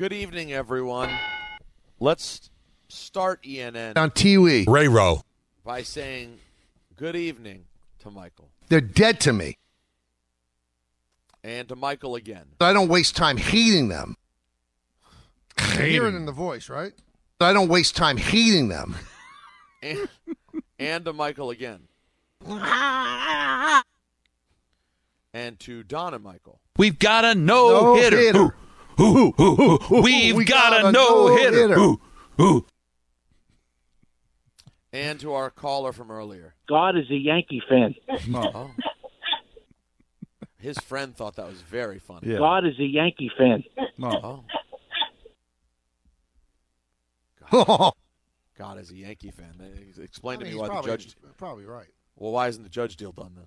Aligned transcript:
Good 0.00 0.14
evening, 0.14 0.50
everyone. 0.50 1.10
Let's 1.98 2.48
start 2.88 3.42
ENN 3.42 3.98
On 3.98 4.10
Tiwi. 4.10 4.66
Ray 4.66 4.88
Rowe. 4.88 5.20
by 5.62 5.82
saying 5.82 6.38
good 6.96 7.14
evening 7.14 7.66
to 7.98 8.10
Michael. 8.10 8.48
They're 8.70 8.80
dead 8.80 9.20
to 9.20 9.34
me. 9.34 9.58
And 11.44 11.68
to 11.68 11.76
Michael 11.76 12.14
again. 12.14 12.46
I 12.62 12.72
don't 12.72 12.88
waste 12.88 13.14
time 13.14 13.36
hating 13.36 13.90
them. 13.90 14.16
Hear 15.76 16.06
it 16.06 16.14
in 16.14 16.24
the 16.24 16.32
voice, 16.32 16.70
right? 16.70 16.94
I 17.38 17.52
don't 17.52 17.68
waste 17.68 17.94
time 17.94 18.16
hating 18.16 18.68
them. 18.68 18.96
And, 19.82 20.08
and 20.78 21.04
to 21.04 21.12
Michael 21.12 21.50
again. 21.50 21.80
And 25.34 25.60
to 25.60 25.82
Don 25.82 26.14
and 26.14 26.24
Michael. 26.24 26.58
We've 26.78 26.98
got 26.98 27.26
a 27.26 27.34
no, 27.34 27.96
hitter. 27.96 28.16
hitter. 28.16 28.54
Ooh, 29.00 29.32
ooh, 29.40 29.42
ooh, 29.42 29.78
ooh. 29.90 30.02
We've 30.02 30.36
We 30.36 30.44
got, 30.44 30.70
got 30.72 30.84
a 30.84 30.88
a 30.88 30.92
no 30.92 31.36
hitter. 31.36 31.78
Ooh, 31.78 32.00
ooh. 32.40 32.66
And 34.92 35.18
to 35.20 35.32
our 35.32 35.50
caller 35.50 35.92
from 35.92 36.10
earlier. 36.10 36.54
God 36.68 36.96
is 36.96 37.08
a 37.10 37.14
Yankee 37.16 37.62
fan. 37.68 37.94
Oh. 38.34 38.70
His 40.58 40.78
friend 40.78 41.16
thought 41.16 41.36
that 41.36 41.46
was 41.46 41.62
very 41.62 41.98
funny. 41.98 42.32
Yeah. 42.32 42.38
God 42.38 42.66
is 42.66 42.78
a 42.78 42.84
Yankee 42.84 43.30
fan. 43.36 43.64
Oh. 44.02 44.44
Oh, 47.52 47.92
God 48.58 48.78
is 48.78 48.90
a 48.90 48.96
Yankee 48.96 49.32
fan. 49.32 49.54
Explain 50.00 50.38
I 50.38 50.44
to 50.44 50.50
me 50.50 50.54
why 50.54 50.68
probably, 50.68 50.90
the 50.92 50.96
judge. 50.98 51.16
probably 51.36 51.64
right. 51.64 51.88
Well, 52.16 52.30
why 52.30 52.46
isn't 52.48 52.62
the 52.62 52.68
judge 52.68 52.96
deal 52.96 53.10
done 53.10 53.32
then? 53.34 53.46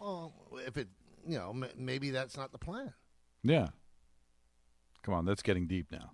Well, 0.00 0.32
if 0.66 0.78
it, 0.78 0.88
you 1.26 1.36
know, 1.36 1.54
maybe 1.76 2.08
that's 2.10 2.36
not 2.38 2.52
the 2.52 2.58
plan. 2.58 2.94
Yeah. 3.42 3.68
Come 5.04 5.14
on, 5.14 5.24
that's 5.24 5.42
getting 5.42 5.66
deep 5.68 5.92
now. 5.92 6.10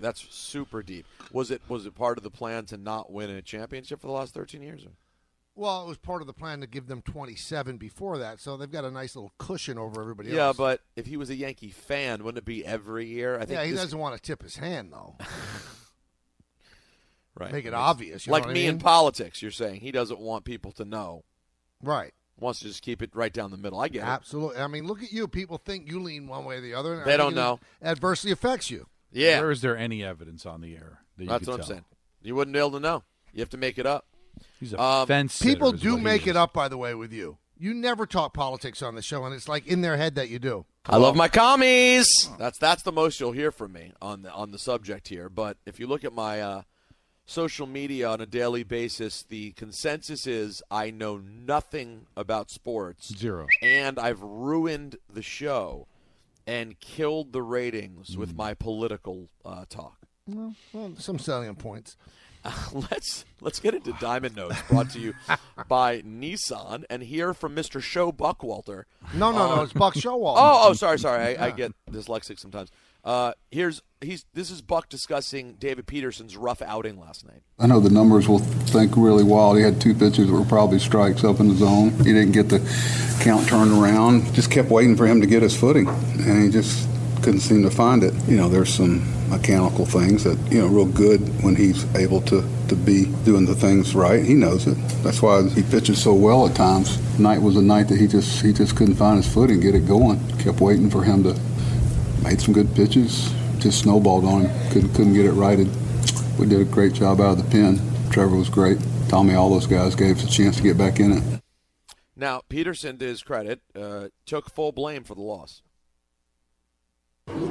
That's 0.00 0.26
super 0.34 0.82
deep. 0.82 1.06
Was 1.32 1.50
it 1.50 1.62
was 1.68 1.86
it 1.86 1.94
part 1.94 2.18
of 2.18 2.24
the 2.24 2.30
plan 2.30 2.66
to 2.66 2.76
not 2.76 3.12
win 3.12 3.30
a 3.30 3.40
championship 3.40 4.00
for 4.00 4.06
the 4.08 4.12
last 4.12 4.34
thirteen 4.34 4.62
years? 4.62 4.84
Or? 4.84 4.90
Well, 5.54 5.84
it 5.84 5.88
was 5.88 5.98
part 5.98 6.22
of 6.22 6.26
the 6.26 6.32
plan 6.32 6.60
to 6.62 6.66
give 6.66 6.86
them 6.86 7.02
27 7.02 7.76
before 7.76 8.16
that, 8.16 8.40
so 8.40 8.56
they've 8.56 8.70
got 8.70 8.86
a 8.86 8.90
nice 8.90 9.14
little 9.14 9.32
cushion 9.36 9.76
over 9.76 10.00
everybody 10.00 10.30
Yeah, 10.30 10.46
else. 10.46 10.56
but 10.56 10.80
if 10.96 11.04
he 11.04 11.18
was 11.18 11.28
a 11.28 11.34
Yankee 11.36 11.68
fan, 11.70 12.24
wouldn't 12.24 12.38
it 12.38 12.46
be 12.46 12.64
every 12.64 13.04
year? 13.06 13.36
I 13.36 13.40
think 13.40 13.50
yeah, 13.58 13.64
he 13.64 13.72
this- 13.72 13.80
doesn't 13.82 13.98
want 13.98 14.16
to 14.16 14.22
tip 14.22 14.42
his 14.42 14.56
hand 14.56 14.90
though. 14.94 15.14
right. 17.34 17.52
make 17.52 17.64
it 17.66 17.70
Makes- 17.72 17.78
obvious, 17.80 18.26
you 18.26 18.30
know 18.30 18.34
like 18.34 18.44
what 18.44 18.50
I 18.50 18.54
me 18.54 18.66
in 18.66 18.78
politics, 18.78 19.42
you're 19.42 19.50
saying 19.50 19.80
he 19.80 19.90
doesn't 19.92 20.20
want 20.20 20.44
people 20.44 20.72
to 20.72 20.84
know. 20.86 21.24
right. 21.82 22.14
Wants 22.40 22.60
to 22.60 22.66
just 22.66 22.82
keep 22.82 23.02
it 23.02 23.10
right 23.14 23.32
down 23.32 23.50
the 23.52 23.56
middle. 23.56 23.78
I 23.80 23.88
get 23.88 24.00
it. 24.02 24.06
Absolutely. 24.06 24.56
I 24.60 24.66
mean, 24.66 24.86
look 24.86 25.02
at 25.02 25.12
you. 25.12 25.28
People 25.28 25.58
think 25.58 25.88
you 25.88 26.00
lean 26.00 26.26
one 26.26 26.44
way 26.44 26.56
or 26.56 26.60
the 26.60 26.74
other. 26.74 26.92
and 26.94 27.02
I 27.02 27.04
They 27.04 27.16
don't 27.16 27.34
know. 27.34 27.60
Adversely 27.82 28.32
affects 28.32 28.70
you. 28.70 28.86
Yeah, 29.12 29.40
Where 29.40 29.50
is 29.50 29.60
there 29.60 29.76
any 29.76 30.02
evidence 30.02 30.44
on 30.46 30.60
the 30.62 30.74
air 30.74 31.00
that 31.18 31.24
you 31.24 31.28
that's 31.30 31.40
could 31.44 31.48
what 31.48 31.54
I'm 31.54 31.58
tell? 31.60 31.66
saying. 31.68 31.84
You 32.22 32.34
wouldn't 32.34 32.52
be 32.54 32.58
able 32.58 32.72
to 32.72 32.80
know. 32.80 33.04
You 33.32 33.40
have 33.40 33.50
to 33.50 33.56
make 33.58 33.78
it 33.78 33.86
up. 33.86 34.06
He's 34.58 34.72
a 34.72 34.80
Um, 34.80 35.06
fence 35.06 35.40
People 35.40 35.72
do 35.72 35.98
make 35.98 36.26
it 36.26 36.36
up, 36.36 36.52
by 36.52 36.68
the 36.68 36.78
way, 36.78 36.94
with 36.94 37.12
you. 37.12 37.36
You 37.58 37.74
never 37.74 38.06
talk 38.06 38.32
politics 38.34 38.82
on 38.82 38.94
the 38.96 39.02
show, 39.02 39.24
and 39.24 39.34
it's 39.34 39.48
like 39.48 39.66
in 39.66 39.82
their 39.82 39.96
head 39.96 40.14
that 40.16 40.28
you 40.30 40.38
do. 40.40 40.64
I 40.86 40.96
love 40.96 41.14
my 41.14 41.28
commies. 41.28 42.08
That's 42.38 42.58
that's 42.58 42.82
the 42.82 42.90
most 42.90 43.20
you'll 43.20 43.32
hear 43.32 43.52
from 43.52 43.72
me 43.72 43.92
on 44.02 44.22
the 44.22 44.32
on 44.32 44.50
the 44.50 44.58
subject 44.58 45.08
here. 45.08 45.28
But 45.28 45.58
if 45.64 45.78
you 45.78 45.86
look 45.86 46.02
at 46.02 46.12
my 46.12 46.40
uh, 46.40 46.62
social 47.26 47.66
media 47.66 48.08
on 48.08 48.20
a 48.20 48.26
daily 48.26 48.62
basis, 48.62 49.22
the 49.22 49.52
consensus 49.52 50.26
is 50.26 50.62
I 50.70 50.90
know 50.90 51.18
nothing 51.18 52.06
about 52.16 52.50
sports, 52.50 53.14
Zero. 53.16 53.46
and 53.62 53.98
I've 53.98 54.20
ruined 54.22 54.96
the 55.12 55.22
show 55.22 55.86
and 56.46 56.78
killed 56.80 57.32
the 57.32 57.42
ratings 57.42 58.16
with 58.16 58.34
my 58.36 58.54
political 58.54 59.28
uh, 59.44 59.64
talk. 59.68 59.98
Well, 60.26 60.54
well, 60.72 60.92
some 60.98 61.18
salient 61.18 61.58
points. 61.58 61.96
Uh, 62.44 62.52
let's 62.90 63.24
let's 63.40 63.60
get 63.60 63.74
into 63.74 63.92
Diamond 64.00 64.34
Notes, 64.34 64.60
brought 64.68 64.90
to 64.90 64.98
you 64.98 65.14
by 65.68 66.02
Nissan, 66.02 66.84
and 66.90 67.02
hear 67.02 67.34
from 67.34 67.54
Mr. 67.54 67.80
Show 67.80 68.10
Buckwalter. 68.10 68.84
No, 69.14 69.30
no, 69.30 69.54
no. 69.56 69.62
It's 69.62 69.72
Buck 69.72 69.94
Showalter. 69.96 70.34
Oh, 70.38 70.68
oh, 70.68 70.72
sorry, 70.72 70.98
sorry. 70.98 71.36
I, 71.36 71.46
I 71.46 71.50
get 71.52 71.72
dyslexic 71.90 72.40
sometimes. 72.40 72.70
Uh, 73.04 73.32
here's 73.50 73.82
he's 74.00 74.24
this 74.32 74.50
is 74.50 74.62
Buck 74.62 74.88
discussing 74.88 75.54
David 75.54 75.86
Peterson's 75.86 76.36
rough 76.36 76.62
outing 76.62 77.00
last 77.00 77.26
night. 77.26 77.42
I 77.58 77.66
know 77.66 77.80
the 77.80 77.90
numbers 77.90 78.28
will 78.28 78.38
think 78.38 78.96
really 78.96 79.24
wild. 79.24 79.56
He 79.56 79.62
had 79.62 79.80
two 79.80 79.94
pitches 79.94 80.28
that 80.28 80.32
were 80.32 80.44
probably 80.44 80.78
strikes 80.78 81.24
up 81.24 81.40
in 81.40 81.48
the 81.48 81.54
zone. 81.54 81.90
He 81.90 82.12
didn't 82.12 82.32
get 82.32 82.48
the 82.48 82.60
count 83.20 83.48
turned 83.48 83.72
around. 83.72 84.32
Just 84.34 84.50
kept 84.52 84.70
waiting 84.70 84.96
for 84.96 85.06
him 85.06 85.20
to 85.20 85.26
get 85.26 85.42
his 85.42 85.56
footing, 85.56 85.88
and 85.88 86.44
he 86.44 86.50
just 86.50 86.88
couldn't 87.22 87.40
seem 87.40 87.62
to 87.62 87.70
find 87.70 88.04
it. 88.04 88.14
You 88.28 88.36
know, 88.36 88.48
there's 88.48 88.72
some 88.72 89.02
mechanical 89.28 89.86
things 89.86 90.24
that 90.24 90.38
you 90.52 90.60
know 90.60 90.68
real 90.68 90.86
good 90.86 91.20
when 91.42 91.56
he's 91.56 91.92
able 91.96 92.20
to 92.20 92.48
to 92.68 92.76
be 92.76 93.06
doing 93.24 93.46
the 93.46 93.54
things 93.56 93.96
right. 93.96 94.24
He 94.24 94.34
knows 94.34 94.68
it. 94.68 94.76
That's 95.02 95.20
why 95.20 95.48
he 95.48 95.64
pitches 95.64 96.00
so 96.00 96.14
well 96.14 96.46
at 96.46 96.54
times. 96.54 96.98
Night 97.18 97.42
was 97.42 97.56
a 97.56 97.62
night 97.62 97.88
that 97.88 97.98
he 97.98 98.06
just 98.06 98.42
he 98.42 98.52
just 98.52 98.76
couldn't 98.76 98.94
find 98.94 99.16
his 99.16 99.32
footing, 99.32 99.58
get 99.58 99.74
it 99.74 99.88
going. 99.88 100.20
Kept 100.38 100.60
waiting 100.60 100.88
for 100.88 101.02
him 101.02 101.24
to 101.24 101.34
made 102.22 102.40
some 102.40 102.54
good 102.54 102.74
pitches. 102.74 103.32
Just 103.58 103.80
snowballed 103.80 104.24
on 104.24 104.46
him. 104.46 104.70
Couldn't 104.70 104.94
couldn't 104.94 105.14
get 105.14 105.26
it 105.26 105.32
righted. 105.32 105.68
We 106.38 106.46
did 106.46 106.60
a 106.60 106.64
great 106.64 106.92
job 106.92 107.20
out 107.20 107.38
of 107.38 107.44
the 107.44 107.50
pen. 107.50 107.80
Trevor 108.10 108.36
was 108.36 108.48
great. 108.48 108.78
Tommy, 109.08 109.34
all 109.34 109.50
those 109.50 109.66
guys 109.66 109.94
gave 109.94 110.16
us 110.16 110.24
a 110.24 110.28
chance 110.28 110.56
to 110.56 110.62
get 110.62 110.78
back 110.78 110.98
in 110.98 111.12
it. 111.12 111.42
Now 112.16 112.42
Peterson, 112.48 112.98
to 112.98 113.04
his 113.04 113.22
credit, 113.22 113.60
uh, 113.74 114.08
took 114.26 114.50
full 114.50 114.72
blame 114.72 115.04
for 115.04 115.14
the 115.14 115.22
loss. 115.22 115.62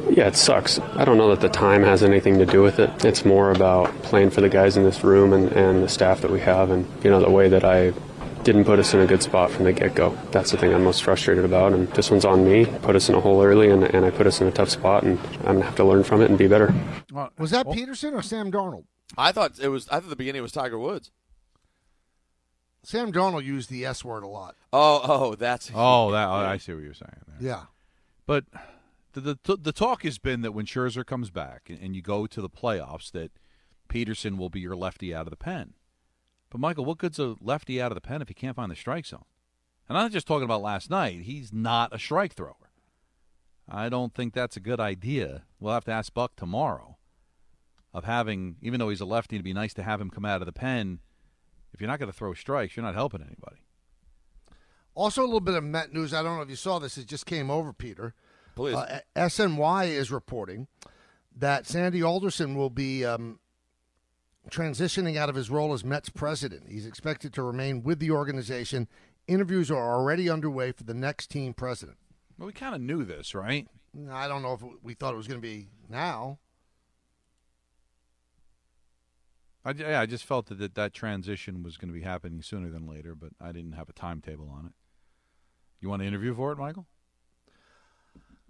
Yeah, 0.10 0.28
it 0.28 0.36
sucks. 0.36 0.80
I 0.80 1.06
don't 1.06 1.18
know 1.18 1.30
that 1.30 1.40
the 1.40 1.50
time 1.50 1.84
has 1.84 2.04
anything 2.04 2.38
to 2.40 2.46
do 2.46 2.62
with 2.62 2.80
it. 2.80 3.06
It's 3.06 3.24
more 3.24 3.52
about 3.52 3.94
playing 4.04 4.32
for 4.32 4.42
the 4.42 4.50
guys 4.50 4.76
in 4.76 4.84
this 4.84 5.04
room 5.04 5.32
and, 5.32 5.52
and 5.54 5.84
the 5.84 5.88
staff 5.88 6.22
that 6.22 6.32
we 6.32 6.42
have, 6.42 6.70
and 6.70 6.86
you 7.04 7.10
know 7.10 7.22
the 7.22 7.30
way 7.30 7.48
that 7.48 7.64
I 7.64 7.94
didn't 8.44 8.66
put 8.66 8.80
us 8.80 8.94
in 8.94 9.00
a 9.00 9.06
good 9.06 9.22
spot 9.22 9.52
from 9.52 9.66
the 9.66 9.74
get 9.74 9.96
go. 9.96 10.18
That's 10.32 10.52
the 10.52 10.58
thing 10.58 10.74
I'm 10.74 10.84
most 10.84 11.04
frustrated 11.04 11.46
about, 11.46 11.74
and 11.74 11.88
this 11.90 12.10
one's 12.10 12.26
on 12.26 12.44
me. 12.44 12.66
Put 12.66 12.96
us 12.96 13.10
in 13.10 13.16
a 13.16 13.22
hole 13.22 13.44
early, 13.44 13.70
and, 13.70 13.84
and 13.84 14.06
I 14.06 14.10
put 14.10 14.28
us 14.28 14.42
in 14.42 14.48
a 14.48 14.52
tough 14.52 14.70
spot, 14.70 15.04
and 15.04 15.20
I'm 15.40 15.56
gonna 15.56 15.66
have 15.66 15.76
to 15.76 15.84
learn 15.84 16.04
from 16.04 16.22
it 16.22 16.30
and 16.30 16.38
be 16.38 16.48
better. 16.48 16.74
Was 17.38 17.52
that 17.52 17.72
Peterson 17.72 18.14
or 18.14 18.22
Sam 18.22 18.52
Darnold? 18.52 18.86
I 19.18 19.32
thought 19.32 19.60
it 19.60 19.68
was. 19.70 19.88
I 19.90 20.00
thought 20.00 20.10
the 20.10 20.16
beginning 20.16 20.42
was 20.42 20.52
Tiger 20.52 20.80
Woods. 20.80 21.12
Sam 22.84 23.12
Darnold 23.12 23.44
used 23.44 23.70
the 23.70 23.86
S 23.86 24.04
word 24.04 24.24
a 24.24 24.28
lot. 24.28 24.56
Oh, 24.74 25.02
oh, 25.04 25.36
that's 25.36 25.70
Oh, 25.76 26.12
that 26.12 26.28
oh, 26.28 26.32
I 26.32 26.58
see 26.58 26.74
what 26.74 26.84
you're 26.84 26.94
saying. 26.94 27.12
There. 27.28 27.50
Yeah. 27.50 27.64
But 28.26 28.46
the, 29.14 29.38
the 29.44 29.58
the 29.58 29.72
talk 29.72 30.04
has 30.04 30.18
been 30.18 30.42
that 30.42 30.54
when 30.54 30.66
Scherzer 30.66 31.06
comes 31.06 31.30
back 31.30 31.64
and, 31.70 31.80
and 31.80 31.96
you 31.96 32.02
go 32.02 32.26
to 32.26 32.42
the 32.42 32.50
playoffs, 32.50 33.12
that 33.12 33.32
Peterson 33.88 34.38
will 34.38 34.50
be 34.50 34.62
your 34.62 34.76
lefty 34.76 35.14
out 35.14 35.28
of 35.28 35.32
the 35.32 35.38
pen. 35.38 35.74
But 36.52 36.60
Michael, 36.60 36.86
what 36.86 37.00
good's 37.00 37.18
a 37.18 37.36
lefty 37.42 37.82
out 37.82 37.92
of 37.92 37.96
the 37.96 38.02
pen 38.02 38.22
if 38.22 38.28
he 38.28 38.34
can't 38.36 38.56
find 38.56 38.70
the 38.70 38.76
strike 38.76 39.06
zone? 39.06 39.24
And 39.90 39.98
I'm 39.98 40.06
not 40.06 40.12
just 40.12 40.28
talking 40.28 40.44
about 40.44 40.62
last 40.62 40.90
night. 40.90 41.22
He's 41.22 41.52
not 41.52 41.96
a 41.96 41.98
strike 41.98 42.34
thrower. 42.34 42.56
I 43.68 43.90
don't 43.90 44.14
think 44.14 44.34
that's 44.34 44.58
a 44.58 44.62
good 44.62 44.80
idea. 44.80 45.44
We'll 45.60 45.74
have 45.74 45.86
to 45.86 45.92
ask 45.92 46.14
Buck 46.14 46.36
tomorrow 46.36 46.98
of 47.94 48.04
having, 48.04 48.58
even 48.62 48.80
though 48.80 48.90
he's 48.90 49.02
a 49.02 49.06
lefty, 49.06 49.38
it'd 49.38 49.46
be 49.46 49.54
nice 49.54 49.74
to 49.76 49.84
have 49.84 50.02
him 50.02 50.10
come 50.10 50.26
out 50.26 50.42
of 50.42 50.46
the 50.46 50.52
pen. 50.52 51.00
If 51.74 51.80
you're 51.80 51.90
not 51.90 52.00
going 52.00 52.12
to 52.12 52.18
throw 52.18 52.34
strikes, 52.34 52.76
you're 52.76 52.86
not 52.86 52.96
helping 52.96 53.22
anybody. 53.22 53.64
Also, 54.94 55.22
a 55.22 55.24
little 55.24 55.40
bit 55.40 55.56
of 55.56 55.64
Met 55.64 55.94
news. 55.94 56.14
I 56.14 56.22
don't 56.22 56.36
know 56.36 56.42
if 56.42 56.50
you 56.50 56.58
saw 56.58 56.80
this. 56.80 56.98
It 56.98 57.08
just 57.08 57.26
came 57.26 57.50
over, 57.50 57.72
Peter. 57.72 58.14
Please. 58.56 58.76
Uh, 58.76 59.00
SNY 59.16 59.88
is 59.88 60.12
reporting 60.12 60.68
that 61.38 61.66
Sandy 61.66 62.04
Alderson 62.04 62.56
will 62.56 62.70
be 62.70 63.06
um, 63.06 63.40
transitioning 64.50 65.18
out 65.18 65.30
of 65.30 65.36
his 65.36 65.50
role 65.50 65.74
as 65.74 65.84
Mets 65.84 66.10
president. 66.10 66.70
He's 66.70 66.86
expected 66.86 67.34
to 67.34 67.44
remain 67.44 67.84
with 67.84 68.00
the 68.00 68.12
organization. 68.12 68.88
Interviews 69.28 69.70
are 69.70 69.94
already 69.96 70.30
underway 70.30 70.72
for 70.72 70.84
the 70.84 70.94
next 70.94 71.28
team 71.28 71.54
president. 71.54 71.98
Well, 72.38 72.48
we 72.48 72.54
kind 72.54 72.74
of 72.74 72.82
knew 72.82 73.04
this, 73.04 73.36
right? 73.36 73.68
I 74.10 74.28
don't 74.28 74.42
know 74.42 74.54
if 74.54 74.62
we 74.82 74.94
thought 74.94 75.14
it 75.14 75.18
was 75.18 75.28
going 75.28 75.40
to 75.40 75.48
be 75.48 75.68
now. 75.90 76.40
I, 79.64 79.72
yeah, 79.72 80.02
I 80.02 80.08
just 80.08 80.26
felt 80.26 80.48
that, 80.48 80.58
that 80.58 80.76
that 80.76 80.94
transition 80.94 81.62
was 81.62 81.78
going 81.78 81.90
to 81.90 81.94
be 81.94 82.04
happening 82.04 82.42
sooner 82.42 82.70
than 82.70 82.88
later, 82.88 83.14
but 83.14 83.30
I 83.40 83.52
didn't 83.52 83.74
have 83.74 83.90
a 83.90 83.94
timetable 83.94 84.50
on 84.50 84.66
it. 84.66 84.72
You 85.82 85.90
want 85.90 86.02
to 86.02 86.08
interview 86.08 86.34
for 86.34 86.52
it, 86.52 86.58
Michael? 86.58 86.88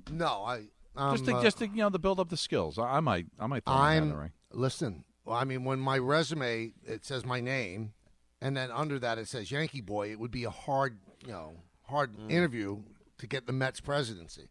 No, 0.09 0.43
I 0.45 0.63
um, 0.95 1.15
just 1.15 1.25
to, 1.25 1.35
uh, 1.35 1.43
just 1.43 1.57
to 1.59 1.67
you 1.67 1.77
know 1.77 1.89
to 1.89 1.99
build 1.99 2.19
up 2.19 2.29
the 2.29 2.37
skills. 2.37 2.77
I, 2.79 2.83
I 2.83 2.99
might 3.01 3.25
I 3.39 3.47
might 3.47 3.65
throw 3.65 3.75
my 3.75 3.93
hat 3.93 4.03
in 4.03 4.09
the 4.09 4.15
I'm 4.15 4.21
ring. 4.21 4.31
listen. 4.51 5.03
Well, 5.25 5.37
I 5.37 5.43
mean, 5.43 5.63
when 5.63 5.79
my 5.79 5.97
resume 5.97 6.73
it 6.85 7.05
says 7.05 7.25
my 7.25 7.39
name, 7.41 7.93
and 8.41 8.57
then 8.57 8.71
under 8.71 8.97
that 8.99 9.17
it 9.17 9.27
says 9.27 9.51
Yankee 9.51 9.81
boy, 9.81 10.11
it 10.11 10.19
would 10.19 10.31
be 10.31 10.43
a 10.45 10.49
hard, 10.49 10.97
you 11.25 11.31
know, 11.31 11.57
hard 11.83 12.15
Mm. 12.17 12.31
interview 12.31 12.81
to 13.19 13.27
get 13.27 13.45
the 13.45 13.53
Mets 13.53 13.79
presidency. 13.81 14.49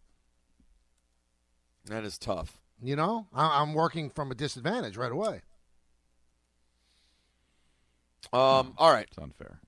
That 1.87 2.05
is 2.05 2.19
tough. 2.19 2.61
You 2.83 2.95
know, 2.97 3.27
I, 3.35 3.61
I'm 3.61 3.75
working 3.75 4.11
from 4.11 4.31
a 4.31 4.35
disadvantage 4.35 4.97
right 4.97 5.11
away. 5.13 5.43
Um, 8.33 8.75
all 8.79 8.93
right. 8.93 9.07
It's 9.09 9.19
unfair. 9.19 9.61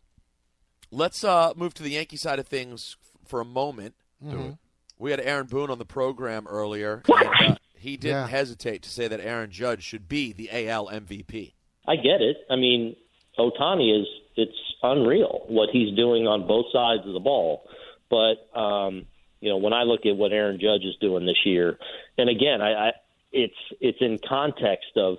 Let's 0.90 1.24
uh, 1.24 1.52
move 1.56 1.74
to 1.74 1.82
the 1.82 1.90
Yankee 1.90 2.16
side 2.16 2.38
of 2.38 2.46
things 2.46 2.96
f- 3.00 3.28
for 3.28 3.40
a 3.40 3.44
moment. 3.44 3.94
Do 4.22 4.38
it. 4.40 4.56
We 4.98 5.10
had 5.10 5.18
Aaron 5.20 5.46
Boone 5.46 5.70
on 5.70 5.78
the 5.78 5.84
program 5.84 6.46
earlier, 6.46 7.02
and 7.08 7.52
uh, 7.52 7.56
he 7.82 7.96
didn't 7.96 8.16
Yeah. 8.22 8.26
hesitate 8.28 8.82
to 8.82 8.90
say 8.90 9.08
that 9.08 9.20
Aaron 9.20 9.50
Judge 9.50 9.82
should 9.82 10.08
be 10.08 10.32
the 10.32 10.48
AL 10.50 10.88
MVP. 10.90 11.52
I 11.86 11.96
get 11.96 12.20
it. 12.22 12.38
I 12.50 12.56
mean, 12.56 12.96
Ohtani 13.38 14.00
is 14.00 14.06
it's 14.36 14.56
unreal 14.82 15.44
what 15.48 15.68
he's 15.70 15.94
doing 15.96 16.26
on 16.26 16.46
both 16.46 16.66
sides 16.72 17.06
of 17.06 17.12
the 17.12 17.20
ball. 17.20 17.64
But 18.08 18.36
um, 18.58 19.06
you 19.40 19.48
know, 19.50 19.56
when 19.56 19.72
I 19.72 19.82
look 19.82 20.06
at 20.06 20.16
what 20.16 20.32
Aaron 20.32 20.58
Judge 20.60 20.84
is 20.84 20.96
doing 21.00 21.26
this 21.26 21.44
year, 21.44 21.78
and 22.18 22.28
again, 22.30 22.60
I, 22.62 22.88
I 22.88 22.92
it's 23.32 23.54
it's 23.80 23.98
in 24.00 24.18
context 24.26 24.96
of 24.96 25.16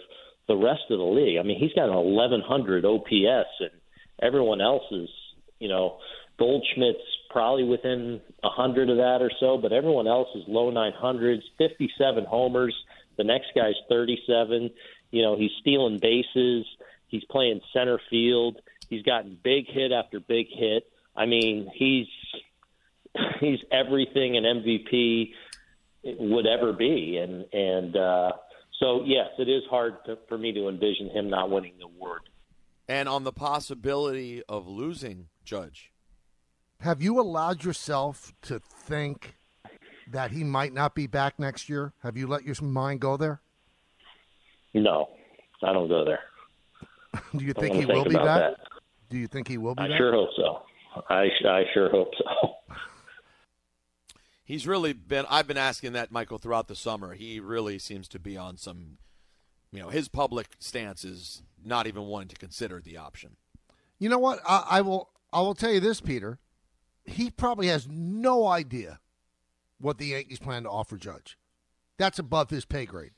the 0.48 0.56
rest 0.56 0.84
of 0.90 0.98
the 1.00 1.06
league. 1.06 1.38
I 1.40 1.44
mean, 1.44 1.58
he's 1.60 1.74
got 1.74 1.90
an 1.90 1.96
1100 1.96 2.86
OPS, 2.86 3.50
and 3.60 3.72
everyone 4.22 4.62
else 4.62 4.84
is, 4.92 5.10
you 5.60 5.68
know, 5.70 5.98
Goldschmidt's 6.38 7.02
probably 7.34 7.64
within 7.66 8.22
a 8.44 8.50
hundred 8.50 8.90
of 8.90 8.98
that 8.98 9.18
or 9.22 9.32
so, 9.40 9.58
but 9.58 9.74
everyone 9.74 10.08
else 10.08 10.30
is 10.36 10.44
low 10.48 10.72
900s, 10.72 11.42
57 11.58 12.26
homers. 12.26 12.76
The 13.18 13.24
next 13.24 13.48
guy's 13.56 13.74
37. 13.90 14.70
You 15.12 15.22
know, 15.22 15.36
he's 15.36 15.52
stealing 15.60 16.00
bases. 16.00 16.66
He's 17.08 17.24
playing 17.26 17.60
center 17.74 18.00
field. 18.10 18.62
He's 18.90 19.04
gotten 19.04 19.38
big 19.44 19.66
hit 19.68 19.92
after 19.92 20.20
big 20.20 20.48
hit. 20.50 20.84
I 21.16 21.26
mean, 21.26 21.70
he's 21.74 22.08
he's 23.40 23.60
everything 23.72 24.38
an 24.38 24.44
MVP 24.44 25.32
would 26.04 26.46
ever 26.46 26.74
be, 26.74 27.18
and 27.18 27.46
and 27.54 27.96
uh, 27.96 28.32
so 28.80 29.04
yes, 29.06 29.28
it 29.40 29.50
is 29.50 29.64
hard 29.70 29.96
to, 30.06 30.18
for 30.28 30.38
me 30.38 30.52
to 30.54 30.68
envision 30.70 31.10
him 31.10 31.30
not 31.30 31.50
winning 31.50 31.74
the 31.80 31.86
award. 31.86 32.22
And 32.88 33.08
on 33.08 33.24
the 33.24 33.32
possibility 33.32 34.44
of 34.50 34.68
losing 34.68 35.28
Judge, 35.46 35.93
Have 36.84 37.02
you 37.02 37.18
allowed 37.18 37.64
yourself 37.64 38.34
to 38.42 38.60
think 38.60 39.38
that 40.12 40.32
he 40.32 40.44
might 40.44 40.74
not 40.74 40.94
be 40.94 41.08
back 41.08 41.40
next 41.40 41.70
year? 41.70 41.94
Have 42.04 42.18
you 42.18 42.28
let 42.28 42.44
your 42.44 42.56
mind 42.62 43.00
go 43.00 43.16
there? 43.16 43.40
No, 44.74 45.08
I 45.64 45.72
don't 45.72 45.88
go 45.88 46.04
there. 46.04 46.20
Do 47.38 47.46
you 47.46 47.54
think 47.54 47.76
wanna 47.76 47.86
he 47.86 47.86
will 47.86 48.04
be 48.04 48.16
back? 48.16 48.26
that. 48.26 48.56
Do 49.10 49.18
you 49.18 49.28
think 49.28 49.48
he 49.48 49.58
will 49.58 49.76
be 49.76 49.84
I 49.84 49.88
back? 49.88 49.98
sure 49.98 50.12
hope 50.12 50.32
so. 50.36 50.64
I 51.10 51.30
I 51.48 51.64
sure 51.74 51.90
hope 51.90 52.12
so. 52.18 52.76
he's 54.44 54.68
really 54.68 54.92
been. 54.92 55.26
I've 55.30 55.48
been 55.48 55.56
asking 55.56 55.94
that 55.94 56.12
Michael 56.12 56.38
throughout 56.38 56.68
the 56.68 56.76
summer. 56.76 57.14
He 57.14 57.40
really 57.40 57.80
seems 57.80 58.10
to 58.10 58.20
be 58.20 58.36
on 58.36 58.58
some. 58.58 58.98
You 59.72 59.80
know, 59.80 59.90
his 59.90 60.10
public 60.10 60.48
stance 60.60 61.06
is 61.06 61.44
not 61.64 61.88
even 61.88 62.04
wanting 62.04 62.28
to 62.28 62.36
consider 62.36 62.82
the 62.82 62.98
option. 62.98 63.38
You 64.00 64.10
know 64.10 64.20
what? 64.20 64.40
I, 64.46 64.66
I 64.70 64.82
will. 64.82 65.12
I 65.32 65.40
will 65.40 65.56
tell 65.56 65.72
you 65.72 65.80
this, 65.80 66.02
Peter. 66.02 66.40
He 67.06 67.30
probably 67.30 67.68
has 67.68 67.88
no 67.88 68.48
idea 68.48 69.00
what 69.80 69.98
the 69.98 70.08
Yankees 70.08 70.40
plan 70.40 70.64
to 70.64 70.70
offer 70.70 70.98
Judge. 70.98 71.38
That's 71.98 72.20
above 72.20 72.50
his 72.50 72.66
pay 72.66 72.86
grade. 72.86 73.12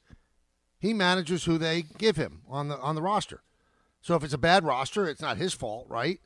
He 0.80 0.94
manages 0.94 1.46
who 1.46 1.58
they 1.58 1.84
give 1.98 2.16
him 2.16 2.42
on 2.50 2.68
the 2.68 2.78
on 2.80 2.96
the 2.96 3.02
roster. 3.02 3.42
So 4.02 4.16
if 4.16 4.24
it's 4.24 4.34
a 4.34 4.40
bad 4.40 4.64
roster, 4.64 5.08
it's 5.08 5.22
not 5.22 5.38
his 5.38 5.54
fault, 5.54 5.88
right? 5.90 6.20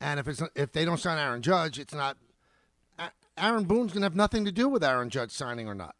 And 0.00 0.20
if 0.20 0.28
it's 0.28 0.42
if 0.54 0.72
they 0.72 0.84
don't 0.84 1.00
sign 1.00 1.18
Aaron 1.18 1.42
Judge, 1.42 1.78
it's 1.78 1.94
not. 1.94 2.16
Aaron 3.38 3.64
Boone's 3.64 3.92
going 3.92 4.00
to 4.00 4.06
have 4.06 4.16
nothing 4.16 4.46
to 4.46 4.52
do 4.52 4.68
with 4.68 4.82
Aaron 4.82 5.10
Judge 5.10 5.30
signing 5.30 5.68
or 5.68 5.74
not. 5.74 5.94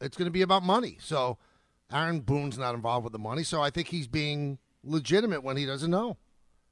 It's 0.00 0.16
going 0.16 0.26
to 0.26 0.32
be 0.32 0.42
about 0.42 0.64
money. 0.64 0.98
So 1.00 1.38
Aaron 1.92 2.20
Boone's 2.20 2.58
not 2.58 2.74
involved 2.74 3.04
with 3.04 3.12
the 3.12 3.18
money. 3.18 3.44
So 3.44 3.62
I 3.62 3.70
think 3.70 3.88
he's 3.88 4.08
being 4.08 4.58
legitimate 4.82 5.44
when 5.44 5.56
he 5.56 5.66
doesn't 5.66 5.90
know. 5.90 6.16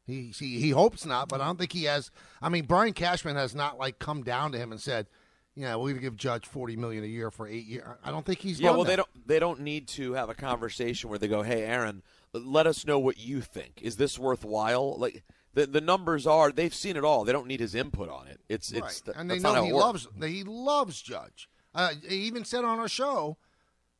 He 0.06 0.32
he, 0.38 0.60
he 0.60 0.70
hopes 0.70 1.04
not, 1.04 1.28
but 1.28 1.40
I 1.40 1.46
don't 1.46 1.58
think 1.58 1.72
he 1.72 1.84
has. 1.84 2.10
I 2.40 2.48
mean, 2.48 2.64
Brian 2.64 2.92
Cashman 2.92 3.36
has 3.36 3.54
not 3.54 3.78
like 3.78 3.98
come 3.98 4.22
down 4.22 4.52
to 4.52 4.58
him 4.58 4.70
and 4.70 4.80
said, 4.80 5.08
"Yeah, 5.56 5.74
we're 5.74 5.82
going 5.82 5.96
to 5.96 6.00
give 6.00 6.16
Judge 6.16 6.46
forty 6.46 6.76
million 6.76 7.02
a 7.02 7.08
year 7.08 7.30
for 7.32 7.48
eight 7.48 7.66
years." 7.66 7.84
I 8.04 8.12
don't 8.12 8.24
think 8.24 8.38
he's 8.38 8.60
yeah, 8.60 8.70
well, 8.70 8.84
that. 8.84 8.90
they 8.90 8.96
don't. 8.96 9.26
They 9.26 9.38
don't 9.40 9.60
need 9.60 9.88
to 9.88 10.12
have 10.12 10.30
a 10.30 10.34
conversation 10.34 11.10
where 11.10 11.18
they 11.18 11.26
go, 11.26 11.42
"Hey, 11.42 11.64
Aaron, 11.64 12.02
let 12.32 12.68
us 12.68 12.86
know 12.86 13.00
what 13.00 13.18
you 13.18 13.40
think. 13.40 13.80
Is 13.82 13.96
this 13.96 14.16
worthwhile?" 14.16 14.96
Like 14.96 15.24
the 15.54 15.66
the 15.66 15.80
numbers 15.80 16.24
are, 16.24 16.52
they've 16.52 16.74
seen 16.74 16.96
it 16.96 17.04
all. 17.04 17.24
They 17.24 17.32
don't 17.32 17.48
need 17.48 17.60
his 17.60 17.74
input 17.74 18.08
on 18.08 18.28
it. 18.28 18.40
It's 18.48 18.72
Right. 18.72 18.84
it's 18.84 19.02
and 19.16 19.28
they 19.28 19.40
know 19.40 19.64
he 19.64 19.72
loves 19.72 20.06
he 20.22 20.44
loves 20.44 21.02
Judge. 21.02 21.48
Uh, 21.74 21.94
he 22.08 22.16
even 22.18 22.44
said 22.44 22.64
on 22.64 22.78
our 22.78 22.88
show, 22.88 23.38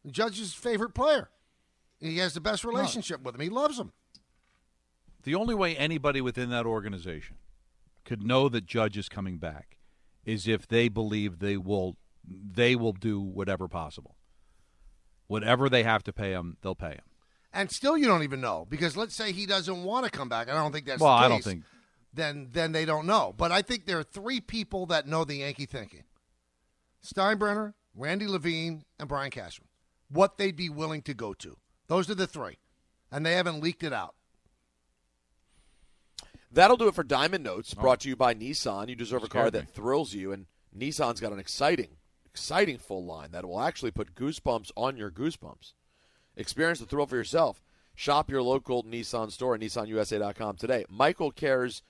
Judge's 0.08 0.54
favorite 0.54 0.94
player. 0.94 1.30
He 1.98 2.18
has 2.18 2.34
the 2.34 2.40
best 2.40 2.64
relationship 2.64 3.22
with 3.22 3.34
him. 3.34 3.40
He 3.40 3.48
loves 3.48 3.78
him. 3.78 3.92
The 5.26 5.34
only 5.34 5.56
way 5.56 5.76
anybody 5.76 6.20
within 6.20 6.50
that 6.50 6.66
organization 6.66 7.38
could 8.04 8.22
know 8.22 8.48
that 8.48 8.64
Judge 8.64 8.96
is 8.96 9.08
coming 9.08 9.38
back 9.38 9.76
is 10.24 10.46
if 10.46 10.68
they 10.68 10.88
believe 10.88 11.40
they 11.40 11.56
will 11.56 11.96
they 12.24 12.76
will 12.76 12.92
do 12.92 13.20
whatever 13.20 13.66
possible. 13.66 14.14
Whatever 15.26 15.68
they 15.68 15.82
have 15.82 16.04
to 16.04 16.12
pay 16.12 16.30
him, 16.30 16.58
they'll 16.62 16.76
pay 16.76 16.90
him. 16.92 17.02
And 17.52 17.72
still, 17.72 17.98
you 17.98 18.06
don't 18.06 18.22
even 18.22 18.40
know 18.40 18.68
because 18.70 18.96
let's 18.96 19.16
say 19.16 19.32
he 19.32 19.46
doesn't 19.46 19.82
want 19.82 20.04
to 20.04 20.12
come 20.12 20.28
back. 20.28 20.48
I 20.48 20.54
don't 20.54 20.70
think 20.70 20.86
that's 20.86 21.02
Well, 21.02 21.18
the 21.18 21.24
I 21.24 21.28
don't 21.28 21.42
think- 21.42 21.64
Then, 22.14 22.50
then 22.52 22.70
they 22.70 22.84
don't 22.84 23.06
know. 23.06 23.34
But 23.36 23.50
I 23.50 23.62
think 23.62 23.84
there 23.86 23.98
are 23.98 24.04
three 24.04 24.40
people 24.40 24.86
that 24.86 25.08
know 25.08 25.24
the 25.24 25.38
Yankee 25.38 25.66
thinking: 25.66 26.04
Steinbrenner, 27.04 27.74
Randy 27.96 28.28
Levine, 28.28 28.84
and 29.00 29.08
Brian 29.08 29.32
Cashman. 29.32 29.66
What 30.08 30.38
they'd 30.38 30.54
be 30.54 30.68
willing 30.68 31.02
to 31.02 31.14
go 31.14 31.34
to. 31.34 31.56
Those 31.88 32.08
are 32.08 32.14
the 32.14 32.28
three, 32.28 32.58
and 33.10 33.26
they 33.26 33.32
haven't 33.34 33.60
leaked 33.60 33.82
it 33.82 33.92
out. 33.92 34.14
That'll 36.56 36.78
do 36.78 36.88
it 36.88 36.94
for 36.94 37.04
Diamond 37.04 37.44
Notes, 37.44 37.74
Oh. 37.76 37.82
brought 37.82 38.00
to 38.00 38.08
you 38.08 38.16
by 38.16 38.32
Nissan. 38.34 38.88
You 38.88 38.96
deserve 38.96 39.22
a 39.22 39.28
car 39.28 39.50
that 39.50 39.68
thrills 39.68 40.14
you, 40.14 40.32
and 40.32 40.46
Nissan's 40.74 41.20
got 41.20 41.32
an 41.32 41.38
exciting, 41.38 41.98
exciting 42.24 42.78
full 42.78 43.04
line 43.04 43.30
that 43.32 43.44
will 43.44 43.60
actually 43.60 43.90
put 43.90 44.14
goosebumps 44.14 44.70
on 44.74 44.96
your 44.96 45.10
goosebumps. 45.10 45.74
Experience 46.34 46.80
the 46.80 46.86
thrill 46.86 47.04
for 47.06 47.16
yourself. 47.16 47.62
Shop 47.94 48.30
your 48.30 48.40
local 48.40 48.82
Nissan 48.84 49.30
store 49.30 49.54
at 49.54 49.60
nissanusa.com 49.60 50.56
today. 50.56 50.86
Michael 50.88 51.30
cares 51.30 51.82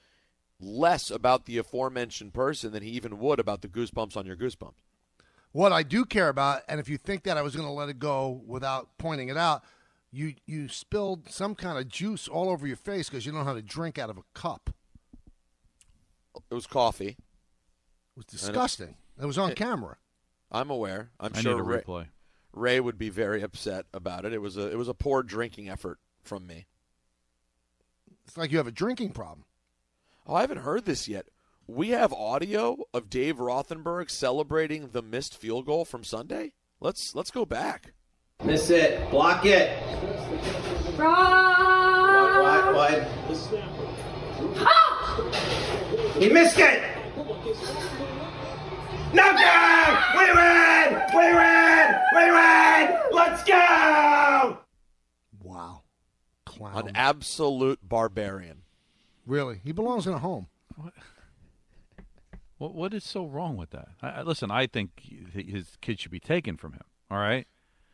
less 0.59 1.13
about 1.13 1.45
the 1.45 1.59
aforementioned 1.59 2.35
person 2.35 2.73
than 2.73 2.83
he 2.83 2.91
even 2.91 3.21
would 3.21 3.39
about 3.39 3.63
the 3.63 3.69
goosebumps 3.69 4.17
on 4.17 4.27
your 4.27 4.37
goosebumps. 4.37 4.83
What 5.53 5.71
I 5.73 5.85
do 5.85 6.05
care 6.05 6.29
about, 6.29 6.63
and 6.69 6.81
if 6.81 6.89
you 6.89 6.99
think 6.99 7.23
that 7.23 7.37
I 7.37 7.43
was 7.43 7.55
going 7.55 7.69
to 7.69 7.73
let 7.73 7.89
it 7.89 8.01
go 8.01 8.43
without 8.45 8.89
pointing 8.99 9.29
it 9.29 9.37
out, 9.37 9.63
you 10.17 10.35
you 10.47 10.69
spilled 10.69 11.29
some 11.31 11.55
kind 11.55 11.79
of 11.79 11.89
juice 11.89 12.27
all 12.29 12.49
over 12.49 12.67
your 12.67 12.77
face 12.77 13.09
because 13.09 13.27
you 13.27 13.33
don't 13.33 13.41
know 13.43 13.47
how 13.47 13.55
to 13.55 13.63
drink 13.63 13.99
out 13.99 14.09
of 14.11 14.17
a 14.19 14.23
cup. 14.35 14.71
It 16.51 16.55
was 16.55 16.67
coffee. 16.67 17.09
It 17.19 18.17
was 18.17 18.25
disgusting. 18.27 18.97
It 19.21 19.27
was 19.27 19.39
on 19.39 19.51
It- 19.51 19.57
camera. 19.57 19.99
I'm 20.51 20.71
aware. 20.71 21.11
I'm 21.19 21.33
I 21.35 21.41
sure 21.41 21.55
need 21.55 21.61
a 21.61 21.63
Ray, 21.65 21.83
replay. 21.83 22.09
Ray 22.53 22.81
would 22.81 22.97
be 22.99 23.11
very 23.11 23.43
upset 23.43 23.87
about 23.93 24.25
it. 24.25 24.33
It 24.33 24.41
was 24.41 24.57
a 24.57 24.71
it 24.71 24.77
was 24.79 24.89
a 24.89 24.95
poor 24.95 25.23
drinking 25.23 25.69
effort 25.69 25.99
from 26.23 26.47
me. 26.47 26.67
It's 28.25 28.37
like 28.37 28.51
you 28.51 28.59
have 28.59 28.67
a 28.67 28.73
drinking 28.73 29.11
problem. 29.13 29.45
Oh, 30.27 30.35
I 30.35 30.41
haven't 30.41 30.59
heard 30.59 30.85
this 30.85 31.09
yet. 31.09 31.27
We 31.69 31.89
have 31.91 32.13
audio 32.13 32.79
of 32.95 33.11
Dave 33.11 33.37
Rothenberg 33.37 34.09
celebrating 34.11 34.89
the 34.89 35.03
missed 35.03 35.37
field 35.37 35.67
goal 35.67 35.85
from 35.85 36.05
Sunday. 36.05 36.53
Let's 36.81 37.15
let's 37.15 37.31
go 37.31 37.45
back. 37.45 37.93
Miss 38.45 38.71
it. 38.71 39.11
Block 39.11 39.45
it. 39.45 39.83
Wide, 40.99 42.40
wide, 42.43 42.75
wide. 42.75 43.07
Ah! 44.59 45.31
He 46.19 46.28
missed 46.28 46.59
it. 46.59 46.83
No 49.12 49.33
good. 49.33 49.99
We 50.16 50.26
win. 50.33 50.88
We 51.14 51.26
win. 51.35 51.87
We 52.14 52.25
win. 52.33 52.99
Let's 53.12 53.43
go. 53.45 54.59
Wow. 55.43 55.83
Clown. 56.45 56.88
An 56.88 56.97
absolute 56.97 57.81
barbarian. 57.83 58.62
Really, 59.26 59.61
he 59.64 59.73
belongs 59.73 60.07
in 60.07 60.12
a 60.12 60.19
home. 60.19 60.47
What? 60.76 60.93
What, 62.59 62.75
what 62.75 62.95
is 62.95 63.05
so 63.05 63.26
wrong 63.26 63.57
with 63.57 63.71
that? 63.71 63.88
I, 64.00 64.23
listen, 64.23 64.50
I 64.50 64.66
think 64.66 65.02
his 65.33 65.76
kid 65.81 66.00
should 66.00 66.12
be 66.12 66.21
taken 66.21 66.57
from 66.57 66.73
him. 66.73 66.85
All 67.11 67.19
right. 67.19 67.47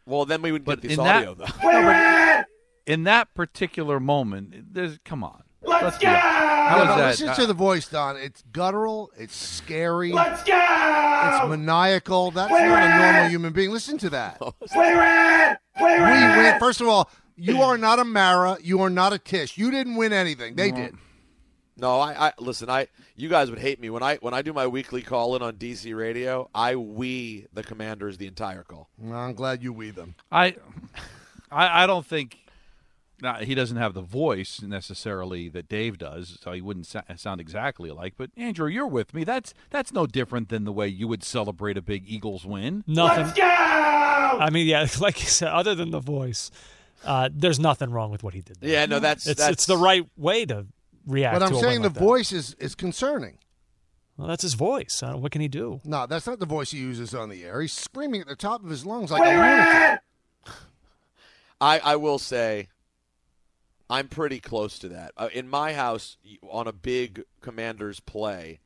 Well, 0.06 0.24
then 0.24 0.42
we 0.42 0.52
would 0.52 0.64
But 0.64 0.80
get 0.80 0.88
this 0.88 0.98
in 0.98 1.06
audio, 1.06 1.34
that, 1.34 1.48
though. 1.62 1.70
No, 1.72 1.82
but 1.82 2.46
in 2.86 3.04
that 3.04 3.34
particular 3.34 4.00
moment, 4.00 4.74
there's 4.74 4.98
come 5.04 5.22
on. 5.22 5.42
Let's, 5.64 5.96
go. 5.98 6.08
How 6.08 6.14
Yeah, 6.14 6.82
is 6.82 6.88
but 6.88 6.96
that? 6.96 7.06
Listen 7.08 7.28
uh, 7.28 7.34
to 7.36 7.46
the 7.46 7.54
voice, 7.54 7.86
Don. 7.88 8.16
It's 8.16 8.42
guttural. 8.52 9.12
It's 9.16 9.36
scary. 9.36 10.12
Let's 10.12 10.42
go! 10.42 10.54
It's 10.58 11.48
maniacal. 11.48 12.32
That's 12.32 12.50
Play 12.50 12.66
not 12.66 12.82
a 12.82 12.98
normal 12.98 13.28
human 13.30 13.52
being. 13.52 13.70
Listen 13.70 13.96
to 13.98 14.10
that. 14.10 14.38
Play 14.38 14.92
red! 14.94 15.58
Play 15.78 15.98
We 15.98 16.02
red! 16.02 16.36
win. 16.52 16.58
First 16.60 16.80
of 16.80 16.88
all, 16.88 17.08
you 17.36 17.62
are 17.62 17.78
not 17.78 18.00
a 18.00 18.04
Mara. 18.04 18.58
You 18.60 18.80
are 18.82 18.90
not 18.90 19.12
a 19.12 19.18
Tisch. 19.18 19.56
You 19.56 19.70
didn't 19.70 19.94
win 19.94 20.12
anything. 20.12 20.56
They 20.56 20.72
did. 20.72 20.96
No, 21.76 22.00
I, 22.00 22.28
I 22.28 22.32
listen. 22.38 22.68
I 22.68 22.88
you 23.16 23.28
guys 23.28 23.48
would 23.50 23.58
hate 23.58 23.80
me 23.80 23.88
when 23.90 24.02
I 24.02 24.16
when 24.16 24.34
I 24.34 24.42
do 24.42 24.52
my 24.52 24.66
weekly 24.66 25.02
call 25.02 25.34
in 25.36 25.42
on 25.42 25.54
DC 25.54 25.96
radio. 25.96 26.48
I 26.54 26.76
we 26.76 27.46
the 27.52 27.62
Commanders 27.62 28.18
the 28.18 28.26
entire 28.26 28.62
call. 28.62 28.88
Well, 28.98 29.18
I'm 29.18 29.34
glad 29.34 29.62
you 29.62 29.72
we 29.72 29.90
them. 29.90 30.14
I, 30.30 30.56
I, 31.50 31.84
I 31.84 31.86
don't 31.86 32.06
think. 32.06 32.38
Now, 33.22 33.36
he 33.36 33.54
doesn't 33.54 33.76
have 33.76 33.94
the 33.94 34.02
voice 34.02 34.60
necessarily 34.62 35.48
that 35.50 35.68
Dave 35.68 35.96
does, 35.96 36.40
so 36.42 36.50
he 36.50 36.60
wouldn't 36.60 36.86
sa- 36.86 37.02
sound 37.14 37.40
exactly 37.40 37.88
alike. 37.88 38.14
But 38.16 38.30
Andrew, 38.36 38.66
you're 38.66 38.86
with 38.86 39.14
me. 39.14 39.22
That's 39.22 39.54
that's 39.70 39.92
no 39.92 40.06
different 40.06 40.48
than 40.48 40.64
the 40.64 40.72
way 40.72 40.88
you 40.88 41.06
would 41.06 41.22
celebrate 41.22 41.78
a 41.78 41.82
big 41.82 42.04
Eagles 42.06 42.44
win. 42.44 42.82
Nothing. 42.86 43.26
Let's 43.26 43.38
go! 43.38 43.44
I 43.44 44.50
mean, 44.50 44.66
yeah, 44.66 44.86
like 45.00 45.20
you 45.22 45.28
said, 45.28 45.48
other 45.48 45.74
than 45.76 45.90
the 45.90 46.00
voice, 46.00 46.50
uh, 47.04 47.28
there's 47.32 47.60
nothing 47.60 47.90
wrong 47.90 48.10
with 48.10 48.24
what 48.24 48.34
he 48.34 48.40
did. 48.40 48.56
There. 48.60 48.70
Yeah, 48.70 48.86
no, 48.86 48.98
that's 48.98 49.26
it's 49.26 49.40
that's 49.40 49.52
it's 49.52 49.66
the 49.66 49.78
right 49.78 50.04
way 50.16 50.44
to 50.46 50.66
react. 51.06 51.34
But 51.34 51.42
I'm 51.44 51.50
to 51.50 51.56
a 51.56 51.60
saying 51.60 51.72
win 51.74 51.82
the 51.82 51.88
like 51.88 51.94
that. 51.94 52.00
voice 52.00 52.32
is, 52.32 52.54
is 52.54 52.74
concerning. 52.74 53.38
Well, 54.16 54.28
that's 54.28 54.42
his 54.42 54.54
voice. 54.54 55.02
Uh, 55.02 55.14
what 55.14 55.32
can 55.32 55.40
he 55.40 55.48
do? 55.48 55.80
No, 55.84 56.06
that's 56.06 56.26
not 56.26 56.38
the 56.38 56.46
voice 56.46 56.70
he 56.70 56.78
uses 56.78 57.14
on 57.14 57.28
the 57.30 57.44
air. 57.44 57.60
He's 57.60 57.72
screaming 57.72 58.20
at 58.20 58.26
the 58.28 58.36
top 58.36 58.62
of 58.62 58.70
his 58.70 58.84
lungs 58.84 59.10
like 59.10 59.22
Play 59.22 59.34
a 59.34 59.38
lunatic. 59.38 60.00
I, 61.60 61.78
I 61.78 61.96
will 61.96 62.18
say, 62.18 62.68
I'm 63.88 64.08
pretty 64.08 64.40
close 64.40 64.78
to 64.80 64.88
that. 64.88 65.12
Uh, 65.16 65.28
in 65.32 65.48
my 65.48 65.72
house, 65.74 66.16
on 66.50 66.66
a 66.66 66.72
big 66.72 67.22
Commanders 67.40 68.00
play, 68.00 68.60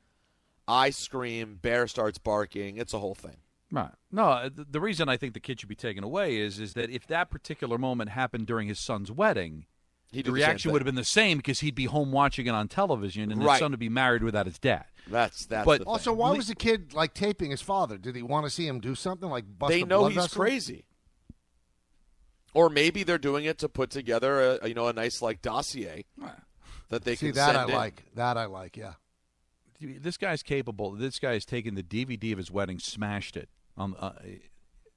I 0.66 0.90
scream, 0.90 1.59
Bear 1.61 1.87
starts 1.87 2.19
barking. 2.19 2.76
It's 2.78 2.95
a 2.95 2.99
whole 2.99 3.14
thing. 3.14 3.37
Right. 3.71 3.93
No, 4.11 4.25
uh, 4.25 4.50
the 4.52 4.81
reason 4.81 5.09
I 5.09 5.16
think 5.16 5.35
the 5.35 5.40
kid 5.40 5.61
should 5.61 5.69
be 5.69 5.75
taken 5.75 6.05
away 6.05 6.38
is 6.38 6.59
is 6.59 6.75
that 6.75 6.88
if 6.90 7.07
that 7.09 7.31
particular 7.31 7.78
moment 7.78 8.11
happened 8.11 8.47
during 8.47 8.69
his 8.69 8.78
son's 8.78 9.11
wedding, 9.12 9.52
He 9.52 9.61
did 9.61 9.66
the 10.13 10.23
the 10.23 10.33
reaction 10.33 10.69
thing. 10.69 10.73
would 10.73 10.83
have 10.83 10.87
been 10.87 10.95
the 10.95 11.05
same 11.05 11.37
because 11.39 11.61
he'd 11.61 11.75
be 11.75 11.85
home 11.87 12.13
watching 12.13 12.47
it 12.47 12.51
on 12.51 12.69
television, 12.69 13.31
and 13.33 13.43
Right. 13.45 13.53
his 13.55 13.61
son 13.61 13.71
would 13.73 13.81
be 13.81 13.89
married 13.89 14.23
without 14.23 14.47
his 14.47 14.59
dad. 14.59 14.85
That's 15.09 15.47
that's. 15.47 15.65
But- 15.67 15.79
the 15.81 15.85
thing. 15.85 15.93
Also, 15.93 16.13
why 16.13 16.33
was 16.33 16.49
the 16.49 16.55
kid 16.55 16.95
like 16.95 17.15
taping 17.15 17.51
his 17.51 17.61
father? 17.63 17.99
Did 17.99 18.17
he 18.17 18.23
want 18.23 18.47
to 18.47 18.51
see 18.51 18.67
him 18.67 18.81
do 18.81 18.95
something 18.95 19.29
like 19.29 19.45
bust 19.59 19.71
they 19.71 19.83
a 19.83 19.87
know 19.87 20.01
blood 20.01 20.13
he's 20.13 20.23
vessel? 20.23 20.41
crazy. 20.43 20.85
Or 22.55 22.71
maybe 22.71 23.03
they're 23.03 23.19
doing 23.19 23.45
it 23.45 23.59
to 23.59 23.69
put 23.69 23.91
together 23.91 24.59
a 24.63 24.69
you 24.69 24.75
know 24.75 24.89
a 24.89 24.93
nice 24.93 25.21
like 25.21 25.43
dossier 25.43 26.07
that 26.89 27.05
they 27.05 27.15
See 27.15 27.27
can 27.27 27.35
that 27.35 27.47
send 27.47 27.59
I 27.59 27.65
in. 27.65 27.71
like. 27.75 28.05
That 28.15 28.37
I 28.39 28.47
like. 28.47 28.77
Yeah. 28.77 28.95
This 29.81 30.17
guy's 30.17 30.43
capable. 30.43 30.93
This 30.93 31.19
guy 31.19 31.35
has 31.35 31.45
taken 31.45 31.75
the 31.75 31.83
DVD 31.83 32.33
of 32.33 32.39
his 32.39 32.51
wedding, 32.51 32.79
smashed 32.79 33.37
it 33.37 33.51
on 33.77 33.95
uh, 33.97 34.13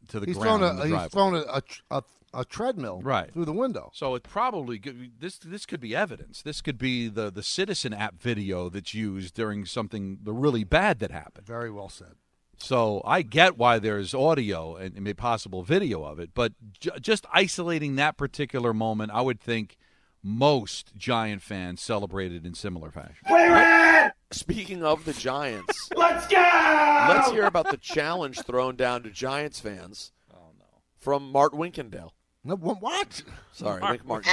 to 0.07 0.19
the 0.19 0.25
He's 0.25 0.37
ground. 0.37 0.61
thrown 0.61 0.77
a 0.79 0.81
he's 0.81 0.89
driveway. 0.91 1.09
thrown 1.09 1.35
a, 1.35 1.61
a, 1.91 2.03
a, 2.33 2.45
treadmill 2.45 3.01
Right. 3.03 3.31
through 3.33 3.45
the 3.45 3.53
window. 3.53 3.91
So 3.93 4.15
it 4.15 4.23
probably 4.23 4.81
this 5.19 5.37
this 5.37 5.65
could 5.65 5.79
be 5.79 5.95
evidence. 5.95 6.41
This 6.41 6.61
could 6.61 6.77
be 6.77 7.07
the 7.07 7.29
the 7.31 7.43
Citizen 7.43 7.93
app 7.93 8.19
video 8.21 8.69
that's 8.69 8.93
used 8.93 9.33
during 9.35 9.65
something 9.65 10.19
the 10.23 10.33
really 10.33 10.63
bad 10.63 10.99
that 10.99 11.11
happened. 11.11 11.45
Very 11.45 11.69
well 11.71 11.89
said. 11.89 12.13
So 12.61 13.01
I 13.05 13.21
get 13.21 13.57
why 13.57 13.79
there's 13.79 14.13
audio 14.13 14.75
and, 14.75 14.93
and 14.95 15.03
maybe 15.05 15.13
possible 15.13 15.63
video 15.63 16.03
of 16.03 16.19
it, 16.19 16.31
but 16.33 16.51
j- 16.79 16.91
just 16.99 17.25
isolating 17.33 17.95
that 17.95 18.17
particular 18.17 18.73
moment, 18.73 19.11
I 19.13 19.21
would 19.21 19.39
think 19.39 19.77
most 20.23 20.95
Giant 20.97 21.41
fans 21.41 21.81
celebrated 21.81 22.45
in 22.45 22.53
similar 22.53 22.91
fashion. 22.91 23.15
Play 23.27 23.49
red! 23.49 24.11
Speaking 24.31 24.83
of 24.83 25.05
the 25.05 25.13
Giants, 25.13 25.89
Let's 25.95 26.27
go! 26.27 27.05
let's 27.09 27.31
hear 27.31 27.45
about 27.45 27.71
the 27.71 27.77
challenge 27.77 28.41
thrown 28.41 28.75
down 28.75 29.03
to 29.03 29.09
Giants 29.09 29.59
fans. 29.59 30.11
Oh 30.31 30.51
no! 30.59 30.65
From 30.97 31.31
Mart 31.31 31.53
Winkendale. 31.53 32.11
No, 32.43 32.55
wha- 32.55 32.75
what? 32.75 33.23
Sorry, 33.53 33.81
Wink 33.81 34.05
Martin. 34.05 34.31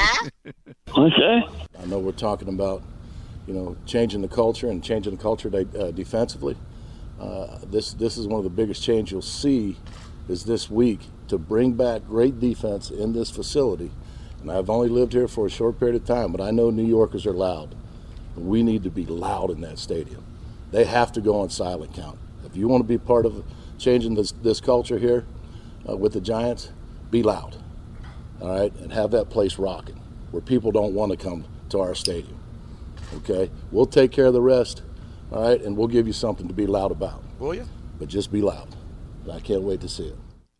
Okay. 0.97 1.43
I 1.81 1.85
know 1.87 1.99
we're 1.99 2.13
talking 2.13 2.49
about, 2.49 2.83
you 3.47 3.55
know, 3.55 3.77
changing 3.87 4.23
the 4.23 4.29
culture 4.29 4.69
and 4.71 4.83
changing 4.83 5.17
the 5.17 5.23
culture 5.23 5.51
de- 5.51 5.79
uh, 5.89 5.91
defensively. 5.91 6.57
Uh, 7.21 7.59
this 7.65 7.95
this 7.95 8.17
is 8.17 8.27
one 8.27 8.39
of 8.39 8.45
the 8.45 8.51
biggest 8.51 8.83
change 8.83 9.11
you'll 9.11 9.23
see 9.23 9.77
is 10.29 10.45
this 10.45 10.69
week 10.71 11.01
to 11.29 11.39
bring 11.39 11.73
back 11.73 12.05
great 12.07 12.39
defense 12.39 12.91
in 12.91 13.13
this 13.13 13.31
facility. 13.31 13.91
And 14.41 14.51
I've 14.51 14.71
only 14.71 14.89
lived 14.89 15.13
here 15.13 15.29
for 15.29 15.47
a 15.47 15.51
short 15.51 15.79
period 15.79 15.97
of 15.97 16.05
time, 16.05 16.33
but 16.33 16.41
I 16.41 16.51
know 16.51 16.71
New 16.71 16.85
Yorkers 16.85 17.27
are 17.27 17.33
loud. 17.33 17.75
We 18.37 18.63
need 18.63 18.83
to 18.85 18.91
be 18.91 19.07
loud 19.07 19.51
in 19.51 19.61
that 19.63 19.79
stadium. 19.79 20.25
They 20.71 20.85
have 20.85 21.13
to 21.13 21.21
go 21.21 21.41
on 21.41 21.51
silent 21.51 21.95
count. 21.95 22.19
If 22.45 22.57
you 22.57 22.69
want 22.69 22.83
to 22.83 22.89
be 22.89 22.99
part 22.99 23.27
of 23.27 23.45
changing 23.79 24.15
this 24.15 24.33
this 24.33 24.61
culture 24.61 24.99
here 24.99 25.27
uh, 25.89 25.97
with 25.97 26.13
the 26.13 26.21
Giants, 26.21 26.71
be 27.11 27.23
loud. 27.23 27.57
All 28.41 28.49
right, 28.49 28.75
and 28.77 28.93
have 28.93 29.11
that 29.13 29.31
place 29.31 29.59
rocking 29.59 30.01
where 30.31 30.43
people 30.43 30.71
don't 30.71 30.93
want 30.93 31.13
to 31.13 31.17
come 31.17 31.47
to 31.71 31.81
our 31.81 31.95
stadium. 31.95 32.39
Okay, 33.15 33.51
we'll 33.71 33.87
take 33.87 34.13
care 34.13 34.27
of 34.27 34.35
the 34.35 34.43
rest. 34.43 34.83
All 35.33 35.43
right, 35.43 35.61
and 35.61 35.77
we'll 35.77 35.89
give 35.89 36.07
you 36.07 36.13
something 36.13 36.47
to 36.47 36.55
be 36.55 36.67
loud 36.67 36.91
about. 36.91 37.23
Will 37.39 37.55
you? 37.55 37.67
But 37.99 38.09
just 38.09 38.31
be 38.31 38.43
loud. 38.43 38.77
I 39.33 39.41
can't 39.41 39.63
wait 39.63 39.81
to 39.81 39.89
see 39.89 40.09
it. 40.09 40.19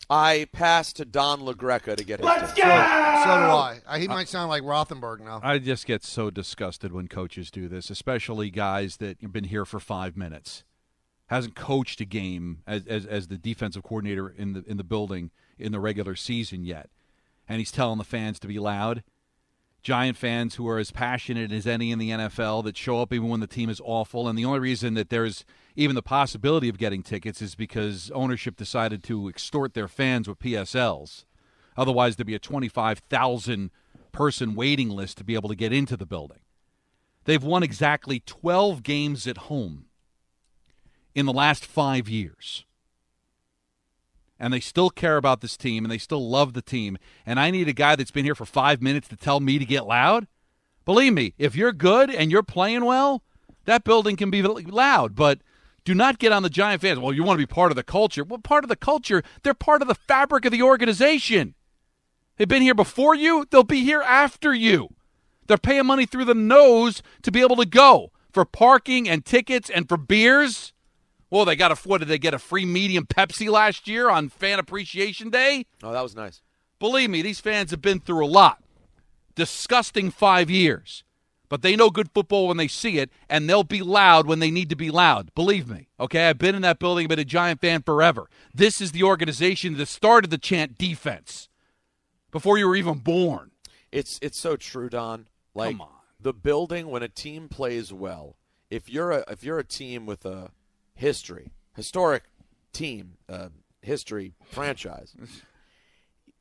I 0.09 0.47
pass 0.53 0.93
to 0.95 1.05
Don 1.05 1.41
LaGreca 1.41 1.97
to 1.97 2.05
get 2.05 2.21
his 2.21 2.27
Let's 2.27 2.55
go! 2.55 2.63
So 2.63 2.63
do 2.63 2.69
I. 2.69 3.81
Uh, 3.87 3.99
He 3.99 4.07
might 4.07 4.29
sound 4.29 4.49
like 4.49 4.63
Rothenberg 4.63 5.21
now. 5.21 5.41
I 5.43 5.59
just 5.59 5.87
get 5.87 6.05
so 6.05 6.31
disgusted 6.31 6.93
when 6.93 7.09
coaches 7.09 7.51
do 7.51 7.69
this, 7.69 7.91
especially 7.91 8.51
guys 8.51 8.99
that 8.99 9.21
have 9.21 9.33
been 9.33 9.45
here 9.45 9.65
for 9.65 9.81
five 9.81 10.17
minutes, 10.17 10.63
hasn't 11.27 11.57
coached 11.57 12.01
a 12.01 12.05
game 12.05 12.63
as, 12.67 12.87
as, 12.87 13.05
as 13.05 13.27
the 13.29 13.37
defensive 13.39 13.83
coordinator 13.83 14.29
in 14.29 14.53
the 14.53 14.65
in 14.67 14.77
the 14.77 14.85
building 14.85 15.31
in 15.59 15.73
the 15.73 15.81
regular 15.81 16.15
season 16.15 16.63
yet, 16.65 16.89
and 17.49 17.59
he's 17.59 17.73
telling 17.73 17.99
the 17.99 18.05
fans 18.05 18.39
to 18.41 18.47
be 18.47 18.59
loud. 18.61 19.03
Giant 19.87 20.17
fans 20.17 20.57
who 20.57 20.67
are 20.67 20.81
as 20.81 20.91
passionate 20.91 21.53
as 21.53 21.65
any 21.65 21.93
in 21.93 22.01
the 22.01 22.11
NFL 22.11 22.65
that 22.65 22.77
show 22.77 23.01
up 23.01 23.13
even 23.13 23.29
when 23.29 23.39
the 23.39 23.47
team 23.47 23.71
is 23.71 23.81
awful, 23.85 24.27
and 24.27 24.37
the 24.37 24.45
only 24.45 24.59
reason 24.59 24.95
that 24.95 25.11
there's 25.11 25.45
even 25.77 25.95
the 25.95 26.03
possibility 26.03 26.69
of 26.69 26.77
getting 26.77 27.05
tickets 27.05 27.41
is 27.41 27.55
because 27.55 28.11
ownership 28.13 28.57
decided 28.57 29.05
to 29.05 29.29
extort 29.29 29.75
their 29.75 29.87
fans 29.87 30.27
with 30.27 30.41
PSLs. 30.41 31.25
Otherwise, 31.77 32.17
there'd 32.17 32.27
be 32.27 32.35
a 32.35 32.41
25,000 32.41 33.71
person 34.11 34.57
waiting 34.57 34.89
list 34.89 35.19
to 35.19 35.25
be 35.25 35.37
able 35.37 35.51
to 35.51 35.55
get 35.55 35.73
into 35.73 35.97
the 35.97 36.05
building. 36.05 36.41
They've 37.23 37.41
won 37.41 37.63
exactly 37.63 38.19
12 38.27 38.83
games 38.83 39.29
at 39.29 39.39
home 39.39 39.85
in 41.15 41.27
the 41.27 41.33
last 41.33 41.65
five 41.65 42.09
years. 42.09 42.65
And 44.39 44.53
they 44.53 44.61
still 44.61 44.91
care 44.91 45.17
about 45.17 45.41
this 45.41 45.57
team 45.57 45.85
and 45.85 45.91
they 45.91 45.99
still 45.99 46.29
love 46.29 46.53
the 46.53 46.63
team. 46.63 46.99
And 47.25 47.41
I 47.41 47.51
need 47.51 47.69
a 47.69 47.73
guy 47.73 47.97
that's 47.97 48.11
been 48.11 48.25
here 48.25 48.35
for 48.35 48.45
five 48.45 48.83
minutes 48.83 49.09
to 49.09 49.17
tell 49.17 49.41
me 49.41 49.59
to 49.59 49.65
get 49.65 49.87
loud. 49.87 50.27
Believe 50.85 51.15
me, 51.15 51.35
if 51.39 51.57
you're 51.57 51.73
good 51.73 52.11
and 52.11 52.31
you're 52.31 52.43
playing 52.43 52.85
well, 52.85 53.23
that 53.65 53.85
building 53.85 54.17
can 54.17 54.31
be 54.31 54.43
loud. 54.43 55.15
But 55.15 55.41
do 55.85 55.95
not 55.95 56.19
get 56.19 56.33
on 56.33 56.43
the 56.43 56.51
Giant 56.51 56.83
fans. 56.83 56.99
Well, 56.99 57.13
you 57.13 57.23
want 57.23 57.39
to 57.39 57.47
be 57.47 57.53
part 57.53 57.73
of 57.73 57.77
the 57.77 57.83
culture. 57.83 58.25
Well, 58.25 58.41
part 58.41 58.65
of 58.65 58.69
the 58.69 58.77
culture, 58.77 59.23
they're 59.43 59.55
part 59.55 59.83
of 59.83 59.89
the 59.89 59.95
fabric 59.95 60.45
of 60.45 60.53
the 60.53 60.63
organization. 60.63 61.55
They've 62.37 62.49
been 62.49 62.63
here 62.63 62.75
before 62.75 63.15
you, 63.15 63.47
they'll 63.51 63.63
be 63.63 63.85
here 63.85 64.03
after 64.03 64.53
you. 64.53 64.89
They're 65.47 65.57
paying 65.57 65.87
money 65.87 66.05
through 66.05 66.27
the 66.27 66.35
nose 66.35 67.03
to 67.23 67.31
be 67.31 67.41
able 67.41 67.57
to 67.57 67.67
go 67.67 68.13
for 68.33 68.45
parking 68.45 69.09
and 69.09 69.25
tickets 69.25 69.71
and 69.71 69.89
for 69.89 69.97
beers. 69.97 70.73
Well, 71.31 71.45
they 71.45 71.57
got 71.57 71.73
a 71.73 71.89
what 71.89 71.99
did 71.99 72.09
they 72.09 72.19
get 72.19 72.35
a 72.35 72.39
free 72.39 72.65
medium 72.65 73.07
Pepsi 73.07 73.51
last 73.51 73.89
year 73.89 74.09
on 74.09 74.29
Fan 74.29 74.59
Appreciation 74.59 75.31
Day? 75.31 75.67
Oh, 75.83 75.93
that 75.93 76.03
was 76.03 76.15
nice. 76.15 76.43
Believe 76.79 77.11
me, 77.11 77.23
these 77.23 77.41
fans 77.41 77.71
have 77.71 77.83
been 77.83 78.01
through 78.01 78.25
a 78.25 78.29
lot. 78.29 78.63
Disgusting 79.35 80.11
five 80.11 80.51
years. 80.51 81.05
But 81.49 81.63
they 81.63 81.77
know 81.77 81.91
good 81.91 82.11
football 82.13 82.49
when 82.49 82.57
they 82.57 82.67
see 82.67 82.99
it, 82.99 83.11
and 83.29 83.49
they'll 83.49 83.63
be 83.63 83.81
loud 83.83 84.27
when 84.27 84.41
they 84.41 84.51
need 84.51 84.69
to 84.71 84.77
be 84.77 84.91
loud. 84.91 85.33
Believe 85.35 85.69
me. 85.69 85.89
Okay, 86.01 86.29
I've 86.29 86.39
been 86.39 86.57
in 86.57 86.63
that 86.63 86.81
building, 86.81 87.07
been 87.07 87.21
a 87.21 87.25
Giant 87.25 87.61
fan 87.61 87.83
forever. 87.83 88.29
This 88.53 88.81
is 88.81 88.91
the 88.93 89.05
organization 89.05 89.77
that 89.77 89.87
started 89.87 90.31
the 90.31 90.39
chant 90.39 90.77
defense 90.77 91.49
before 92.33 92.59
you 92.59 92.67
were 92.67 92.75
even 92.77 92.99
born. 92.99 93.53
It's 93.93 94.19
it's 94.23 94.39
so 94.39 94.57
true, 94.57 94.89
Don. 94.89 95.29
Like 95.55 95.73
Come 95.73 95.83
on. 95.83 95.89
the 96.21 96.33
building 96.35 96.89
when 96.89 97.03
a 97.05 97.09
team 97.09 97.49
plays 97.49 97.93
well. 97.93 98.37
If 98.69 98.89
you're 98.89 99.13
a 99.13 99.25
if 99.29 99.45
you're 99.45 99.61
a 99.61 99.65
team 99.65 100.05
with 100.05 100.25
a 100.27 100.51
history, 100.97 101.53
historic 101.75 102.25
team, 102.73 103.15
uh, 103.29 103.49
history 103.83 104.35
franchise, 104.45 105.15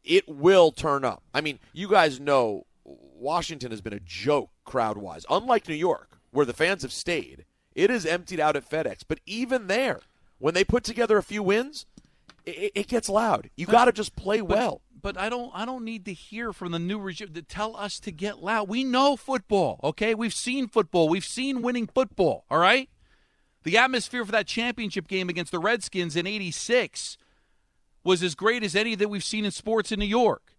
it 0.04 0.28
will 0.28 0.72
turn 0.72 1.06
up. 1.06 1.24
I 1.34 1.42
mean, 1.42 1.60
you 1.74 1.88
guys 1.88 2.20
know 2.20 2.66
Washington 2.84 3.72
has 3.72 3.82
been 3.82 3.94
a 3.94 4.00
joke 4.00 4.50
crowd 4.64 4.98
wise. 4.98 5.26
Unlike 5.30 5.68
New 5.68 5.76
York, 5.76 6.20
where 6.32 6.46
the 6.46 6.54
fans 6.54 6.82
have 6.82 6.92
stayed, 6.92 7.46
it 7.74 7.92
is 7.92 8.06
emptied 8.06 8.40
out 8.40 8.56
at 8.56 8.70
FedEx. 8.70 9.04
But 9.08 9.20
even 9.26 9.68
there, 9.68 10.02
when 10.40 10.54
they 10.54 10.64
put 10.64 10.84
together 10.84 11.18
a 11.18 11.24
few 11.24 11.44
wins, 11.44 11.86
it, 12.46 12.72
it 12.76 12.88
gets 12.88 13.10
loud. 13.10 13.50
You 13.56 13.66
got 13.66 13.86
to 13.86 13.92
just 13.92 14.16
play 14.16 14.42
well. 14.42 14.82
But 15.02 15.20
I 15.20 15.30
don't. 15.30 15.52
I 15.54 15.66
don't 15.66 15.86
need 15.86 16.06
to 16.06 16.14
hear 16.14 16.52
from 16.52 16.72
the 16.72 16.80
new 16.80 16.98
regime 16.98 17.32
to 17.34 17.44
tell 17.44 17.76
us 17.78 18.00
to 18.00 18.12
get 18.12 18.42
loud. 18.42 18.68
We 18.68 18.84
know 18.84 19.16
football. 19.16 19.80
Okay, 19.84 20.16
we've 20.16 20.34
seen 20.34 20.68
football. 20.68 21.10
We've 21.10 21.26
seen 21.26 21.62
winning 21.62 21.86
football. 21.86 22.46
All 22.50 22.58
right. 22.58 22.90
The 23.66 23.78
atmosphere 23.78 24.24
for 24.24 24.32
that 24.32 24.48
championship 24.48 25.08
game 25.08 25.28
against 25.28 25.52
the 25.52 25.60
Redskins 25.60 26.16
in 26.16 26.26
'86 26.26 27.18
was 28.04 28.24
as 28.24 28.36
great 28.36 28.64
as 28.64 28.76
any 28.76 28.96
that 28.96 29.10
we've 29.10 29.24
seen 29.24 29.44
in 29.44 29.52
sports 29.52 29.92
in 29.92 30.00
New 30.00 30.06
York. 30.06 30.56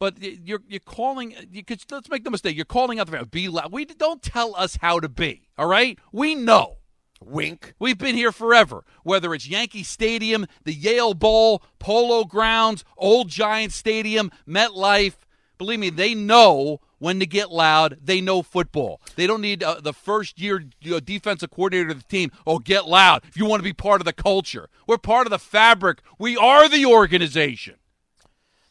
But 0.00 0.20
you're 0.20 0.62
you're 0.68 0.80
calling. 0.80 1.34
You 1.50 1.64
could, 1.64 1.80
let's 1.90 2.10
make 2.10 2.24
the 2.24 2.30
mistake. 2.30 2.56
You're 2.56 2.64
calling 2.64 2.98
out 2.98 3.06
the 3.06 3.12
fans. 3.12 3.28
Be 3.28 3.48
loud. 3.48 3.72
We 3.72 3.84
don't 3.84 4.20
tell 4.20 4.54
us 4.56 4.76
how 4.80 5.00
to 5.00 5.08
be. 5.08 5.48
All 5.56 5.66
right. 5.66 5.98
We 6.12 6.34
know. 6.34 6.78
Wink. 7.20 7.74
We've 7.78 7.98
been 7.98 8.14
here 8.14 8.32
forever. 8.32 8.84
Whether 9.04 9.32
it's 9.34 9.48
Yankee 9.48 9.82
Stadium, 9.82 10.46
the 10.64 10.74
Yale 10.74 11.14
Bowl, 11.14 11.62
Polo 11.78 12.24
Grounds, 12.24 12.84
Old 12.96 13.28
Giant 13.28 13.72
Stadium, 13.72 14.30
MetLife. 14.46 15.16
Believe 15.56 15.80
me, 15.80 15.90
they 15.90 16.14
know 16.14 16.80
when 16.98 17.18
to 17.20 17.26
get 17.26 17.50
loud. 17.50 17.98
They 18.02 18.20
know 18.20 18.42
football. 18.42 19.00
They 19.16 19.26
don't 19.26 19.40
need 19.40 19.62
uh, 19.62 19.80
the 19.80 19.92
first 19.92 20.40
year 20.40 20.64
uh, 20.92 21.00
defensive 21.00 21.50
coordinator 21.50 21.90
of 21.90 21.98
the 22.02 22.08
team. 22.08 22.30
Oh, 22.46 22.58
get 22.58 22.86
loud 22.86 23.24
if 23.28 23.36
you 23.36 23.46
want 23.46 23.60
to 23.60 23.64
be 23.64 23.72
part 23.72 24.00
of 24.00 24.04
the 24.04 24.12
culture. 24.12 24.68
We're 24.86 24.98
part 24.98 25.26
of 25.26 25.30
the 25.30 25.38
fabric. 25.38 26.00
We 26.18 26.36
are 26.36 26.68
the 26.68 26.86
organization. 26.86 27.76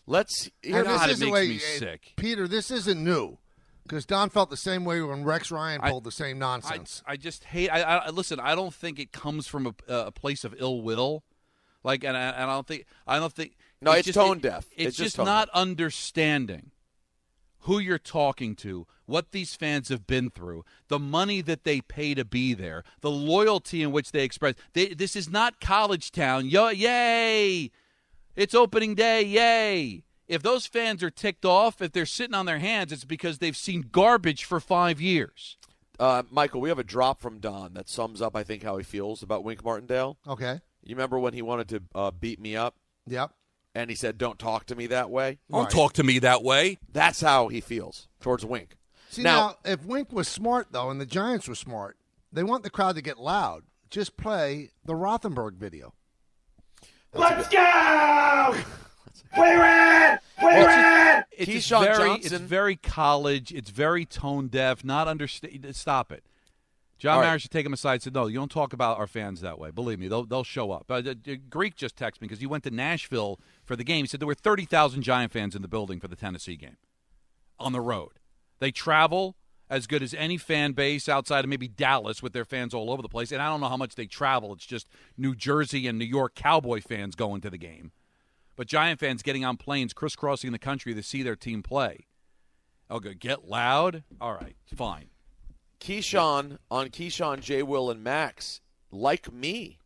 Let's. 0.05 0.50
God, 0.69 0.86
this 0.86 1.03
it 1.03 1.10
isn't 1.12 1.25
makes 1.27 1.34
way- 1.34 1.48
me 1.50 1.55
uh, 1.57 1.79
sick. 1.79 2.13
Peter, 2.15 2.48
this 2.48 2.72
isn't 2.72 3.03
new 3.03 3.38
because 3.84 4.05
Don 4.05 4.29
felt 4.29 4.50
the 4.50 4.57
same 4.57 4.86
way 4.86 5.01
when 5.01 5.24
Rex 5.24 5.51
Ryan 5.51 5.81
pulled 5.81 6.03
the 6.05 6.12
same 6.12 6.39
nonsense. 6.39 7.03
I, 7.05 7.13
I 7.13 7.17
just 7.17 7.43
hate. 7.46 7.69
I, 7.69 7.81
I 7.81 8.10
listen. 8.10 8.39
I 8.39 8.55
don't 8.55 8.74
think 8.74 9.00
it 9.00 9.12
comes 9.12 9.48
from 9.48 9.67
a, 9.67 9.74
a 9.93 10.12
place 10.12 10.43
of 10.43 10.55
ill 10.60 10.81
will. 10.81 11.24
Like, 11.84 12.03
and 12.03 12.17
I, 12.17 12.22
and 12.22 12.50
I 12.50 12.53
don't 12.55 12.67
think. 12.67 12.86
I 13.05 13.19
don't 13.19 13.34
think. 13.34 13.55
No, 13.81 13.91
it's 13.91 14.05
just, 14.05 14.17
tone 14.17 14.38
it- 14.38 14.43
deaf. 14.43 14.65
It's, 14.75 14.88
It's 14.89 14.98
just 14.98 15.05
just 15.07 15.15
tone 15.17 15.25
not 15.25 15.50
understanding 15.53 16.72
who 17.67 17.79
you're 17.79 18.00
talking 18.00 18.55
to, 18.55 18.88
what 19.05 19.31
these 19.31 19.53
fans 19.53 19.89
have 19.89 20.07
been 20.07 20.29
through, 20.29 20.63
the 20.88 20.97
money 20.97 21.41
that 21.41 21.65
they 21.65 21.81
pay 21.81 22.13
to 22.15 22.24
be 22.24 22.53
there, 22.53 22.81
the 23.01 23.12
loyalty 23.12 23.83
in 23.83 23.91
which 23.91 24.13
they 24.13 24.24
express. 24.24 24.55
They, 24.71 24.93
this 24.93 25.17
is 25.17 25.29
not 25.29 25.59
college 25.59 26.13
town. 26.13 26.47
Yo, 26.47 26.69
yay! 26.69 27.69
It's 28.38 28.55
opening 28.55 28.95
day. 28.95 29.21
Yay! 29.21 30.05
If 30.29 30.41
those 30.41 30.65
fans 30.65 31.03
are 31.03 31.09
ticked 31.09 31.43
off, 31.43 31.81
if 31.81 31.91
they're 31.91 32.05
sitting 32.05 32.33
on 32.33 32.45
their 32.45 32.59
hands, 32.59 32.93
it's 32.93 33.03
because 33.03 33.39
they've 33.39 33.55
seen 33.55 33.89
garbage 33.91 34.45
for 34.45 34.62
five 34.62 35.01
years. 35.01 35.57
Uh, 36.00 36.24
Michael, 36.31 36.62
we 36.62 36.69
have 36.69 36.79
a 36.79 36.86
drop 36.86 37.19
from 37.19 37.39
Don 37.39 37.74
that 37.74 37.89
sums 37.89 38.21
up, 38.21 38.33
I 38.33 38.43
think, 38.43 38.63
how 38.63 38.77
he 38.77 38.83
feels 38.86 39.21
about 39.21 39.43
Wink 39.43 39.62
Martindale. 39.62 40.17
Okay. 40.25 40.62
You 40.83 40.95
remember 40.95 41.19
when 41.19 41.33
he 41.33 41.41
wanted 41.41 41.67
to 41.69 41.83
uh, 41.93 42.12
beat 42.12 42.39
me 42.39 42.55
up? 42.55 42.75
Yep. 43.07 43.31
And 43.77 43.91
he 43.91 43.96
said, 43.96 44.17
"Don't 44.17 44.39
talk 44.39 44.65
to 44.65 44.75
me 44.75 44.88
that 44.88 45.12
way." 45.12 45.38
Don't 45.51 45.69
talk 45.69 45.93
to 45.93 46.03
me 46.03 46.17
that 46.19 46.41
way. 46.43 46.79
That's 46.91 47.22
how 47.22 47.48
he 47.50 47.62
feels 47.62 48.07
towards 48.19 48.43
Wink. 48.43 48.75
See 49.10 49.22
now, 49.22 49.57
if 49.63 49.86
Wink 49.86 50.12
was 50.12 50.27
smart 50.27 50.69
though, 50.72 50.89
and 50.89 51.00
the 51.00 51.05
Giants 51.05 51.48
were 51.48 51.53
smart, 51.53 51.96
they 52.31 52.41
want 52.41 52.63
the 52.63 52.72
crowd 52.72 52.96
to 52.96 53.03
get 53.03 53.19
loud. 53.19 53.65
Just 53.91 54.17
play 54.17 54.72
the 54.84 54.93
Rothenberg 54.93 55.57
video. 55.57 55.93
Let's 57.13 57.48
go! 57.50 58.55
Play 59.36 59.55
red! 59.55 60.19
Play 60.39 60.65
red! 60.65 61.25
It's 61.32 61.52
just 61.52 61.69
Keyshawn 61.69 61.84
very, 61.84 62.10
Johnson. 62.10 62.34
it's 62.34 62.43
very 62.43 62.75
college. 62.78 63.54
It's 63.54 63.69
very 63.69 64.06
tone 64.06 64.47
deaf. 64.47 64.84
Not 64.84 65.08
understand. 65.08 65.75
Stop 65.75 66.12
it. 66.12 66.25
John 66.97 67.15
All 67.15 67.19
right. 67.21 67.27
Mara 67.27 67.39
should 67.39 67.51
take 67.51 67.65
him 67.65 67.73
aside. 67.73 67.93
and 67.93 68.03
Said, 68.03 68.13
"No, 68.13 68.27
you 68.27 68.38
don't 68.39 68.51
talk 68.51 68.73
about 68.73 68.97
our 68.97 69.07
fans 69.07 69.41
that 69.41 69.60
way. 69.60 69.69
Believe 69.71 69.99
me, 69.99 70.07
they'll 70.07 70.25
they'll 70.25 70.43
show 70.43 70.71
up." 70.71 70.89
Uh, 70.89 71.01
Greek 71.49 71.75
just 71.75 71.95
texted 71.95 72.21
me 72.21 72.27
because 72.27 72.39
he 72.39 72.47
went 72.47 72.63
to 72.63 72.71
Nashville 72.71 73.39
for 73.63 73.75
the 73.75 73.83
game. 73.83 74.03
He 74.03 74.07
said 74.07 74.19
there 74.19 74.27
were 74.27 74.33
thirty 74.33 74.65
thousand 74.65 75.03
Giant 75.03 75.31
fans 75.31 75.55
in 75.55 75.62
the 75.62 75.67
building 75.67 75.99
for 75.99 76.07
the 76.07 76.15
Tennessee 76.15 76.55
game 76.55 76.77
on 77.60 77.71
the 77.71 77.81
road. 77.81 78.13
They 78.60 78.71
travel 78.71 79.36
as 79.69 79.86
good 79.86 80.01
as 80.01 80.13
any 80.13 80.38
fan 80.38 80.71
base 80.71 81.10
outside 81.10 81.43
of 81.43 81.49
maybe 81.49 81.67
Dallas 81.67 82.23
with 82.23 82.33
their 82.33 82.45
fans 82.45 82.73
all 82.73 82.89
over 82.89 83.01
the 83.01 83.10
place. 83.10 83.31
And 83.31 83.41
I 83.41 83.49
don't 83.49 83.60
know 83.60 83.67
how 83.69 83.77
much 83.77 83.95
they 83.95 84.05
travel. 84.05 84.53
It's 84.53 84.65
just 84.65 84.88
New 85.17 85.36
Jersey 85.36 85.88
and 85.88 85.99
New 85.99 86.05
York 86.05 86.36
Cowboy 86.36 86.81
fans 86.81 87.15
going 87.15 87.41
to 87.41 87.49
the 87.49 87.57
game. 87.57 87.91
But 88.55 88.67
Giant 88.67 88.99
fans 88.99 89.21
getting 89.21 89.45
on 89.45 89.57
planes 89.57 89.93
crisscrossing 89.93 90.51
the 90.51 90.60
country 90.60 90.93
to 90.93 91.03
see 91.03 91.21
their 91.21 91.36
team 91.36 91.62
play. 91.62 92.07
Okay, 92.89 93.13
get 93.13 93.47
loud. 93.47 94.03
All 94.21 94.33
right, 94.33 94.55
fine. 94.73 95.10
Keyshawn 95.80 96.58
on 96.70 96.90
Keyshawn, 96.90 97.42
J. 97.42 97.63
Will, 97.63 97.90
and 97.90 98.04
Max, 98.04 98.62
like 98.92 99.32
me, 99.32 99.80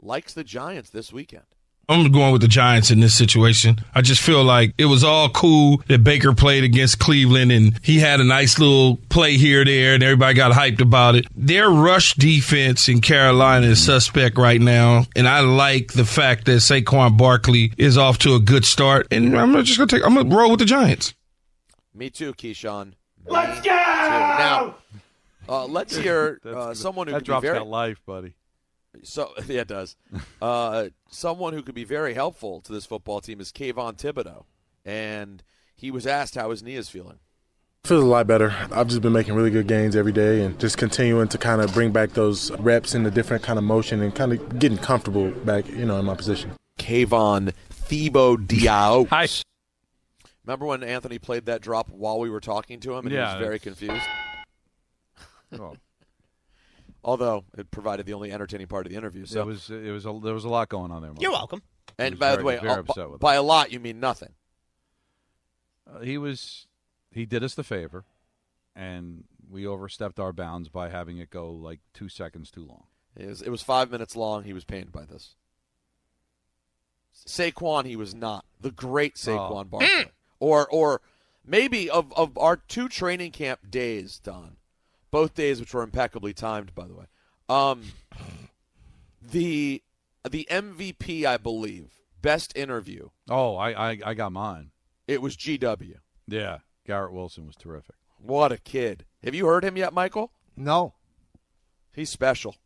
likes 0.00 0.34
the 0.34 0.44
Giants 0.44 0.90
this 0.90 1.12
weekend. 1.12 1.44
I'm 1.90 2.12
going 2.12 2.32
with 2.32 2.42
the 2.42 2.48
Giants 2.48 2.90
in 2.90 3.00
this 3.00 3.16
situation. 3.16 3.78
I 3.94 4.02
just 4.02 4.20
feel 4.20 4.44
like 4.44 4.74
it 4.76 4.84
was 4.84 5.02
all 5.02 5.30
cool 5.30 5.82
that 5.88 6.04
Baker 6.04 6.34
played 6.34 6.62
against 6.62 6.98
Cleveland 6.98 7.50
and 7.50 7.80
he 7.82 7.98
had 7.98 8.20
a 8.20 8.24
nice 8.24 8.58
little 8.58 8.98
play 9.08 9.38
here 9.38 9.64
there 9.64 9.94
and 9.94 10.02
everybody 10.02 10.34
got 10.34 10.52
hyped 10.52 10.82
about 10.82 11.14
it. 11.14 11.24
Their 11.34 11.70
rush 11.70 12.12
defense 12.12 12.90
in 12.90 13.00
Carolina 13.00 13.68
is 13.68 13.82
suspect 13.82 14.36
right 14.36 14.60
now. 14.60 15.06
And 15.16 15.26
I 15.26 15.40
like 15.40 15.94
the 15.94 16.04
fact 16.04 16.44
that 16.44 16.58
Saquon 16.58 17.16
Barkley 17.16 17.72
is 17.78 17.96
off 17.96 18.18
to 18.18 18.34
a 18.34 18.40
good 18.40 18.66
start. 18.66 19.06
And 19.10 19.34
I'm 19.38 19.54
just 19.64 19.78
going 19.78 19.88
to 19.88 19.96
take, 19.96 20.04
I'm 20.04 20.12
going 20.12 20.28
to 20.28 20.36
roll 20.36 20.50
with 20.50 20.60
the 20.60 20.66
Giants. 20.66 21.14
Me 21.94 22.10
too, 22.10 22.34
Keyshawn. 22.34 22.92
Let's 23.24 23.62
go! 23.62 23.70
Now, 23.70 24.74
uh, 25.48 25.66
let's 25.66 25.96
hear 25.96 26.40
uh, 26.44 26.74
someone 26.74 27.06
who 27.06 27.12
that 27.14 27.20
could 27.20 27.26
drops 27.26 27.42
be 27.42 27.48
very 27.48 27.58
got 27.58 27.68
life, 27.68 28.00
buddy. 28.06 28.34
So 29.02 29.32
yeah, 29.46 29.62
it 29.62 29.68
does. 29.68 29.96
Uh, 30.40 30.88
someone 31.10 31.52
who 31.52 31.62
could 31.62 31.74
be 31.74 31.82
very 31.82 32.14
helpful 32.14 32.60
to 32.60 32.72
this 32.72 32.86
football 32.86 33.20
team 33.20 33.40
is 33.40 33.50
Kayvon 33.50 33.98
Thibodeaux, 33.98 34.44
and 34.84 35.42
he 35.74 35.90
was 35.90 36.06
asked 36.06 36.36
how 36.36 36.50
his 36.50 36.62
knee 36.62 36.76
is 36.76 36.88
feeling. 36.88 37.18
Feels 37.84 38.04
a 38.04 38.06
lot 38.06 38.28
better. 38.28 38.54
I've 38.70 38.86
just 38.86 39.02
been 39.02 39.12
making 39.12 39.34
really 39.34 39.50
good 39.50 39.66
gains 39.66 39.96
every 39.96 40.12
day 40.12 40.44
and 40.44 40.58
just 40.60 40.78
continuing 40.78 41.26
to 41.28 41.38
kind 41.38 41.60
of 41.60 41.72
bring 41.74 41.90
back 41.90 42.10
those 42.10 42.52
reps 42.58 42.94
in 42.94 43.04
a 43.04 43.10
different 43.10 43.42
kind 43.42 43.58
of 43.58 43.64
motion 43.64 44.00
and 44.00 44.14
kind 44.14 44.32
of 44.32 44.58
getting 44.60 44.78
comfortable 44.78 45.30
back, 45.30 45.68
you 45.68 45.84
know, 45.84 45.98
in 45.98 46.04
my 46.04 46.14
position. 46.14 46.52
Kayvon 46.78 47.52
Thibo 47.72 48.36
Diao. 48.36 49.10
Remember 50.46 50.66
when 50.66 50.82
Anthony 50.84 51.18
played 51.18 51.46
that 51.46 51.60
drop 51.60 51.90
while 51.90 52.20
we 52.20 52.30
were 52.30 52.40
talking 52.40 52.78
to 52.80 52.94
him, 52.94 53.06
and 53.06 53.14
Yeah, 53.14 53.30
he 53.30 53.34
was 53.38 53.46
very 53.46 53.58
confused. 53.58 54.06
Oh. 55.58 55.74
Although 57.04 57.44
it 57.56 57.70
provided 57.70 58.06
the 58.06 58.12
only 58.14 58.32
entertaining 58.32 58.66
part 58.66 58.84
of 58.86 58.90
the 58.92 58.98
interview. 58.98 59.24
So 59.24 59.40
it 59.40 59.46
was 59.46 59.70
it 59.70 59.90
was 59.92 60.04
a, 60.04 60.20
there 60.22 60.34
was 60.34 60.44
a 60.44 60.48
lot 60.48 60.68
going 60.68 60.90
on 60.90 61.00
there. 61.02 61.12
Mike. 61.12 61.22
You're 61.22 61.30
welcome. 61.32 61.62
And 61.98 62.18
by 62.18 62.30
very- 62.30 62.38
the 62.38 62.44
way, 62.44 62.58
very 62.58 62.70
uh, 62.80 62.82
b- 62.82 63.16
by 63.20 63.34
a 63.34 63.42
lot 63.42 63.72
you 63.72 63.80
mean 63.80 64.00
nothing. 64.00 64.34
Uh, 65.86 66.00
he 66.00 66.18
was 66.18 66.66
he 67.10 67.24
did 67.24 67.42
us 67.42 67.54
the 67.54 67.64
favor, 67.64 68.04
and 68.76 69.24
we 69.50 69.66
overstepped 69.66 70.20
our 70.20 70.32
bounds 70.32 70.68
by 70.68 70.90
having 70.90 71.18
it 71.18 71.30
go 71.30 71.50
like 71.50 71.80
two 71.94 72.08
seconds 72.08 72.50
too 72.50 72.64
long. 72.64 72.84
It 73.16 73.26
was, 73.26 73.42
it 73.42 73.50
was 73.50 73.62
five 73.62 73.90
minutes 73.90 74.14
long. 74.14 74.44
He 74.44 74.52
was 74.52 74.64
pained 74.64 74.92
by 74.92 75.04
this. 75.04 75.34
Saquon, 77.26 77.84
he 77.84 77.96
was 77.96 78.14
not 78.14 78.44
the 78.60 78.70
great 78.70 79.14
Saquon 79.16 79.62
Oh. 79.62 79.64
Barkley, 79.64 80.10
or 80.38 80.68
or 80.68 81.00
maybe 81.44 81.88
of 81.90 82.12
of 82.12 82.36
our 82.38 82.56
two 82.56 82.88
training 82.88 83.32
camp 83.32 83.70
days, 83.70 84.20
Don, 84.22 84.56
both 85.10 85.34
days 85.34 85.60
which 85.60 85.74
were 85.74 85.82
impeccably 85.82 86.32
timed, 86.32 86.74
by 86.74 86.86
the 86.86 86.94
way. 86.94 87.04
Um, 87.48 87.84
the 89.22 89.82
the 90.28 90.46
MVP, 90.50 91.24
I 91.24 91.36
believe, 91.36 91.90
best 92.20 92.56
interview. 92.56 93.08
Oh, 93.28 93.56
I 93.56 93.90
I, 93.90 93.98
I 94.04 94.14
got 94.14 94.32
mine. 94.32 94.70
It 95.06 95.22
was 95.22 95.36
GW. 95.36 95.96
Yeah, 96.26 96.58
Garrett 96.86 97.12
Wilson 97.12 97.46
was 97.46 97.56
terrific. 97.56 97.96
What 98.20 98.52
a 98.52 98.58
kid! 98.58 99.04
Have 99.24 99.34
you 99.34 99.46
heard 99.46 99.64
him 99.64 99.76
yet, 99.76 99.92
Michael? 99.92 100.32
No. 100.56 100.94
He's 101.94 102.10
special. 102.10 102.56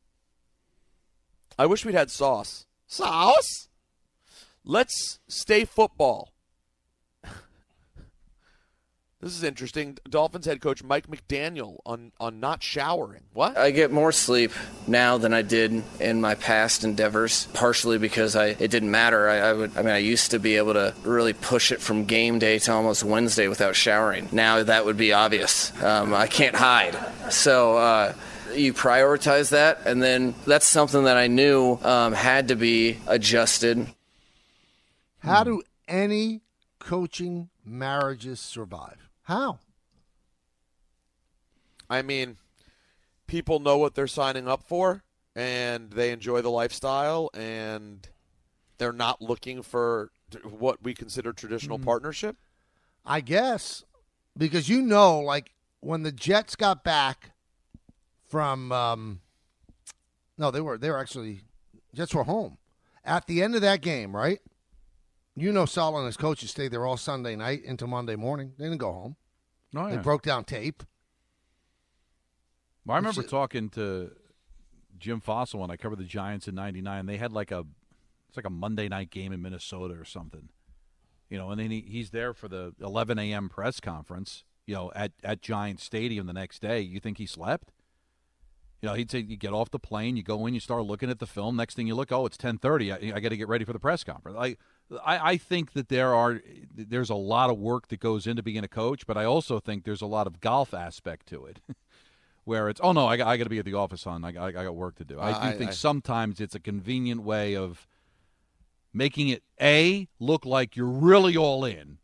I 1.59 1.67
wish 1.67 1.85
we'd 1.85 1.95
had 1.95 2.11
sauce. 2.11 2.67
Sauce? 2.87 3.69
Let's 4.65 5.21
stay 5.29 5.65
football. 5.65 6.32
This 9.23 9.37
is 9.37 9.45
interesting. 9.45 9.97
Dolphins 10.11 10.47
head 10.47 10.61
coach 10.61 10.83
Mike 10.83 11.07
McDaniel 11.07 11.79
on, 11.87 12.11
on 12.19 12.41
not 12.41 12.61
showering. 12.61 13.23
What? 13.33 13.57
I 13.57 13.71
get 13.71 13.93
more 13.93 14.11
sleep 14.11 14.51
now 14.89 15.17
than 15.17 15.33
I 15.33 15.43
did 15.43 15.85
in 16.01 16.21
my 16.21 16.35
past 16.35 16.83
endeavors, 16.83 17.47
partially 17.55 17.99
because 17.99 18.35
I 18.35 18.47
it 18.47 18.73
didn't 18.73 18.91
matter. 18.91 19.29
I, 19.29 19.39
I 19.39 19.53
would 19.53 19.77
I 19.77 19.83
mean 19.83 19.95
I 19.95 19.99
used 19.99 20.33
to 20.33 20.41
be 20.41 20.57
able 20.57 20.73
to 20.73 20.93
really 21.05 21.35
push 21.35 21.71
it 21.71 21.81
from 21.81 22.05
game 22.05 22.41
day 22.41 22.59
to 22.59 22.73
almost 22.73 23.05
Wednesday 23.05 23.47
without 23.47 23.77
showering. 23.77 24.29
Now 24.33 24.65
that 24.65 24.85
would 24.85 24.97
be 24.97 25.13
obvious. 25.13 25.73
Um, 25.81 26.13
I 26.13 26.27
can't 26.27 26.57
hide. 26.57 26.99
So 27.33 27.77
uh, 27.77 28.15
you 28.55 28.75
prioritize 28.75 29.51
that, 29.51 29.87
and 29.87 30.03
then 30.03 30.35
that's 30.49 30.69
something 30.69 31.05
that 31.05 31.17
I 31.17 31.29
knew 31.29 31.79
um, 31.83 32.13
had 32.13 32.49
to 32.49 32.57
be 32.57 32.99
adjusted. 33.07 33.87
How 35.21 35.45
do 35.45 35.63
any 35.87 36.41
coaching 36.81 37.51
marriages 37.65 38.41
survive? 38.41 39.12
How? 39.23 39.59
I 41.89 42.03
mean, 42.03 42.37
people 43.27 43.61
know 43.61 43.77
what 43.79 43.95
they're 43.95 44.07
signing 44.07 44.49
up 44.49 44.63
for, 44.63 45.03
and 45.37 45.91
they 45.91 46.11
enjoy 46.11 46.43
the 46.43 46.51
lifestyle, 46.51 47.31
and 47.35 48.09
they're 48.79 48.93
not 48.93 49.21
looking 49.21 49.63
for 49.63 50.11
what 50.43 50.83
we 50.83 50.95
consider 50.95 51.33
traditional 51.33 51.79
Mm. 51.79 51.85
partnership. 51.85 52.37
I 53.05 53.21
guess 53.21 53.85
because 54.37 54.69
you 54.69 54.81
know, 54.81 55.19
like 55.21 55.53
when 55.81 56.03
the 56.05 56.13
Jets 56.13 56.57
got 56.57 56.83
back 56.85 57.33
from, 58.29 58.73
um, 58.73 59.21
no, 60.39 60.51
they 60.51 60.61
were 60.61 60.79
they 60.79 60.91
were 60.91 60.99
actually 60.99 61.43
Jets 61.95 62.15
were 62.15 62.25
home 62.25 62.57
at 63.05 63.27
the 63.27 63.43
end 63.43 63.55
of 63.55 63.61
that 63.61 63.83
game, 63.83 64.17
right? 64.17 64.41
You 65.35 65.53
know, 65.53 65.65
Saleh 65.65 65.97
and 65.97 66.07
his 66.07 66.17
coaches 66.17 66.51
stayed 66.51 66.73
there 66.73 66.85
all 66.85 66.97
Sunday 66.97 67.37
night 67.37 67.65
into 67.65 67.87
Monday 67.87 68.17
morning. 68.17 68.53
They 68.59 68.65
didn't 68.65 68.79
go 68.79 68.93
home. 68.93 69.17
Oh, 69.75 69.89
They 69.89 69.97
broke 69.97 70.23
down 70.23 70.45
tape. 70.45 70.83
Well, 72.85 72.95
I 72.95 72.99
remember 72.99 73.23
talking 73.23 73.71
to 73.71 74.11
Jim 74.99 75.21
Fassel 75.21 75.61
when 75.61 75.71
I 75.71 75.77
covered 75.77 75.99
the 75.99 76.05
Giants 76.05 76.49
in 76.49 76.55
'99. 76.55 77.07
They 77.07 77.17
had 77.17 77.33
like 77.33 77.51
a 77.51 77.65
it's 78.29 78.37
like 78.37 78.47
a 78.47 78.51
Monday 78.51 78.89
night 78.89 79.11
game 79.11 79.33
in 79.33 79.41
Minnesota 79.41 79.95
or 79.95 80.05
something, 80.05 80.49
you 81.31 81.39
know. 81.39 81.51
And 81.51 81.61
then 81.61 81.71
he, 81.71 81.81
he's 81.87 82.11
there 82.11 82.35
for 82.35 82.49
the 82.49 82.75
11 82.81 83.19
a.m. 83.19 83.49
press 83.49 83.79
conference, 83.81 84.45
you 84.67 84.75
know, 84.75 84.91
at 84.95 85.13
at 85.23 85.41
Giant 85.41 85.81
Stadium 85.81 86.27
the 86.27 86.33
next 86.33 86.61
day. 86.61 86.81
You 86.81 87.01
think 87.01 87.19
he 87.19 87.27
slept? 87.27 87.71
You 88.83 88.89
know, 88.89 88.95
he'd 88.95 89.13
say 89.13 89.21
you 89.21 89.37
get 89.37 89.53
off 89.53 89.71
the 89.71 89.79
plane, 89.79 90.17
you 90.17 90.25
go 90.25 90.45
in, 90.47 90.55
you 90.55 90.61
start 90.61 90.83
looking 90.83 91.09
at 91.09 91.21
the 91.21 91.27
film. 91.27 91.55
Next 91.57 91.77
thing 91.77 91.87
you 91.87 91.95
look, 91.95 92.11
oh, 92.11 92.27
it's 92.27 92.37
10:30. 92.37 93.13
I, 93.13 93.17
I 93.17 93.21
got 93.21 93.29
to 93.29 93.37
get 93.37 93.49
ready 93.49 93.65
for 93.65 93.73
the 93.73 93.79
press 93.79 94.03
conference. 94.03 94.37
I, 94.39 94.57
I 95.05 95.33
I 95.33 95.37
think 95.37 95.73
that 95.73 95.89
there 95.89 96.15
are 96.15 96.41
there's 96.75 97.11
a 97.11 97.15
lot 97.15 97.51
of 97.51 97.59
work 97.59 97.89
that 97.89 98.01
goes 98.01 98.27
into 98.27 98.43
being 98.43 98.65
a 98.65 98.69
coach, 98.69 99.07
but 99.07 99.17
I 99.17 99.25
also 99.25 99.59
think 99.61 99.85
there's 99.85 100.03
a 100.03 100.07
lot 100.07 100.27
of 100.27 100.41
golf 100.41 100.75
aspect 100.75 101.27
to 101.29 101.47
it. 101.47 101.61
where 102.45 102.69
it's 102.69 102.81
oh 102.83 102.91
no 102.93 103.07
I 103.07 103.17
got, 103.17 103.29
I 103.29 103.37
got 103.37 103.45
to 103.45 103.51
be 103.51 103.61
at 103.61 103.65
the 103.65 103.75
office 103.75 104.05
on 104.07 104.25
I, 104.25 104.33
got- 104.33 104.57
I 104.57 104.65
got 104.65 104.75
work 104.75 104.97
to 104.97 105.05
do. 105.05 105.21
I 105.21 105.53
do 105.53 105.59
think 105.59 105.71
I- 105.71 105.75
sometimes 105.75 106.41
it's 106.41 106.55
a 106.57 106.61
convenient 106.61 107.23
way 107.23 107.55
of 107.55 107.87
making 108.93 109.29
it 109.29 109.43
a 109.61 110.09
look 110.19 110.45
like 110.45 110.77
you're 110.77 110.87
really 110.87 111.37
all 111.37 111.65
in 111.65 111.99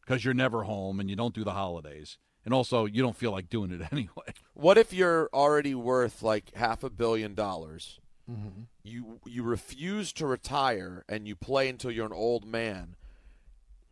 because 0.00 0.24
you're 0.24 0.32
never 0.34 0.62
home 0.62 1.00
and 1.00 1.10
you 1.10 1.16
don't 1.16 1.34
do 1.34 1.44
the 1.44 1.52
holidays, 1.52 2.18
and 2.44 2.54
also 2.54 2.84
you 2.86 3.02
don't 3.02 3.16
feel 3.16 3.32
like 3.32 3.48
doing 3.48 3.70
it 3.72 3.80
anyway. 3.92 4.32
What 4.54 4.78
if 4.78 4.92
you're 4.92 5.28
already 5.34 5.74
worth 5.74 6.22
like 6.22 6.54
half 6.54 6.82
a 6.84 6.90
billion 6.90 7.34
dollars? 7.34 7.98
Mm-hmm. 8.28 8.62
You 8.82 9.20
you 9.26 9.42
refuse 9.42 10.12
to 10.14 10.26
retire 10.26 11.04
and 11.08 11.28
you 11.28 11.36
play 11.36 11.68
until 11.68 11.90
you're 11.90 12.06
an 12.06 12.12
old 12.12 12.46
man, 12.46 12.96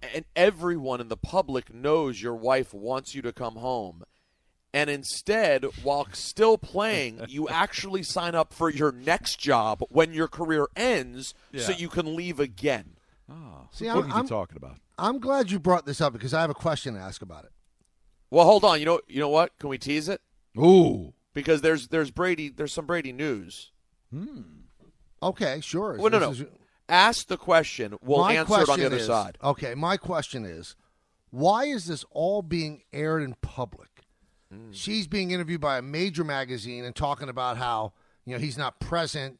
and 0.03 0.25
everyone 0.35 1.01
in 1.01 1.09
the 1.09 1.17
public 1.17 1.73
knows 1.73 2.23
your 2.23 2.35
wife 2.35 2.73
wants 2.75 3.15
you 3.15 3.23
to 3.23 3.33
come 3.33 3.57
home. 3.57 4.03
And 4.75 4.91
instead, 4.91 5.65
while 5.83 6.07
still 6.13 6.59
playing, 6.59 7.23
you 7.29 7.49
actually 7.49 8.03
sign 8.03 8.35
up 8.35 8.53
for 8.53 8.71
your 8.71 8.93
next 8.93 9.37
job 9.41 9.83
when 9.89 10.13
your 10.13 10.29
career 10.29 10.67
ends, 10.77 11.35
so 11.57 11.73
you 11.73 11.89
can 11.89 12.15
leave 12.15 12.39
again. 12.39 12.97
See, 13.73 13.87
what 13.87 13.97
I'm, 13.97 14.03
are 14.05 14.07
you 14.09 14.13
I'm- 14.15 14.29
talking 14.29 14.57
about? 14.57 14.77
I'm 15.01 15.21
glad 15.21 15.51
you 15.51 15.61
brought 15.61 15.87
this 15.87 16.01
up 16.01 16.13
because 16.13 16.35
I 16.35 16.41
have 16.41 16.51
a 16.51 16.55
question 16.55 16.95
to 16.95 17.01
ask 17.01 17.23
about 17.23 17.45
it. 17.45 17.53
Well, 18.31 18.45
hold 18.45 18.65
on. 18.65 18.81
You 18.81 18.85
know, 18.87 19.01
you 19.07 19.21
know 19.21 19.29
what? 19.29 19.57
Can 19.59 19.69
we 19.69 19.79
tease 19.79 20.09
it? 20.09 20.21
Ooh, 20.59 21.13
because 21.35 21.61
there's 21.61 21.89
there's 21.89 22.11
Brady. 22.11 22.49
There's 22.49 22.73
some 22.73 22.85
Brady 22.87 23.13
news. 23.13 23.71
Okay, 25.23 25.61
sure. 25.61 25.97
Well, 25.99 26.11
no, 26.11 26.19
no. 26.19 26.31
Is- 26.31 26.45
Ask 26.89 27.27
the 27.27 27.37
question. 27.37 27.99
We'll 28.01 28.21
My 28.21 28.35
answer 28.35 28.55
it 28.55 28.55
on 28.55 28.61
the 28.61 28.65
question 28.65 28.87
other 28.87 28.97
is- 28.97 29.07
side. 29.07 29.37
Okay, 29.43 29.75
my 29.75 29.99
question 29.99 30.47
is, 30.47 30.75
why 31.31 31.65
is 31.65 31.85
this 31.87 32.05
all 32.11 32.41
being 32.41 32.83
aired 32.95 33.23
in 33.23 33.35
public? 33.43 34.07
Hmm. 34.51 34.73
She's 34.73 35.07
being 35.07 35.31
interviewed 35.31 35.61
by 35.61 35.77
a 35.77 35.83
major 35.83 36.25
magazine 36.25 36.85
and 36.85 36.97
talking 36.97 37.29
about 37.29 37.59
how 37.59 37.93
you 38.25 38.33
know 38.33 38.39
he's 38.39 38.57
not 38.57 38.81
present, 38.81 39.39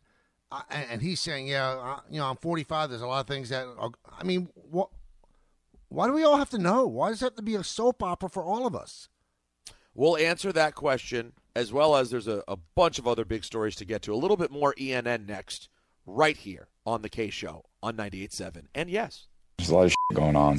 uh, 0.53 0.61
and, 0.69 0.87
and 0.91 1.03
he's 1.03 1.21
saying, 1.21 1.47
"Yeah, 1.47 1.71
uh, 1.71 2.01
you 2.11 2.19
know, 2.19 2.27
I'm 2.27 2.37
45. 2.37 2.91
There's 2.91 3.01
a 3.01 3.07
lot 3.07 3.21
of 3.21 3.27
things 3.27 3.49
that 3.49 3.67
are, 3.79 3.91
I 4.19 4.25
mean, 4.25 4.51
what? 4.55 4.91
Why 5.89 6.07
do 6.07 6.13
we 6.13 6.25
all 6.25 6.37
have 6.37 6.51
to 6.51 6.59
know? 6.59 6.87
Why 6.87 7.09
does 7.09 7.23
it 7.23 7.27
have 7.27 7.37
to 7.37 7.43
be 7.43 7.55
a 7.55 7.65
soap 7.65 8.03
opera 8.03 8.29
for 8.29 8.43
all 8.45 8.67
of 8.67 8.77
us? 8.77 9.09
We'll 9.95 10.19
answer 10.19 10.53
that 10.53 10.75
question 10.75 11.33
as 11.59 11.73
well 11.73 11.97
as 11.97 12.11
there's 12.11 12.29
a, 12.29 12.45
a 12.47 12.57
bunch 12.77 13.01
of 13.01 13.09
other 13.09 13.25
big 13.25 13.43
stories 13.43 13.75
to 13.75 13.85
get 13.85 14.01
to. 14.03 14.15
A 14.15 14.17
little 14.17 14.37
bit 14.37 14.53
more 14.53 14.75
ENN 14.79 15.27
next, 15.27 15.69
right 16.07 16.37
here 16.37 16.69
on 16.87 17.03
the 17.03 17.09
K 17.09 17.31
Show 17.31 17.65
on 17.83 17.97
98.7. 17.97 18.67
And 18.77 18.89
yes, 18.89 19.27
There's 19.59 19.71
a 19.71 19.75
lot 19.75 19.87
of 19.87 19.93
going 20.15 20.37
on. 20.37 20.59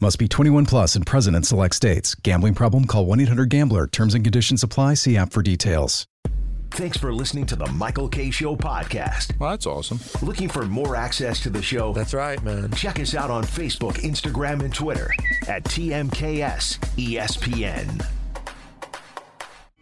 Must 0.00 0.18
be 0.18 0.26
21 0.26 0.66
plus 0.66 0.96
and 0.96 1.06
present 1.06 1.36
in 1.36 1.44
select 1.44 1.74
states. 1.74 2.14
Gambling 2.16 2.54
problem? 2.54 2.84
Call 2.86 3.06
1 3.06 3.20
800 3.20 3.48
Gambler. 3.48 3.86
Terms 3.86 4.14
and 4.14 4.24
conditions 4.24 4.62
apply. 4.62 4.94
See 4.94 5.16
app 5.16 5.32
for 5.32 5.42
details. 5.42 6.06
Thanks 6.72 6.96
for 6.98 7.14
listening 7.14 7.46
to 7.46 7.56
the 7.56 7.66
Michael 7.66 8.08
K. 8.08 8.32
Show 8.32 8.56
podcast. 8.56 9.38
Well, 9.38 9.50
that's 9.50 9.66
awesome. 9.66 10.00
Looking 10.26 10.48
for 10.48 10.64
more 10.64 10.96
access 10.96 11.40
to 11.44 11.50
the 11.50 11.62
show? 11.62 11.92
That's 11.92 12.12
right, 12.12 12.42
man. 12.42 12.72
Check 12.72 12.98
us 12.98 13.14
out 13.14 13.30
on 13.30 13.44
Facebook, 13.44 13.92
Instagram, 13.98 14.64
and 14.64 14.74
Twitter 14.74 15.12
at 15.46 15.62
TMKS 15.62 16.80
ESPN. 16.96 18.04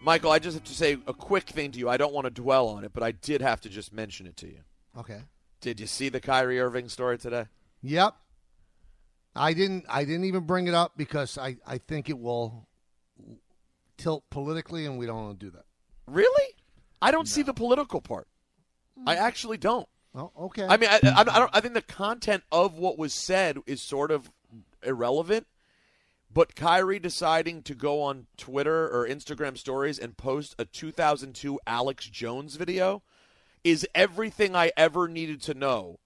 Michael, 0.02 0.32
I 0.32 0.38
just 0.38 0.58
have 0.58 0.64
to 0.64 0.74
say 0.74 0.98
a 1.06 1.14
quick 1.14 1.44
thing 1.44 1.70
to 1.72 1.78
you. 1.78 1.88
I 1.88 1.96
don't 1.96 2.12
want 2.12 2.26
to 2.26 2.30
dwell 2.30 2.68
on 2.68 2.84
it, 2.84 2.92
but 2.92 3.02
I 3.02 3.12
did 3.12 3.40
have 3.40 3.62
to 3.62 3.70
just 3.70 3.94
mention 3.94 4.26
it 4.26 4.36
to 4.38 4.48
you. 4.48 4.58
Okay. 4.98 5.22
Did 5.62 5.80
you 5.80 5.86
see 5.86 6.10
the 6.10 6.20
Kyrie 6.20 6.60
Irving 6.60 6.90
story 6.90 7.16
today? 7.16 7.46
Yep. 7.82 8.14
I 9.34 9.54
didn't. 9.54 9.86
I 9.88 10.04
didn't 10.04 10.24
even 10.24 10.44
bring 10.44 10.66
it 10.66 10.74
up 10.74 10.92
because 10.96 11.38
I, 11.38 11.56
I 11.66 11.78
think 11.78 12.10
it 12.10 12.18
will 12.18 12.68
tilt 13.96 14.24
politically, 14.30 14.84
and 14.86 14.98
we 14.98 15.06
don't 15.06 15.16
want 15.16 15.40
to 15.40 15.46
do 15.46 15.50
that. 15.52 15.64
Really? 16.06 16.54
I 17.00 17.10
don't 17.10 17.28
see 17.28 17.42
the 17.42 17.54
political 17.54 18.00
part. 18.00 18.28
Hmm. 18.98 19.08
I 19.08 19.16
actually 19.16 19.56
don't. 19.56 19.88
Oh, 20.14 20.30
okay. 20.38 20.66
I 20.68 20.76
mean, 20.76 20.90
I, 20.90 21.00
I, 21.02 21.20
I 21.20 21.38
don't. 21.38 21.50
I 21.54 21.60
think 21.60 21.74
the 21.74 21.82
content 21.82 22.42
of 22.52 22.74
what 22.74 22.98
was 22.98 23.14
said 23.14 23.58
is 23.66 23.80
sort 23.80 24.10
of 24.10 24.30
irrelevant. 24.82 25.46
But 26.34 26.54
Kyrie 26.54 26.98
deciding 26.98 27.62
to 27.64 27.74
go 27.74 28.00
on 28.00 28.26
Twitter 28.38 28.88
or 28.88 29.06
Instagram 29.06 29.58
stories 29.58 29.98
and 29.98 30.16
post 30.16 30.54
a 30.58 30.64
2002 30.64 31.60
Alex 31.66 32.06
Jones 32.06 32.56
video 32.56 33.02
is 33.62 33.86
everything 33.94 34.56
I 34.56 34.72
ever 34.74 35.08
needed 35.08 35.42
to 35.42 35.54
know 35.54 35.98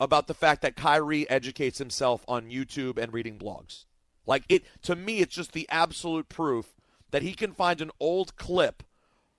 about 0.00 0.26
the 0.26 0.34
fact 0.34 0.62
that 0.62 0.76
Kyrie 0.76 1.28
educates 1.28 1.78
himself 1.78 2.24
on 2.28 2.50
YouTube 2.50 2.98
and 2.98 3.12
reading 3.12 3.38
blogs. 3.38 3.84
Like 4.26 4.44
it 4.48 4.64
to 4.82 4.94
me 4.94 5.18
it's 5.18 5.34
just 5.34 5.52
the 5.52 5.68
absolute 5.70 6.28
proof 6.28 6.76
that 7.10 7.22
he 7.22 7.32
can 7.32 7.52
find 7.52 7.80
an 7.80 7.90
old 7.98 8.36
clip 8.36 8.82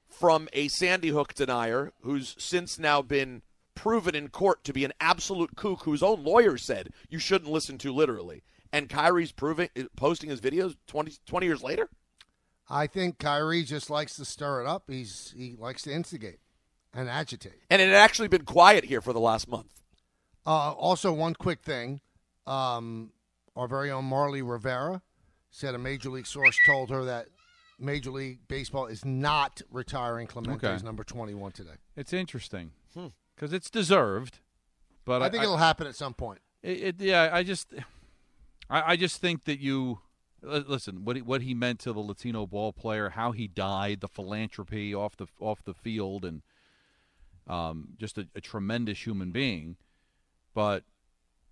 from 0.08 0.50
a 0.54 0.67
Sandy 0.67 1.10
Hook 1.10 1.34
denier 1.34 1.93
who's 2.02 2.36
since 2.39 2.80
now 2.80 3.02
been 3.02 3.43
proven 3.76 4.15
in 4.15 4.28
court 4.28 4.63
to 4.65 4.74
be 4.74 4.84
an 4.84 4.91
absolute 5.00 5.56
kook 5.56 5.84
whose 5.84 6.04
own 6.04 6.24
lawyer 6.24 6.58
said 6.58 6.89
you 7.10 7.19
shouldn't 7.19 7.52
listen 7.52 7.78
to 7.78 7.93
literally. 7.93 8.43
And 8.74 8.89
Kyrie's 8.89 9.32
proving 9.32 9.69
posting 9.95 10.30
his 10.30 10.41
videos 10.41 10.76
20, 10.88 11.13
20 11.26 11.45
years 11.45 11.63
later? 11.63 11.89
I 12.69 12.86
think 12.88 13.17
Kyrie 13.17 13.63
just 13.63 13.89
likes 13.89 14.15
to 14.17 14.26
stir 14.26 14.62
it 14.62 14.67
up. 14.67 14.84
He's 14.88 15.34
he 15.36 15.56
likes 15.58 15.84
to 15.84 15.93
instigate 15.93 16.39
and 16.93 17.10
agitate. 17.10 17.62
And 17.69 17.82
it 17.82 17.88
had 17.88 17.95
actually 17.95 18.28
been 18.28 18.45
quiet 18.45 18.86
here 18.86 19.02
for 19.02 19.13
the 19.13 19.19
last 19.19 19.48
month. 19.48 19.82
Uh, 20.45 20.71
also, 20.73 21.12
one 21.13 21.34
quick 21.36 21.62
thing: 21.62 22.02
um, 22.47 23.12
our 23.56 23.67
very 23.67 23.91
own 23.91 24.06
Marly 24.06 24.41
Rivera 24.41 25.02
said 25.52 25.75
a 25.75 25.78
major 25.78 26.10
league 26.10 26.28
source 26.28 26.58
told 26.65 26.89
her 26.89 27.04
that 27.06 27.28
Major 27.80 28.12
League 28.12 28.39
Baseball 28.47 28.86
is 28.88 29.04
not 29.06 29.62
retiring 29.71 30.28
Clemente 30.28 30.67
Okay. 30.67 30.84
number 30.86 31.04
twenty-one 31.04 31.52
today. 31.52 31.75
It's 31.95 32.13
interesting 32.13 32.71
Hmm. 32.93 33.08
because 33.36 33.54
it's 33.54 33.69
deserved. 33.69 34.39
But 35.06 35.21
I 35.23 35.30
think 35.30 35.43
it'll 35.43 35.58
happen 35.58 35.88
at 35.88 35.95
some 35.95 36.13
point. 36.13 36.39
It, 36.62 36.80
it, 36.84 37.02
yeah, 37.02 37.30
I 37.32 37.41
just, 37.43 37.73
I, 38.69 38.91
I 38.91 38.95
just 38.95 39.19
think 39.21 39.45
that 39.45 39.60
you 39.60 39.99
listen 40.41 41.04
what 41.04 41.15
he, 41.15 41.21
what 41.21 41.41
he 41.41 41.54
meant 41.54 41.80
to 41.80 41.93
the 41.93 41.99
Latino 41.99 42.45
ball 42.45 42.71
player, 42.73 43.10
how 43.10 43.32
he 43.32 43.47
died, 43.47 44.02
the 44.02 44.08
philanthropy 44.08 44.93
off 44.93 45.15
the 45.17 45.28
off 45.39 45.63
the 45.63 45.73
field, 45.73 46.25
and 46.25 46.41
um, 47.47 47.89
just 47.97 48.17
a, 48.17 48.28
a 48.36 48.41
tremendous 48.41 49.06
human 49.06 49.32
being. 49.32 49.78
But 50.60 50.84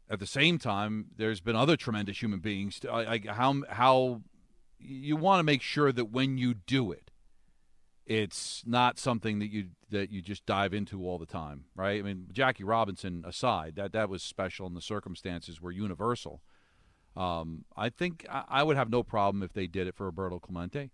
at 0.09 0.19
the 0.19 0.27
same 0.27 0.59
time, 0.59 1.05
there's 1.15 1.39
been 1.39 1.55
other 1.55 1.77
tremendous 1.77 2.21
human 2.21 2.39
beings. 2.39 2.81
I, 2.91 3.05
I, 3.05 3.21
how 3.25 3.61
how 3.69 4.21
you 4.77 5.15
want 5.15 5.39
to 5.39 5.43
make 5.43 5.61
sure 5.61 5.93
that 5.93 6.11
when 6.11 6.37
you 6.37 6.53
do 6.53 6.91
it, 6.91 7.09
it's 8.05 8.63
not 8.65 8.99
something 8.99 9.39
that 9.39 9.47
you 9.47 9.67
that 9.91 10.11
you 10.11 10.21
just 10.21 10.45
dive 10.45 10.73
into 10.73 11.07
all 11.07 11.17
the 11.17 11.25
time, 11.25 11.67
right? 11.73 11.99
I 11.99 12.01
mean, 12.01 12.25
Jackie 12.33 12.65
Robinson 12.65 13.23
aside, 13.25 13.77
that 13.77 13.93
that 13.93 14.09
was 14.09 14.23
special, 14.23 14.67
and 14.67 14.75
the 14.75 14.81
circumstances 14.81 15.61
were 15.61 15.71
universal. 15.71 16.41
Um, 17.15 17.63
I 17.77 17.87
think 17.87 18.25
I, 18.29 18.43
I 18.49 18.63
would 18.63 18.75
have 18.75 18.89
no 18.89 19.03
problem 19.03 19.41
if 19.41 19.53
they 19.53 19.67
did 19.67 19.87
it 19.87 19.95
for 19.95 20.03
Roberto 20.07 20.37
Clemente, 20.37 20.91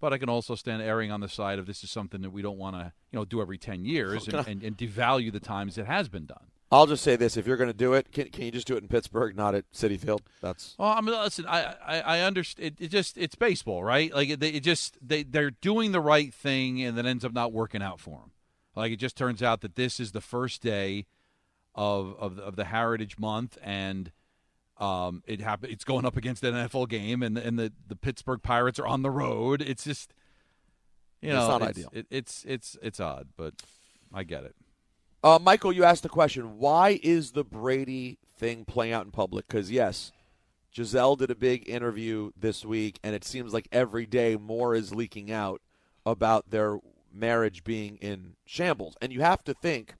but 0.00 0.14
I 0.14 0.18
can 0.18 0.30
also 0.30 0.54
stand 0.54 0.80
erring 0.80 1.12
on 1.12 1.20
the 1.20 1.28
side 1.28 1.58
of 1.58 1.66
this 1.66 1.84
is 1.84 1.90
something 1.90 2.22
that 2.22 2.30
we 2.30 2.40
don't 2.40 2.56
want 2.56 2.76
to 2.76 2.94
you 3.12 3.18
know 3.18 3.26
do 3.26 3.42
every 3.42 3.58
ten 3.58 3.84
years 3.84 4.28
and, 4.32 4.48
and, 4.48 4.62
and 4.62 4.78
devalue 4.78 5.30
the 5.30 5.40
times 5.40 5.76
it 5.76 5.84
has 5.84 6.08
been 6.08 6.24
done. 6.24 6.49
I'll 6.72 6.86
just 6.86 7.02
say 7.02 7.16
this: 7.16 7.36
if 7.36 7.46
you're 7.46 7.56
going 7.56 7.70
to 7.70 7.76
do 7.76 7.94
it, 7.94 8.12
can, 8.12 8.28
can 8.28 8.44
you 8.44 8.50
just 8.52 8.66
do 8.66 8.76
it 8.76 8.82
in 8.82 8.88
Pittsburgh, 8.88 9.36
not 9.36 9.54
at 9.54 9.70
Citi 9.72 9.98
Field? 9.98 10.22
That's 10.40 10.76
Well, 10.78 10.88
I 10.88 11.00
mean, 11.00 11.14
listen, 11.14 11.46
I 11.46 11.74
I, 11.84 12.00
I 12.00 12.20
understand. 12.20 12.66
It, 12.78 12.84
it 12.84 12.88
just 12.88 13.18
it's 13.18 13.34
baseball, 13.34 13.82
right? 13.82 14.12
Like 14.14 14.28
it, 14.28 14.42
it 14.42 14.60
just 14.60 14.96
they 15.06 15.24
they're 15.24 15.50
doing 15.50 15.92
the 15.92 16.00
right 16.00 16.32
thing, 16.32 16.82
and 16.82 16.96
then 16.96 17.06
ends 17.06 17.24
up 17.24 17.32
not 17.32 17.52
working 17.52 17.82
out 17.82 17.98
for 17.98 18.20
them. 18.20 18.30
Like 18.76 18.92
it 18.92 18.96
just 18.96 19.16
turns 19.16 19.42
out 19.42 19.62
that 19.62 19.74
this 19.74 19.98
is 19.98 20.12
the 20.12 20.20
first 20.20 20.62
day 20.62 21.06
of 21.74 22.14
of 22.18 22.36
the, 22.36 22.42
of 22.42 22.56
the 22.56 22.64
Heritage 22.64 23.18
Month, 23.18 23.58
and 23.62 24.12
um, 24.78 25.22
it 25.26 25.40
happen, 25.40 25.70
It's 25.70 25.84
going 25.84 26.06
up 26.06 26.16
against 26.16 26.44
an 26.44 26.54
NFL 26.54 26.88
game, 26.88 27.22
and 27.22 27.36
and 27.36 27.58
the 27.58 27.72
the 27.88 27.96
Pittsburgh 27.96 28.42
Pirates 28.42 28.78
are 28.78 28.86
on 28.86 29.02
the 29.02 29.10
road. 29.10 29.60
It's 29.60 29.84
just 29.84 30.14
you 31.20 31.30
know, 31.30 31.40
It's 31.40 31.48
not 31.48 31.62
it's, 31.62 31.78
ideal. 31.78 31.90
It, 31.92 32.06
it's 32.10 32.44
it's 32.46 32.76
it's 32.80 33.00
odd, 33.00 33.28
but 33.36 33.54
I 34.14 34.22
get 34.22 34.44
it. 34.44 34.54
Uh, 35.22 35.38
Michael, 35.40 35.72
you 35.72 35.84
asked 35.84 36.02
the 36.02 36.08
question: 36.08 36.58
Why 36.58 36.98
is 37.02 37.32
the 37.32 37.44
Brady 37.44 38.18
thing 38.38 38.64
playing 38.64 38.92
out 38.92 39.04
in 39.04 39.10
public? 39.10 39.46
Because 39.46 39.70
yes, 39.70 40.12
Gisele 40.72 41.16
did 41.16 41.30
a 41.30 41.34
big 41.34 41.68
interview 41.68 42.30
this 42.36 42.64
week, 42.64 42.98
and 43.04 43.14
it 43.14 43.24
seems 43.24 43.52
like 43.52 43.68
every 43.70 44.06
day 44.06 44.36
more 44.36 44.74
is 44.74 44.94
leaking 44.94 45.30
out 45.30 45.60
about 46.06 46.50
their 46.50 46.78
marriage 47.12 47.64
being 47.64 47.96
in 47.98 48.34
shambles. 48.46 48.96
And 49.02 49.12
you 49.12 49.20
have 49.20 49.44
to 49.44 49.52
think 49.54 49.94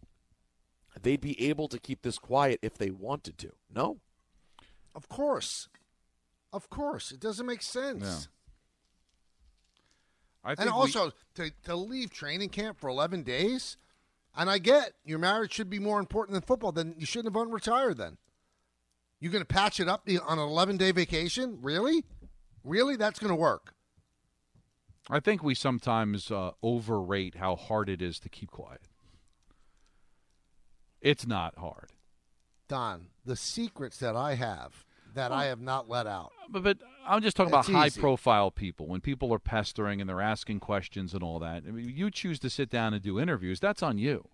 they'd 1.03 1.21
be 1.21 1.49
able 1.49 1.69
to 1.69 1.79
keep 1.79 2.03
this 2.03 2.19
quiet 2.19 2.59
if 2.63 2.79
they 2.79 2.91
wanted 2.91 3.37
to. 3.39 3.53
No, 3.73 3.99
Of 4.95 5.09
course. 5.09 5.69
Of 6.53 6.69
course. 6.71 7.13
It 7.13 7.21
doesn't 7.21 7.47
make 7.47 7.63
sense. 7.63 8.29
I 10.43 10.55
think 10.55 10.61
And 10.69 10.71
we- 10.75 10.81
also 10.81 11.13
to, 11.35 11.51
to 11.65 11.77
leave 11.77 12.11
training 12.11 12.49
camp 12.49 12.79
for 12.79 12.89
11 12.89 13.23
days, 13.23 13.77
and 14.37 14.51
I 14.51 14.59
get 14.59 14.93
your 15.05 15.19
marriage 15.19 15.53
should 15.53 15.71
be 15.71 15.79
more 15.79 15.99
important 15.99 16.35
than 16.35 16.43
football, 16.43 16.73
then 16.73 16.95
you 16.97 17.07
shouldn't 17.07 17.35
have 17.35 17.47
unretired 17.47 17.97
then. 17.97 18.17
You're 19.21 19.33
going 19.33 19.43
to 19.43 19.47
patch 19.47 19.81
it 19.81 19.89
up 19.89 20.09
on 20.27 20.39
an 20.39 20.45
11 20.45 20.77
day 20.79 20.93
vacation? 20.93 21.59
Really? 21.61 22.05
Really? 22.65 22.97
That's 22.97 23.19
going 23.19 23.31
to 23.31 23.37
work. 23.37 23.75
I 25.09 25.21
think 25.21 25.43
we 25.43 25.55
sometimes 25.55 26.31
uh, 26.31 26.53
overrate 26.63 27.37
how 27.37 27.57
hard 27.57 27.89
it 27.89 28.01
is 28.01 28.19
to 28.21 28.29
keep 28.29 28.51
quiet. 28.51 28.83
It's 31.01 31.27
not 31.27 31.59
hard. 31.59 31.91
Don, 32.69 33.09
the 33.25 33.37
secrets 33.37 33.99
that 33.99 34.15
I 34.15 34.35
have 34.35 34.85
that 35.15 35.33
I 35.33 35.47
have 35.47 35.61
not 35.61 35.89
let 35.89 36.07
out. 36.07 36.33
But, 36.49 36.63
but 36.63 36.79
I'm 37.07 37.23
just 37.23 37.37
talking 37.37 37.55
It's 37.55 37.69
about 37.69 37.79
high 37.79 37.87
easy. 37.87 38.01
profile 38.01 38.51
people. 38.51 38.87
When 38.87 39.01
people 39.01 39.33
are 39.33 39.39
pestering 39.39 40.01
and 40.01 40.09
they're 40.09 40.21
asking 40.21 40.61
questions 40.61 41.15
and 41.15 41.23
all 41.23 41.39
that, 41.41 41.65
I 41.67 41.71
mean, 41.71 41.93
you 41.95 42.11
choose 42.11 42.39
to 42.41 42.51
sit 42.51 42.69
down 42.71 42.95
and 42.95 43.03
do 43.03 43.19
interviews, 43.21 43.61
that's 43.61 43.83
on 43.83 43.99
you. 43.99 44.29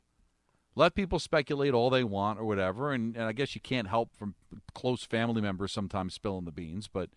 Let 0.75 0.95
people 0.95 1.19
speculate 1.19 1.73
all 1.73 1.89
they 1.89 2.05
want 2.05 2.39
or 2.39 2.45
whatever. 2.45 2.93
And, 2.93 3.17
and 3.17 3.25
I 3.25 3.33
guess 3.33 3.55
you 3.55 3.61
can't 3.61 3.89
help 3.89 4.15
from 4.15 4.35
close 4.75 5.05
family 5.05 5.41
members 5.41 5.73
sometimes 5.73 6.13
spilling 6.15 6.45
the 6.45 6.53
beans. 6.53 6.89
But 6.89 7.11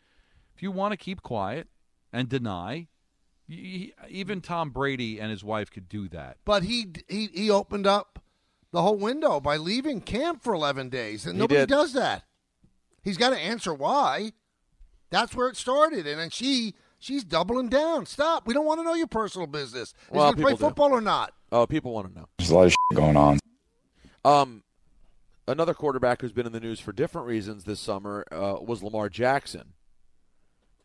if 0.56 0.64
you 0.64 0.72
want 0.72 0.94
to 0.94 0.98
keep 0.98 1.22
quiet 1.22 1.68
and 2.14 2.30
deny, 2.30 2.88
y- 3.50 3.92
y- 4.00 4.08
even 4.10 4.40
Tom 4.40 4.70
Brady 4.70 5.20
and 5.20 5.30
his 5.30 5.44
wife 5.44 5.70
could 5.70 5.90
do 5.90 6.08
that. 6.10 6.38
But 6.46 6.64
he 6.64 6.88
he 7.10 7.28
he 7.34 7.50
opened 7.50 7.86
up 7.86 8.20
the 8.72 8.82
whole 8.82 8.96
window 8.98 9.42
by 9.42 9.58
leaving 9.58 10.00
camp 10.00 10.42
for 10.42 10.54
11 10.54 10.88
days, 10.90 11.26
and 11.26 11.36
He 11.36 11.40
nobody 11.40 11.62
did. 11.62 11.70
does 11.70 11.92
that. 11.94 12.24
He's 13.04 13.18
got 13.18 13.30
to 13.32 13.38
answer 13.38 13.74
why. 13.74 14.32
That's 15.10 15.34
where 15.34 15.48
it 15.48 15.58
started, 15.58 16.06
and 16.06 16.20
then 16.20 16.30
she 16.30 16.76
she's 17.00 17.24
doubling 17.24 17.70
down. 17.70 18.06
Stop. 18.06 18.46
We 18.48 18.54
don't 18.54 18.66
want 18.66 18.80
to 18.80 18.84
know 18.84 18.94
your 18.94 19.08
personal 19.08 19.48
business. 19.48 19.90
Is 19.90 19.94
Well, 20.12 20.30
he 20.30 20.36
play 20.36 20.52
people 20.52 20.58
do. 20.58 20.66
football 20.66 20.92
or 20.92 21.02
not? 21.02 21.34
Oh, 21.52 21.66
people 21.66 21.94
want 21.94 22.14
to 22.14 22.20
know. 22.20 22.28
There's 22.38 22.52
a 22.52 22.56
lot 22.56 22.66
of 22.66 22.72
shit 22.72 22.78
going 22.98 23.18
on. 23.18 23.40
Um, 24.24 24.64
another 25.48 25.74
quarterback 25.74 26.22
who's 26.22 26.32
been 26.32 26.46
in 26.46 26.52
the 26.52 26.60
news 26.60 26.80
for 26.80 26.92
different 26.92 27.26
reasons 27.28 27.64
this 27.64 27.80
summer 27.80 28.26
uh, 28.32 28.58
was 28.62 28.84
Lamar 28.84 29.10
Jackson. 29.10 29.74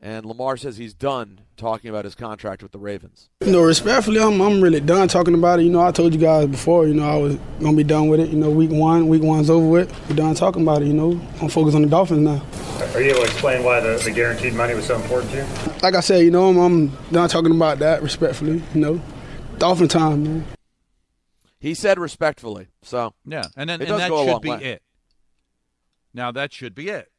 And 0.04 0.26
Lamar 0.26 0.58
says 0.58 0.76
he's 0.76 0.92
done 0.92 1.40
talking 1.56 1.88
about 1.88 2.04
his 2.04 2.14
contract 2.14 2.62
with 2.62 2.72
the 2.72 2.78
Ravens. 2.78 3.30
You 3.40 3.52
know, 3.52 3.62
respectfully, 3.62 4.20
I'm, 4.20 4.38
I'm 4.42 4.60
really 4.60 4.80
done 4.80 5.08
talking 5.08 5.32
about 5.32 5.60
it. 5.60 5.62
You 5.62 5.70
know, 5.70 5.80
I 5.80 5.92
told 5.92 6.12
you 6.12 6.20
guys 6.20 6.46
before, 6.46 6.86
you 6.86 6.92
know, 6.92 7.10
I 7.10 7.16
was 7.16 7.36
going 7.58 7.72
to 7.72 7.76
be 7.78 7.84
done 7.84 8.08
with 8.08 8.20
it. 8.20 8.28
You 8.28 8.36
know, 8.36 8.50
week 8.50 8.70
one, 8.70 9.08
week 9.08 9.22
one's 9.22 9.48
over 9.48 9.66
with. 9.66 10.08
We're 10.10 10.16
done 10.16 10.34
talking 10.34 10.60
about 10.60 10.82
it, 10.82 10.88
you 10.88 10.92
know. 10.92 11.12
I'm 11.40 11.48
focused 11.48 11.74
on 11.74 11.80
the 11.80 11.88
Dolphins 11.88 12.20
now. 12.20 12.44
Are 12.92 13.00
you 13.00 13.12
able 13.12 13.20
to 13.20 13.24
explain 13.24 13.64
why 13.64 13.80
the, 13.80 13.96
the 14.04 14.10
guaranteed 14.10 14.52
money 14.52 14.74
was 14.74 14.84
so 14.84 14.96
important 14.96 15.32
to 15.32 15.38
you? 15.38 15.72
Like 15.82 15.94
I 15.94 16.00
said, 16.00 16.18
you 16.22 16.30
know, 16.30 16.50
I'm, 16.50 16.58
I'm 16.58 16.88
done 17.10 17.26
talking 17.30 17.56
about 17.56 17.78
that 17.78 18.02
respectfully, 18.02 18.62
you 18.74 18.80
know. 18.82 19.00
Dolphin 19.56 19.88
time, 19.88 20.22
man. 20.22 20.44
He 21.58 21.72
said 21.72 21.98
respectfully. 21.98 22.68
So 22.82 23.14
Yeah, 23.24 23.44
and 23.56 23.70
then 23.70 23.80
it 23.80 23.88
and 23.88 23.98
that 23.98 24.10
go 24.10 24.20
a 24.20 24.24
should 24.26 24.32
long 24.32 24.40
be 24.42 24.50
way. 24.50 24.64
it. 24.64 24.82
Now 26.12 26.30
that 26.32 26.52
should 26.52 26.74
be 26.74 26.90
it, 26.90 27.10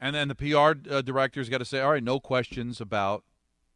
and 0.00 0.14
then 0.14 0.28
the 0.28 0.34
PR 0.34 0.74
uh, 0.90 1.02
director's 1.02 1.48
got 1.48 1.58
to 1.58 1.64
say, 1.64 1.80
all 1.80 1.92
right, 1.92 2.02
no 2.04 2.20
questions 2.20 2.80
about. 2.80 3.24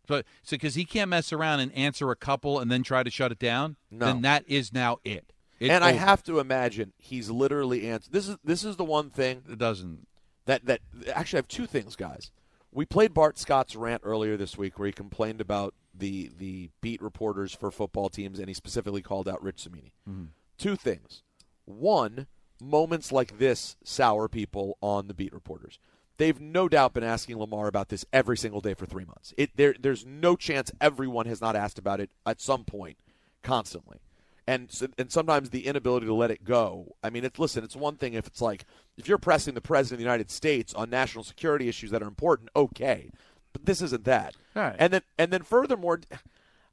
So 0.09 0.23
because 0.51 0.75
he 0.75 0.85
can't 0.85 1.09
mess 1.11 1.33
around 1.33 1.61
and 1.61 1.73
answer 1.73 2.11
a 2.11 2.17
couple 2.17 2.59
and 2.59 2.71
then 2.71 2.83
try 2.83 3.03
to 3.05 3.11
shut 3.11 3.31
it 3.31 3.39
down, 3.39 3.77
No. 3.93 4.07
then 4.07 4.23
that 4.23 4.45
is 4.49 4.73
now 4.73 4.99
it. 5.05 5.33
It's 5.61 5.71
and 5.71 5.85
I 5.85 5.91
over. 5.91 5.99
have 6.01 6.23
to 6.25 6.41
imagine 6.41 6.93
he's 6.99 7.31
literally 7.31 7.89
answered. 7.89 8.13
This 8.13 8.27
is 8.29 8.37
this 8.43 8.65
is 8.65 8.77
the 8.77 8.85
one 8.85 9.11
thing 9.11 9.43
it 9.49 9.59
doesn't 9.59 10.07
that 10.47 10.65
that 10.65 10.81
actually 11.15 11.37
I 11.37 11.41
have 11.41 11.49
two 11.49 11.67
things, 11.67 11.95
guys. 11.97 12.31
We 12.73 12.87
played 12.87 13.13
Bart 13.15 13.39
Scott's 13.39 13.77
rant 13.77 14.03
earlier 14.05 14.37
this 14.37 14.57
week 14.57 14.79
where 14.79 14.87
he 14.87 14.93
complained 14.93 15.41
about 15.41 15.75
the 15.95 16.31
the 16.37 16.71
beat 16.81 17.01
reporters 17.03 17.55
for 17.55 17.71
football 17.71 18.09
teams, 18.09 18.39
and 18.39 18.49
he 18.49 18.55
specifically 18.55 19.03
called 19.03 19.29
out 19.29 19.41
Rich 19.43 19.61
Cimini. 19.63 19.93
Mhm. 20.09 20.29
Two 20.59 20.77
things. 20.77 21.23
One, 21.67 22.27
moments 22.61 23.13
like 23.13 23.39
this 23.39 23.77
sour 23.85 24.29
people 24.29 24.77
on 24.81 25.09
the 25.09 25.15
beat 25.15 25.33
reporters. 25.33 25.79
They've 26.21 26.39
no 26.39 26.69
doubt 26.69 26.93
been 26.93 27.03
asking 27.03 27.39
Lamar 27.39 27.67
about 27.67 27.89
this 27.89 28.05
every 28.13 28.37
single 28.37 28.61
day 28.61 28.75
for 28.75 28.85
three 28.85 29.07
months. 29.07 29.33
It 29.39 29.57
there 29.57 29.75
there's 29.81 30.05
no 30.05 30.37
chance 30.37 30.71
everyone 30.79 31.25
has 31.25 31.41
not 31.41 31.57
asked 31.57 31.79
about 31.79 31.99
it 31.99 32.11
at 32.27 32.43
some 32.43 32.65
point, 32.65 32.99
constantly. 33.43 34.01
And 34.47 34.71
and 34.99 35.11
sometimes 35.11 35.49
the 35.49 35.67
inability 35.67 36.05
to 36.05 36.13
let 36.13 36.31
it 36.31 36.45
go. 36.45 36.95
I 37.03 37.09
mean, 37.09 37.25
it's 37.25 37.39
listen. 37.39 37.65
It's 37.65 37.75
one 37.75 37.97
thing 37.97 38.13
if 38.13 38.27
it's 38.27 38.43
like 38.43 38.67
if 38.99 39.09
you're 39.09 39.17
pressing 39.17 39.55
the 39.55 39.63
president 39.63 39.95
of 39.95 39.99
the 40.01 40.05
United 40.05 40.31
States 40.31 40.75
on 40.75 40.91
national 40.91 41.25
security 41.25 41.71
issues 41.71 41.91
that 41.91 42.03
are 42.03 42.09
important, 42.09 42.51
okay, 42.55 43.11
but 43.55 43.65
this 43.65 43.81
isn't 43.81 44.05
that. 44.05 44.37
Right. 44.55 44.77
And 44.79 44.93
then 44.93 45.03
and 45.19 45.33
then 45.33 45.43
furthermore, 45.43 46.03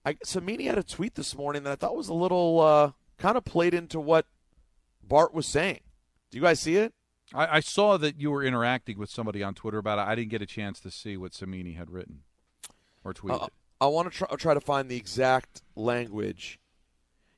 I, 0.06 0.18
Cimini 0.26 0.66
had 0.66 0.78
a 0.78 0.84
tweet 0.84 1.16
this 1.16 1.38
morning 1.38 1.64
that 1.64 1.72
I 1.72 1.76
thought 1.76 1.96
was 1.96 2.10
a 2.10 2.14
little 2.14 2.60
uh, 2.60 2.92
kind 3.18 3.38
of 3.38 3.46
played 3.46 3.74
into 3.74 3.98
what 3.98 4.26
Bart 5.02 5.34
was 5.34 5.46
saying. 5.46 5.80
Do 6.32 6.38
you 6.38 6.44
guys 6.44 6.60
see 6.60 6.76
it? 6.76 6.94
I, 7.34 7.58
I 7.58 7.60
saw 7.60 7.98
that 7.98 8.20
you 8.20 8.32
were 8.32 8.44
interacting 8.44 8.98
with 8.98 9.10
somebody 9.10 9.44
on 9.44 9.54
Twitter 9.54 9.78
about 9.78 10.00
it. 10.00 10.10
I 10.10 10.16
didn't 10.16 10.32
get 10.32 10.42
a 10.42 10.46
chance 10.46 10.80
to 10.82 10.92
see 10.92 11.18
what 11.18 11.34
Cimini 11.34 11.74
had 11.74 11.90
written 11.90 12.24
or 13.04 13.14
tweeted. 13.14 13.44
Uh, 13.44 13.48
I 13.80 13.88
want 13.88 14.12
to 14.12 14.18
try, 14.18 14.28
try 14.38 14.54
to 14.54 14.62
find 14.62 14.90
the 14.90 14.98
exact 14.98 15.62
language. 15.76 16.60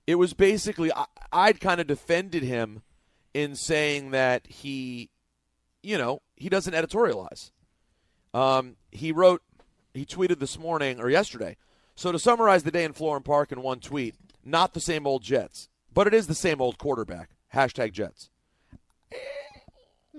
It 0.07 0.15
was 0.15 0.33
basically 0.33 0.91
I, 0.93 1.05
I'd 1.31 1.59
kind 1.59 1.81
of 1.81 1.87
defended 1.87 2.43
him 2.43 2.81
in 3.33 3.55
saying 3.55 4.11
that 4.11 4.47
he, 4.47 5.09
you 5.83 5.97
know, 5.97 6.21
he 6.35 6.49
doesn't 6.49 6.73
editorialize. 6.73 7.51
Um, 8.33 8.75
he 8.91 9.11
wrote, 9.11 9.41
he 9.93 10.05
tweeted 10.05 10.39
this 10.39 10.57
morning 10.57 10.99
or 10.99 11.09
yesterday. 11.09 11.57
So 11.95 12.11
to 12.11 12.19
summarize 12.19 12.63
the 12.63 12.71
day 12.71 12.85
in 12.85 12.93
Florham 12.93 13.23
Park 13.23 13.51
in 13.51 13.61
one 13.61 13.79
tweet, 13.79 14.15
not 14.45 14.73
the 14.73 14.79
same 14.79 15.05
old 15.05 15.21
Jets, 15.21 15.67
but 15.93 16.07
it 16.07 16.13
is 16.13 16.27
the 16.27 16.35
same 16.35 16.61
old 16.61 16.77
quarterback. 16.77 17.31
Hashtag 17.53 17.91
Jets. 17.91 18.29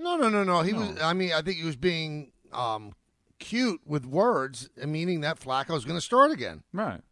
No, 0.01 0.17
no, 0.17 0.31
no, 0.31 0.45
no. 0.45 0.63
He 0.63 0.73
was. 0.73 0.99
I 1.01 1.13
mean, 1.13 1.33
I 1.33 1.43
think 1.43 1.59
he 1.59 1.65
was 1.65 1.77
being 1.77 2.33
um, 2.53 2.95
cute 3.39 3.83
with 3.85 4.07
words, 4.07 4.71
meaning 4.77 5.21
that 5.21 5.39
Flacco 5.39 5.67
Flacco's 5.67 5.85
going 5.85 5.99
to 5.99 6.05
start 6.05 6.31
again. 6.31 6.63
Right. 6.73 7.03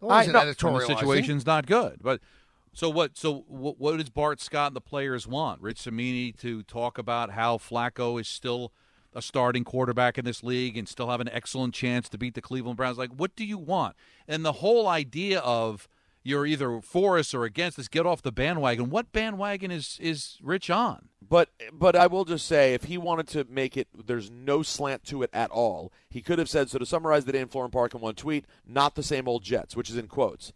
Wasn't 0.00 0.36
And 0.36 0.48
the 0.50 0.80
situation's 0.86 1.46
not 1.46 1.66
good. 1.66 2.00
But 2.02 2.20
so 2.74 2.90
what? 2.90 3.16
So 3.16 3.44
what, 3.48 3.80
what 3.80 3.96
does 3.96 4.10
Bart 4.10 4.40
Scott 4.40 4.68
and 4.68 4.76
the 4.76 4.82
players 4.82 5.26
want? 5.26 5.62
Rich 5.62 5.78
Cimini 5.78 6.32
to 6.32 6.62
talk 6.64 6.98
about 6.98 7.30
how 7.30 7.56
Flacco 7.56 8.20
is 8.20 8.28
still 8.28 8.72
a 9.14 9.22
starting 9.22 9.64
quarterback 9.64 10.18
in 10.18 10.26
this 10.26 10.42
league 10.42 10.76
and 10.76 10.86
still 10.86 11.08
have 11.08 11.22
an 11.22 11.30
excellent 11.30 11.72
chance 11.72 12.06
to 12.10 12.18
beat 12.18 12.34
the 12.34 12.42
Cleveland 12.42 12.76
Browns. 12.76 12.98
Like, 12.98 13.12
what 13.16 13.34
do 13.34 13.46
you 13.46 13.56
want? 13.56 13.96
And 14.28 14.44
the 14.44 14.52
whole 14.52 14.86
idea 14.86 15.40
of 15.40 15.88
you're 16.26 16.44
either 16.44 16.80
for 16.80 17.18
us 17.18 17.32
or 17.32 17.44
against 17.44 17.78
us. 17.78 17.88
Get 17.88 18.04
off 18.04 18.20
the 18.20 18.32
bandwagon. 18.32 18.90
What 18.90 19.12
bandwagon 19.12 19.70
is 19.70 19.96
is 20.00 20.38
Rich 20.42 20.68
on? 20.70 21.08
But 21.26 21.50
but 21.72 21.94
I 21.96 22.06
will 22.08 22.24
just 22.24 22.46
say, 22.46 22.74
if 22.74 22.84
he 22.84 22.98
wanted 22.98 23.28
to 23.28 23.46
make 23.48 23.76
it, 23.76 23.88
there's 24.06 24.30
no 24.30 24.62
slant 24.62 25.04
to 25.04 25.22
it 25.22 25.30
at 25.32 25.50
all. 25.50 25.92
He 26.10 26.22
could 26.22 26.38
have 26.38 26.48
said 26.48 26.68
so. 26.70 26.78
To 26.78 26.86
summarize 26.86 27.24
the 27.24 27.32
day 27.32 27.40
in 27.40 27.48
Florham 27.48 27.70
Park 27.72 27.94
in 27.94 28.00
one 28.00 28.14
tweet, 28.14 28.44
not 28.66 28.94
the 28.96 29.02
same 29.02 29.28
old 29.28 29.42
Jets, 29.42 29.76
which 29.76 29.88
is 29.90 29.96
in 29.96 30.08
quotes. 30.08 30.52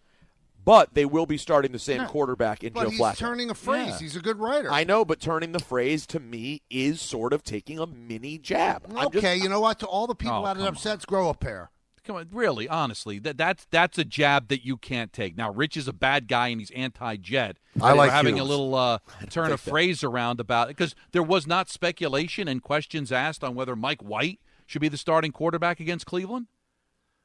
But 0.63 0.93
they 0.93 1.07
will 1.07 1.25
be 1.25 1.39
starting 1.39 1.73
the 1.73 1.79
same 1.79 2.03
Yeah. 2.03 2.07
quarterback 2.09 2.63
in 2.63 2.75
But 2.75 2.85
Joe 2.85 2.91
he's 2.91 3.01
Flacco. 3.01 3.17
turning 3.17 3.49
a 3.51 3.55
phrase. 3.55 3.89
Yeah. 3.93 3.99
He's 3.99 4.15
a 4.17 4.21
good 4.21 4.39
writer. 4.39 4.71
I 4.71 4.85
know, 4.85 5.07
but 5.07 5.19
turning 5.19 5.53
the 5.53 5.59
phrase 5.59 6.07
to 6.09 6.21
me 6.21 6.61
is 6.69 7.01
sort 7.01 7.33
of 7.33 7.43
taking 7.43 7.79
a 7.79 7.87
mini 7.87 8.37
jab. 8.37 8.85
I'm 8.91 9.11
just- 9.11 9.17
Okay, 9.25 9.37
you 9.37 9.49
know 9.49 9.61
what? 9.61 9.79
To 9.81 9.87
all 9.87 10.07
the 10.07 10.15
people 10.15 10.37
Oh, 10.37 10.45
that 10.45 10.57
it 10.57 10.61
come 10.61 10.69
upsets, 10.69 11.07
grow 11.07 11.31
a 11.31 11.35
pair. 11.35 11.71
Come 12.11 12.17
on, 12.17 12.29
really, 12.33 12.69
honestly, 12.69 13.21
that 13.21 13.37
that's 13.39 13.67
that's 13.71 13.97
a 13.97 14.05
jab 14.05 14.49
that 14.49 14.65
you 14.65 14.77
can't 14.77 15.13
take. 15.13 15.37
Now, 15.37 15.53
Rich 15.53 15.77
is 15.77 15.87
a 15.87 15.93
bad 15.93 16.27
guy 16.27 16.49
and 16.49 16.61
he's 16.61 16.73
anti-jet. 16.73 17.57
I 17.81 17.93
like 17.93 18.11
having 18.11 18.35
Hughes. 18.37 18.47
a 18.47 18.51
little 18.51 18.75
uh, 18.75 18.99
turn 19.31 19.47
think 19.47 19.55
of 19.55 19.65
that. 19.65 19.71
phrase 19.71 20.03
around 20.03 20.41
about 20.41 20.69
it 20.69 20.77
because 20.77 20.97
there 21.13 21.23
was 21.23 21.47
not 21.47 21.71
speculation 21.71 22.49
and 22.49 22.63
questions 22.63 23.13
asked 23.13 23.45
on 23.45 23.55
whether 23.55 23.77
Mike 23.77 24.03
White 24.03 24.41
should 24.67 24.81
be 24.81 24.89
the 24.89 24.97
starting 24.97 25.31
quarterback 25.31 25.79
against 25.79 26.05
Cleveland. 26.05 26.47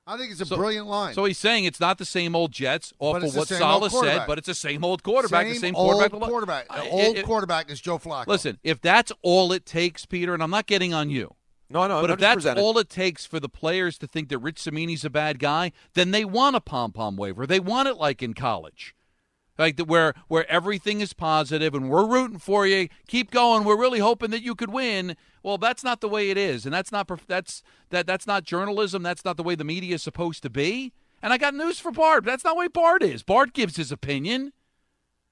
I 0.05 0.17
think 0.17 0.31
it's 0.31 0.41
a 0.41 0.45
So- 0.45 0.55
brilliant 0.57 0.85
line. 0.85 1.15
So 1.15 1.25
he's 1.25 1.39
saying 1.39 1.65
it's 1.65 1.79
not 1.79 1.97
the 1.97 2.05
same 2.05 2.35
old 2.35 2.51
Jets, 2.51 2.93
off 2.99 3.15
of 3.15 3.23
the 3.33 3.39
what 3.39 3.47
same 3.47 3.57
Saleh 3.57 3.91
old 3.91 4.05
said, 4.05 4.27
but 4.27 4.37
it's 4.37 4.45
the 4.45 4.53
same 4.53 4.83
old 4.85 5.01
quarterback, 5.01 5.47
the 5.47 5.53
Same 5.53 5.61
same 5.61 5.73
quarterback. 5.73 6.13
Old 6.13 6.29
quarterback. 6.29 6.67
I- 6.69 6.83
The 6.83 6.89
old 6.91 7.17
it- 7.17 7.25
quarterback 7.25 7.71
is 7.71 7.81
Joe 7.81 7.97
Flacco. 7.97 8.27
Listen, 8.27 8.59
if 8.63 8.79
that's 8.79 9.11
all 9.23 9.51
it 9.51 9.65
takes, 9.65 10.05
Peter, 10.05 10.35
and 10.35 10.43
I'm 10.43 10.51
not 10.51 10.67
getting 10.67 10.93
on 10.93 11.09
you. 11.09 11.33
No, 11.69 11.87
no, 11.87 12.01
But 12.01 12.11
if 12.11 12.19
that's 12.19 12.35
presenting. 12.35 12.63
all 12.63 12.77
it 12.77 12.89
takes 12.89 13.25
for 13.25 13.39
the 13.39 13.49
players 13.49 13.97
to 13.97 14.07
think 14.07 14.29
that 14.29 14.37
Rich 14.37 14.59
Cimini's 14.59 15.03
a 15.03 15.09
bad 15.09 15.39
guy, 15.39 15.71
then 15.95 16.11
they 16.11 16.23
want 16.23 16.55
a 16.55 16.61
pom 16.61 16.91
pom 16.91 17.15
waiver. 17.17 17.47
They 17.47 17.59
want 17.59 17.87
it 17.87 17.95
like 17.97 18.21
in 18.21 18.35
college, 18.35 18.95
like 19.57 19.77
the, 19.77 19.83
where 19.83 20.13
where 20.27 20.49
everything 20.49 21.01
is 21.01 21.13
positive 21.13 21.73
and 21.73 21.89
we're 21.89 22.05
rooting 22.05 22.37
for 22.37 22.67
you. 22.67 22.87
Keep 23.07 23.31
going. 23.31 23.63
We're 23.63 23.79
really 23.79 23.99
hoping 23.99 24.29
that 24.31 24.43
you 24.43 24.53
could 24.53 24.71
win. 24.71 25.15
Well, 25.41 25.57
that's 25.57 25.83
not 25.83 26.01
the 26.01 26.09
way 26.09 26.29
it 26.29 26.37
is, 26.37 26.65
and 26.65 26.73
that's 26.73 26.91
not 26.91 27.09
that's 27.27 27.63
that 27.89 28.05
that's 28.05 28.27
not 28.27 28.43
journalism. 28.43 29.01
That's 29.01 29.25
not 29.25 29.35
the 29.37 29.43
way 29.43 29.55
the 29.55 29.63
media 29.63 29.95
is 29.95 30.03
supposed 30.03 30.43
to 30.43 30.49
be. 30.51 30.93
And 31.23 31.33
I 31.33 31.39
got 31.39 31.55
news 31.55 31.79
for 31.79 31.91
Bart. 31.91 32.25
That's 32.25 32.43
not 32.43 32.53
the 32.53 32.59
way 32.59 32.67
Bart 32.67 33.01
is. 33.01 33.23
Bart 33.23 33.53
gives 33.53 33.77
his 33.77 33.91
opinion. 33.91 34.53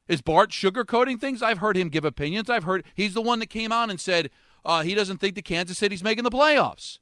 Is 0.08 0.22
Bart 0.22 0.50
sugarcoating 0.50 1.20
things? 1.20 1.42
I've 1.42 1.60
heard 1.60 1.78
him 1.78 1.90
give 1.90 2.04
opinions. 2.04 2.50
I've 2.50 2.64
heard 2.66 2.84
he's 2.96 3.14
the 3.14 3.22
one 3.22 3.40
that 3.40 3.50
came 3.50 3.72
on 3.72 3.90
and 3.90 4.00
said 4.02 4.30
uh, 4.66 4.84
he 4.84 4.96
doesn't 4.96 5.18
think 5.18 5.36
that 5.36 5.46
Kansas 5.46 5.78
City's 5.78 6.04
making 6.04 6.24
the 6.24 6.32
playoffs. 6.32 7.00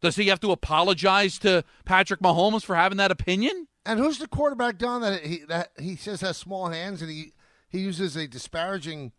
Does 0.00 0.16
he 0.16 0.28
have 0.28 0.40
to 0.40 0.50
apologize 0.50 1.38
to 1.40 1.62
Patrick 1.84 2.20
Mahomes 2.20 2.64
for 2.64 2.74
having 2.74 2.98
that 2.98 3.10
opinion? 3.10 3.68
And 3.84 3.98
who's 3.98 4.18
the 4.18 4.28
quarterback, 4.28 4.78
Don, 4.78 5.02
that 5.02 5.24
he 5.24 5.42
that 5.48 5.72
he 5.78 5.96
says 5.96 6.20
has 6.20 6.36
small 6.36 6.68
hands 6.68 7.02
and 7.02 7.10
he 7.10 7.32
he 7.68 7.80
uses 7.80 8.16
a 8.16 8.26
disparaging 8.26 9.12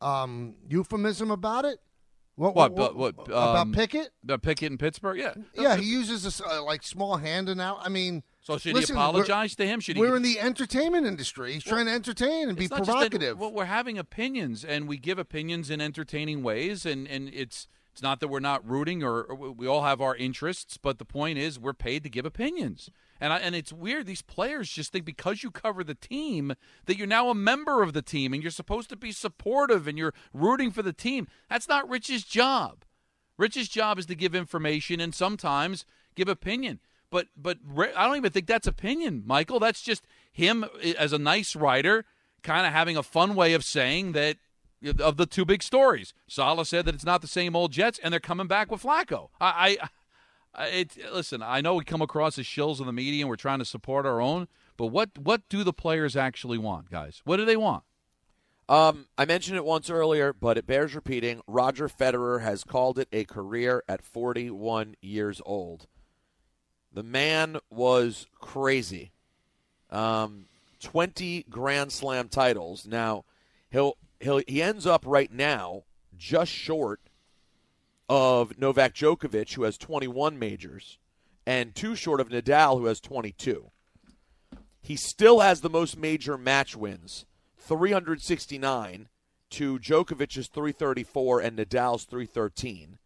um, 0.00 0.54
euphemism 0.68 1.30
about 1.30 1.64
it? 1.64 1.80
What 2.36 2.54
What? 2.54 2.72
What? 2.72 2.96
what 2.96 3.14
about 3.26 3.56
um, 3.56 3.72
Pickett? 3.72 4.10
The 4.22 4.38
Pickett 4.38 4.70
in 4.70 4.78
Pittsburgh? 4.78 5.18
Yeah. 5.18 5.34
Yeah, 5.54 5.76
he 5.76 5.86
uses 5.86 6.22
this 6.24 6.40
uh, 6.40 6.62
like 6.62 6.82
small 6.82 7.16
hand 7.16 7.48
and 7.48 7.60
out. 7.60 7.78
I 7.82 7.88
mean, 7.88 8.22
So 8.46 8.58
should 8.58 8.74
listen, 8.74 8.94
he 8.94 9.02
apologize 9.02 9.56
to 9.56 9.66
him? 9.66 9.80
Should 9.80 9.96
he? 9.96 10.00
We're 10.00 10.14
in 10.14 10.22
the 10.22 10.38
entertainment 10.38 11.04
industry. 11.04 11.54
He's 11.54 11.64
trying 11.64 11.86
to 11.86 11.92
entertain 11.92 12.48
and 12.48 12.56
be 12.56 12.68
just 12.68 12.74
that- 12.74 12.84
provocative. 12.84 13.40
well, 13.40 13.50
we're 13.50 13.64
having 13.64 13.98
opinions, 13.98 14.64
and 14.64 14.86
we 14.86 14.98
give 14.98 15.18
opinions 15.18 15.68
in 15.68 15.80
entertaining 15.80 16.44
ways, 16.44 16.86
and, 16.86 17.08
and 17.08 17.28
it's 17.34 17.66
it's 17.90 18.02
not 18.02 18.20
that 18.20 18.28
we're 18.28 18.38
not 18.38 18.68
rooting 18.68 19.02
or, 19.02 19.22
or 19.22 19.50
we 19.50 19.66
all 19.66 19.82
have 19.82 20.00
our 20.00 20.14
interests, 20.14 20.76
but 20.76 20.98
the 20.98 21.04
point 21.04 21.38
is 21.38 21.58
we're 21.58 21.72
paid 21.72 22.04
to 22.04 22.08
give 22.08 22.24
opinions. 22.24 22.88
And 23.20 23.32
I, 23.32 23.38
and 23.38 23.56
it's 23.56 23.72
weird 23.72 24.06
these 24.06 24.22
players 24.22 24.70
just 24.70 24.92
think 24.92 25.04
because 25.04 25.42
you 25.42 25.50
cover 25.50 25.82
the 25.82 25.94
team 25.94 26.54
that 26.84 26.98
you're 26.98 27.06
now 27.08 27.30
a 27.30 27.34
member 27.34 27.82
of 27.82 27.94
the 27.94 28.02
team 28.02 28.32
and 28.32 28.42
you're 28.42 28.52
supposed 28.52 28.90
to 28.90 28.96
be 28.96 29.12
supportive 29.12 29.88
and 29.88 29.96
you're 29.96 30.12
rooting 30.34 30.70
for 30.70 30.82
the 30.82 30.92
team. 30.92 31.26
That's 31.48 31.68
not 31.68 31.88
Rich's 31.88 32.22
job. 32.22 32.84
Rich's 33.38 33.68
job 33.68 33.98
is 33.98 34.06
to 34.06 34.14
give 34.14 34.34
information 34.34 35.00
and 35.00 35.14
sometimes 35.14 35.86
give 36.14 36.28
opinion. 36.28 36.80
But 37.10 37.28
but 37.36 37.58
I 37.96 38.06
don't 38.06 38.16
even 38.16 38.32
think 38.32 38.46
that's 38.46 38.66
opinion, 38.66 39.22
Michael. 39.26 39.60
That's 39.60 39.82
just 39.82 40.04
him 40.32 40.64
eh, 40.82 40.94
as 40.98 41.12
a 41.12 41.18
nice 41.18 41.54
writer, 41.56 42.04
kind 42.42 42.66
of 42.66 42.72
having 42.72 42.96
a 42.96 43.02
fun 43.02 43.34
way 43.34 43.52
of 43.54 43.64
saying 43.64 44.12
that 44.12 44.36
of 45.00 45.16
the 45.16 45.26
two 45.26 45.44
big 45.44 45.62
stories. 45.62 46.12
Saleh 46.28 46.66
said 46.66 46.84
that 46.84 46.94
it's 46.94 47.04
not 47.04 47.22
the 47.22 47.28
same 47.28 47.56
old 47.56 47.72
Jets, 47.72 47.98
and 48.02 48.12
they're 48.12 48.20
coming 48.20 48.46
back 48.46 48.70
with 48.70 48.82
Flacco. 48.82 49.28
I, 49.40 49.78
I 50.54 50.62
I- 50.62 50.66
it, 50.68 50.96
listen. 51.12 51.42
I 51.42 51.60
know 51.60 51.74
we 51.74 51.84
come 51.84 52.02
across 52.02 52.38
as 52.38 52.46
shills 52.46 52.80
in 52.80 52.86
the 52.86 52.92
media, 52.92 53.22
and 53.22 53.28
we're 53.28 53.36
trying 53.36 53.58
to 53.58 53.64
support 53.64 54.06
our 54.06 54.20
own. 54.20 54.48
But 54.76 54.86
what 54.86 55.16
what 55.18 55.48
do 55.48 55.62
the 55.64 55.72
players 55.72 56.16
actually 56.16 56.58
want, 56.58 56.90
guys? 56.90 57.20
What 57.24 57.36
do 57.36 57.44
they 57.44 57.56
want? 57.56 57.84
Um, 58.68 59.06
I 59.16 59.26
mentioned 59.26 59.56
it 59.56 59.64
once 59.64 59.88
earlier, 59.90 60.32
but 60.32 60.58
it 60.58 60.66
bears 60.66 60.94
repeating. 60.94 61.40
Roger 61.46 61.88
Federer 61.88 62.42
has 62.42 62.64
called 62.64 62.98
it 62.98 63.06
a 63.12 63.24
career 63.24 63.84
at 63.88 64.02
41 64.02 64.96
years 65.00 65.40
old. 65.46 65.86
The 66.96 67.02
man 67.02 67.58
was 67.68 68.26
crazy. 68.40 69.12
Um, 69.90 70.46
20 70.80 71.44
Grand 71.50 71.92
Slam 71.92 72.30
titles. 72.30 72.86
Now, 72.86 73.26
he'll 73.68 73.98
he'll 74.18 74.40
he 74.48 74.62
ends 74.62 74.86
up 74.86 75.04
right 75.04 75.30
now 75.30 75.82
just 76.16 76.50
short 76.50 77.00
of 78.08 78.58
Novak 78.58 78.94
Djokovic, 78.94 79.52
who 79.52 79.64
has 79.64 79.76
21 79.76 80.38
majors, 80.38 80.96
and 81.44 81.74
two 81.74 81.96
short 81.96 82.18
of 82.18 82.30
Nadal, 82.30 82.78
who 82.78 82.86
has 82.86 82.98
22. 83.00 83.70
He 84.80 84.96
still 84.96 85.40
has 85.40 85.60
the 85.60 85.68
most 85.68 85.98
major 85.98 86.38
match 86.38 86.74
wins, 86.74 87.26
369 87.58 89.08
to 89.50 89.78
Djokovic's 89.78 90.48
334 90.48 91.40
and 91.40 91.58
Nadal's 91.58 92.04
313. 92.04 92.96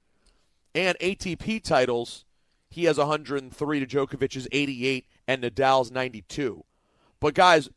And 0.76 0.96
ATP 1.00 1.64
titles, 1.64 2.24
he 2.70 2.85
has 2.85 2.96
103 2.98 3.85
to 3.85 3.87
Djokovic's 3.87 4.48
88 4.52 5.06
and 5.26 5.42
Nadal's 5.42 5.90
92. 5.90 6.64
But 7.20 7.35
guys, 7.35 7.68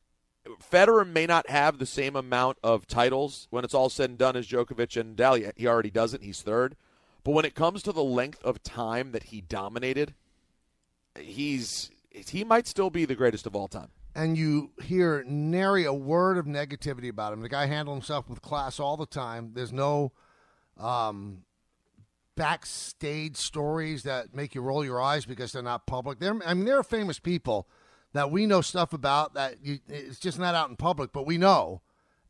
Federer 0.71 1.08
may 1.08 1.25
not 1.25 1.49
have 1.49 1.77
the 1.79 1.86
same 1.86 2.15
amount 2.15 2.58
of 2.63 2.86
titles 2.88 3.47
when 3.49 3.63
it's 3.63 3.73
all 3.73 3.89
said 3.89 4.10
and 4.12 4.19
done 4.19 4.36
as 4.36 4.47
Djokovic 4.47 4.99
and 4.99 5.17
Nadal. 5.17 5.51
He 5.56 5.67
already 5.67 5.89
doesn't. 5.89 6.23
He's 6.23 6.41
third. 6.41 6.75
But 7.23 7.32
when 7.32 7.45
it 7.45 7.56
comes 7.56 7.82
to 7.84 7.91
the 7.91 8.03
length 8.03 8.43
of 8.43 8.62
time 8.62 9.13
that 9.13 9.23
he 9.23 9.41
dominated, 9.41 10.13
he's 11.17 11.89
he 12.12 12.43
might 12.43 12.67
still 12.67 12.89
be 12.89 13.06
the 13.06 13.15
greatest 13.15 13.47
of 13.47 13.56
all 13.56 13.67
time. 13.67 13.89
and 14.15 14.38
you 14.38 14.71
hear 14.84 15.23
nary 15.25 15.86
a 15.86 15.93
word 15.93 16.38
of 16.38 16.45
negativity 16.45 17.10
about 17.10 17.34
him. 17.34 17.41
The 17.41 17.49
guy 17.49 17.65
handled 17.65 17.97
himself 17.97 18.29
with 18.29 18.41
class 18.41 18.79
all 18.79 18.97
the 18.97 19.06
time. 19.08 19.51
There's 19.53 19.73
no 19.73 20.12
um, 20.77 21.43
backstage 22.36 23.38
stories 23.38 24.04
that 24.04 24.34
make 24.34 24.56
you 24.56 24.62
roll 24.62 24.84
your 24.84 25.02
eyes 25.02 25.26
because 25.26 25.52
they're 25.52 25.62
not 25.62 25.88
public. 25.88 26.19
They're, 26.19 26.39
I 26.46 26.54
mean, 26.54 26.65
there 26.65 26.78
are 26.78 26.84
famous 26.84 27.19
people 27.19 27.67
that 28.13 28.32
we 28.32 28.46
know 28.46 28.62
stuff 28.62 28.93
about 28.93 29.34
that 29.34 29.58
you, 29.63 29.80
it's 29.88 30.19
just 30.19 30.39
not 30.39 30.56
out 30.56 30.69
in 30.69 30.76
public, 30.76 31.12
but 31.12 31.26
we 31.26 31.38
know, 31.38 31.82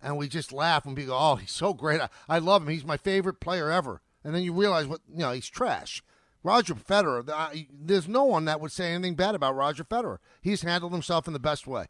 and 0.01 0.17
we 0.17 0.27
just 0.27 0.51
laugh 0.51 0.85
when 0.85 0.95
people 0.95 1.13
go, 1.13 1.19
"Oh, 1.19 1.35
he's 1.35 1.51
so 1.51 1.73
great! 1.73 2.01
I, 2.01 2.09
I 2.27 2.39
love 2.39 2.63
him. 2.63 2.69
He's 2.69 2.85
my 2.85 2.97
favorite 2.97 3.39
player 3.39 3.69
ever." 3.69 4.01
And 4.23 4.33
then 4.33 4.43
you 4.43 4.53
realize 4.53 4.87
what 4.87 5.01
you 5.11 5.19
know, 5.19 5.31
he's 5.31 5.49
trash. 5.49 6.01
Roger 6.43 6.75
Federer, 6.75 7.65
there's 7.71 8.07
no 8.07 8.25
one 8.25 8.45
that 8.45 8.59
would 8.59 8.71
say 8.71 8.93
anything 8.93 9.15
bad 9.15 9.33
about 9.33 9.55
Roger 9.55 9.83
Federer. 9.83 10.17
He's 10.41 10.61
handled 10.61 10.91
himself 10.91 11.25
in 11.27 11.33
the 11.33 11.39
best 11.39 11.67
way. 11.67 11.87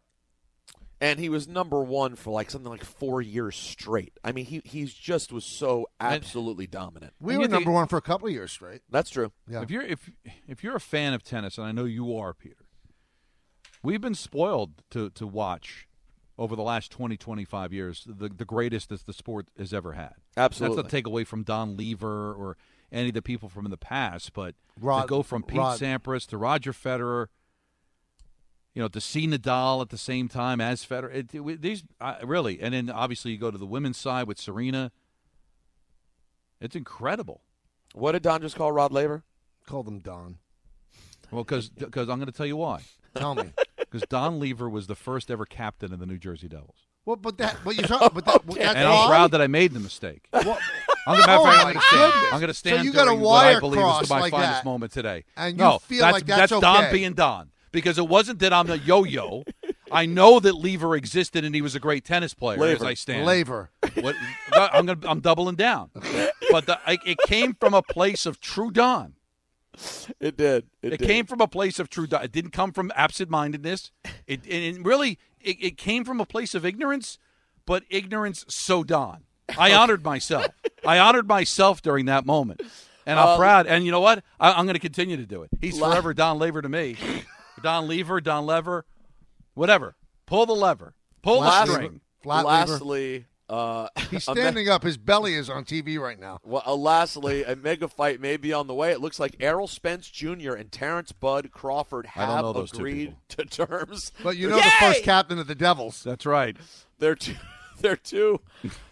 And 1.03 1.19
he 1.19 1.27
was 1.27 1.49
number 1.49 1.83
one 1.83 2.15
for 2.15 2.31
like 2.31 2.49
something 2.49 2.71
like 2.71 2.85
four 2.85 3.21
years 3.21 3.57
straight. 3.57 4.17
I 4.23 4.31
mean, 4.31 4.45
he 4.45 4.61
he's 4.63 4.93
just 4.93 5.33
was 5.33 5.43
so 5.43 5.87
absolutely 5.99 6.65
dominant. 6.65 7.13
We 7.19 7.37
were 7.37 7.49
number 7.49 7.71
one 7.71 7.87
for 7.87 7.97
a 7.97 8.01
couple 8.01 8.29
of 8.29 8.33
years 8.33 8.53
straight. 8.53 8.83
That's 8.89 9.09
true. 9.09 9.33
Yeah. 9.49 9.63
If 9.63 9.69
you're 9.69 9.83
if 9.83 10.09
if 10.47 10.63
you're 10.63 10.77
a 10.77 10.81
fan 10.81 11.13
of 11.13 11.21
tennis, 11.21 11.57
and 11.57 11.67
I 11.67 11.73
know 11.73 11.83
you 11.83 12.15
are, 12.17 12.33
Peter, 12.33 12.65
we've 13.83 13.99
been 13.99 14.15
spoiled 14.15 14.81
to 14.91 15.09
to 15.09 15.27
watch 15.27 15.89
over 16.37 16.55
the 16.55 16.63
last 16.63 16.89
20, 16.89 17.17
25 17.17 17.73
years 17.73 18.07
the 18.07 18.29
the 18.29 18.45
greatest 18.45 18.87
that 18.87 19.05
the 19.05 19.13
sport 19.13 19.49
has 19.57 19.73
ever 19.73 19.91
had. 19.91 20.13
Absolutely. 20.37 20.77
That's 20.77 20.85
not 20.85 20.89
to 20.89 20.95
take 20.95 21.05
away 21.05 21.25
from 21.25 21.43
Don 21.43 21.75
Lever 21.75 22.33
or 22.33 22.55
any 22.93 23.09
of 23.09 23.13
the 23.13 23.21
people 23.21 23.49
from 23.49 23.69
the 23.69 23.77
past, 23.77 24.31
but 24.31 24.55
to 24.81 25.03
go 25.05 25.21
from 25.21 25.43
Pete 25.43 25.57
Rod- 25.57 25.79
Sampras 25.79 26.25
to 26.27 26.37
Roger 26.37 26.71
Federer, 26.71 27.27
you 28.73 28.81
know, 28.81 28.87
to 28.87 28.99
see 29.01 29.27
Nadal 29.27 29.81
at 29.81 29.89
the 29.89 29.97
same 29.97 30.27
time 30.27 30.59
as 30.61 30.85
Federer. 30.85 31.13
It, 31.13 31.33
it- 31.33 31.61
these 31.61 31.83
uh, 32.01 32.15
really, 32.23 32.61
and 32.61 32.73
then 32.73 32.89
obviously 32.89 33.31
you 33.31 33.37
go 33.37 33.51
to 33.51 33.57
the 33.57 33.65
women's 33.65 33.97
side 33.97 34.27
with 34.27 34.39
Serena. 34.39 34.91
It's 36.59 36.75
incredible. 36.75 37.41
What 37.93 38.13
did 38.13 38.23
Don 38.23 38.41
just 38.41 38.55
call 38.55 38.71
Rod 38.71 38.91
Laver? 38.91 39.23
Called 39.67 39.87
him 39.87 39.99
Don. 39.99 40.37
Well, 41.31 41.43
because 41.43 41.69
I'm 41.79 42.05
going 42.05 42.25
to 42.25 42.31
tell 42.31 42.45
you 42.45 42.57
why. 42.57 42.81
Tell 43.15 43.35
me. 43.35 43.51
Because 43.77 44.07
Don 44.09 44.39
Lever 44.39 44.67
was 44.67 44.87
the 44.87 44.95
first 44.95 45.29
ever 45.29 45.45
captain 45.45 45.93
of 45.93 45.99
the 45.99 46.07
New 46.07 46.17
Jersey 46.17 46.47
Devils, 46.47 46.87
Well, 47.05 47.15
but 47.15 47.37
that, 47.37 47.57
but 47.63 47.75
you 47.77 47.83
talk, 47.83 48.11
but 48.15 48.25
that, 48.25 48.41
that's 48.47 48.57
and? 48.75 48.87
I'm 48.87 49.07
proud 49.07 49.29
that 49.31 49.41
I 49.41 49.45
made 49.45 49.71
the 49.71 49.79
mistake. 49.79 50.25
What? 50.31 50.59
I'm 51.05 51.17
going 51.17 51.25
Oh, 51.29 51.43
to 51.43 51.45
my 51.45 51.73
goodness. 51.73 52.23
I'm 52.31 52.39
going 52.39 52.47
to 52.47 52.53
stand. 52.55 52.77
So 52.77 52.83
you 52.85 52.91
got 52.91 53.03
a 53.03 53.11
during 53.11 53.19
what 53.19 53.29
wire 53.43 53.57
I 53.57 53.59
believe 53.59 54.01
is 54.01 54.09
my 54.09 54.19
like 54.21 54.31
finest 54.31 54.51
that, 54.51 54.65
moment 54.65 54.93
today. 54.93 55.25
and 55.37 55.55
you 55.55 55.63
no, 55.63 55.77
feel 55.77 55.99
that's, 55.99 56.13
like 56.13 56.25
that's 56.25 56.49
Don 56.51 56.85
okay. 56.85 56.91
being 56.91 57.13
Don 57.13 57.51
because 57.73 57.97
it 57.97 58.07
wasn't 58.07 58.39
that 58.39 58.53
I'm 58.53 58.69
a 58.69 58.77
yo-yo. 58.77 59.43
I 59.91 60.05
know 60.05 60.39
that 60.39 60.53
Lever 60.53 60.95
existed 60.95 61.43
and 61.43 61.53
he 61.53 61.61
was 61.61 61.75
a 61.75 61.79
great 61.79 62.05
tennis 62.05 62.33
player. 62.33 62.63
As 62.63 62.81
I 62.81 62.93
stand, 62.93 63.25
Lever. 63.25 63.69
What, 63.99 64.15
I'm 64.53 64.85
going. 64.85 65.03
I'm 65.05 65.19
doubling 65.19 65.55
down. 65.55 65.89
But 66.49 66.65
the, 66.65 66.79
I, 66.87 66.97
it 67.05 67.17
came 67.27 67.53
from 67.59 67.73
a 67.73 67.81
place 67.81 68.25
of 68.25 68.39
true 68.39 68.71
Don. 68.71 69.15
It 70.19 70.37
did. 70.37 70.65
It, 70.81 70.93
It, 70.93 70.97
did. 70.99 71.07
came 71.07 71.25
from 71.25 71.41
a 71.41 71.47
place 71.47 71.79
of 71.79 71.89
true. 71.89 72.07
Don. 72.07 72.23
It 72.23 72.31
didn't 72.31 72.51
come 72.51 72.71
from 72.71 72.91
absent-mindedness. 72.95 73.91
It 74.25 74.43
and 74.45 74.77
it 74.77 74.83
really 74.85 75.19
it, 75.41 75.57
it 75.59 75.77
came 75.77 76.05
from 76.05 76.21
a 76.21 76.25
place 76.25 76.55
of 76.55 76.65
ignorance, 76.65 77.17
but 77.65 77.83
ignorance 77.89 78.45
so 78.47 78.83
done. 78.83 79.23
I 79.57 79.73
honored 79.73 80.03
myself. 80.03 80.47
I 80.85 80.99
honored 80.99 81.27
myself 81.27 81.81
during 81.81 82.05
that 82.05 82.25
moment, 82.25 82.61
and 83.05 83.19
I'm 83.19 83.29
Uh, 83.29 83.37
proud. 83.37 83.67
And 83.67 83.83
you 83.85 83.91
know 83.91 83.99
what? 83.99 84.23
I, 84.39 84.53
I'm 84.53 84.65
going 84.65 84.75
to 84.75 84.79
continue 84.79 85.17
to 85.17 85.25
do 85.25 85.43
it. 85.43 85.49
He's 85.59 85.77
forever 85.77 86.13
Don 86.13 86.39
Lever 86.39 86.61
to 86.61 86.69
me. 86.69 86.95
Don 87.63 87.87
Lever, 87.87 88.21
Don 88.21 88.45
Lever, 88.45 88.85
whatever. 89.55 89.95
Pull 90.27 90.45
the 90.45 90.53
lever. 90.53 90.93
Pull 91.23 91.39
Last- 91.39 91.67
the 91.67 91.73
string. 91.73 92.01
Lever. 92.25 92.43
lastly, 92.47 93.25
uh, 93.49 93.87
He's 94.11 94.27
a 94.27 94.33
me- 94.33 94.39
standing 94.41 94.69
up. 94.69 94.83
His 94.83 94.97
belly 94.97 95.33
is 95.33 95.49
on 95.49 95.65
TV 95.65 95.99
right 95.99 96.17
now. 96.19 96.39
Well, 96.43 96.63
uh, 96.65 96.73
lastly, 96.75 97.43
a 97.43 97.55
mega 97.55 97.87
fight 97.89 98.21
may 98.21 98.37
be 98.37 98.53
on 98.53 98.67
the 98.67 98.73
way. 98.73 98.91
It 98.91 99.01
looks 99.01 99.19
like 99.19 99.35
Errol 99.39 99.67
Spence 99.67 100.09
Jr. 100.09 100.53
and 100.53 100.71
Terence 100.71 101.11
Bud 101.11 101.51
Crawford 101.51 102.05
have 102.05 102.43
know 102.43 102.53
those 102.53 102.71
agreed 102.73 103.15
to 103.29 103.43
terms. 103.45 104.11
But 104.23 104.37
you 104.37 104.49
know 104.49 104.55
the 104.57 104.71
first 104.79 105.03
captain 105.03 105.37
of 105.39 105.47
the 105.47 105.55
Devils. 105.55 106.03
That's 106.03 106.25
right. 106.25 106.55
They're 106.99 107.15
two. 107.15 107.35
They're 107.81 107.97
two. 107.97 108.39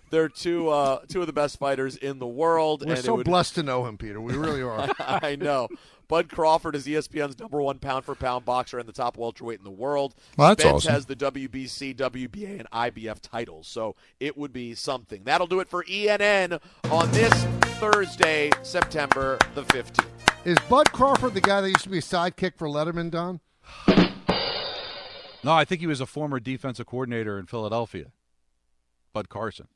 They're 0.10 0.28
two. 0.28 0.68
Uh, 0.68 1.00
two 1.08 1.22
of 1.22 1.28
the 1.28 1.34
best 1.34 1.58
fighters 1.58 1.96
in 1.96 2.20
the 2.20 2.28
world. 2.28 2.82
We're 2.86 2.90
and 2.92 3.00
it 3.00 3.06
so 3.06 3.16
would- 3.16 3.26
blessed 3.26 3.56
to 3.56 3.64
know 3.64 3.86
him, 3.86 3.98
Peter. 3.98 4.20
We 4.20 4.34
really 4.36 4.62
are. 4.62 4.90
I 5.00 5.38
know. 5.38 5.70
Bud 6.12 6.28
Crawford 6.28 6.76
is 6.76 6.86
ESPN's 6.86 7.40
number 7.40 7.62
one 7.62 7.80
pound 7.80 8.04
for 8.04 8.16
pound 8.16 8.44
boxer 8.44 8.78
and 8.78 8.86
the 8.86 8.92
top 8.92 9.18
welterweight 9.18 9.60
in 9.60 9.64
the 9.64 9.72
world. 9.72 10.14
Well, 10.36 10.50
that's 10.50 10.62
Spence 10.62 10.76
awesome. 10.86 10.92
has 10.92 11.06
the 11.06 11.16
WBC, 11.16 11.96
WBA, 11.96 12.60
and 12.60 12.70
IBF 12.70 13.22
titles, 13.22 13.70
so 13.70 13.96
it 14.20 14.38
would 14.38 14.52
be 14.52 14.76
something. 14.76 15.24
That'll 15.24 15.48
do 15.48 15.62
it 15.62 15.70
for 15.70 15.86
ENN 15.86 16.60
on 16.90 17.10
this 17.14 17.32
Thursday, 17.80 18.52
September 18.62 19.40
the 19.56 19.64
15th. 19.64 20.06
Is 20.44 20.58
Bud 20.70 20.92
Crawford 20.92 21.34
the 21.34 21.40
guy 21.40 21.62
that 21.62 21.70
used 21.70 21.84
to 21.84 21.90
be 21.90 22.00
a 22.00 22.02
sidekick 22.02 22.58
for 22.58 22.68
Letterman, 22.68 23.10
Don? 23.10 23.40
No, 25.46 25.54
I 25.54 25.64
think 25.64 25.80
he 25.80 25.88
was 25.88 26.02
a 26.02 26.06
former 26.06 26.42
defensive 26.42 26.88
coordinator 26.88 27.40
in 27.40 27.46
Philadelphia. 27.46 28.08
Bud 29.14 29.30
Carson. 29.30 29.70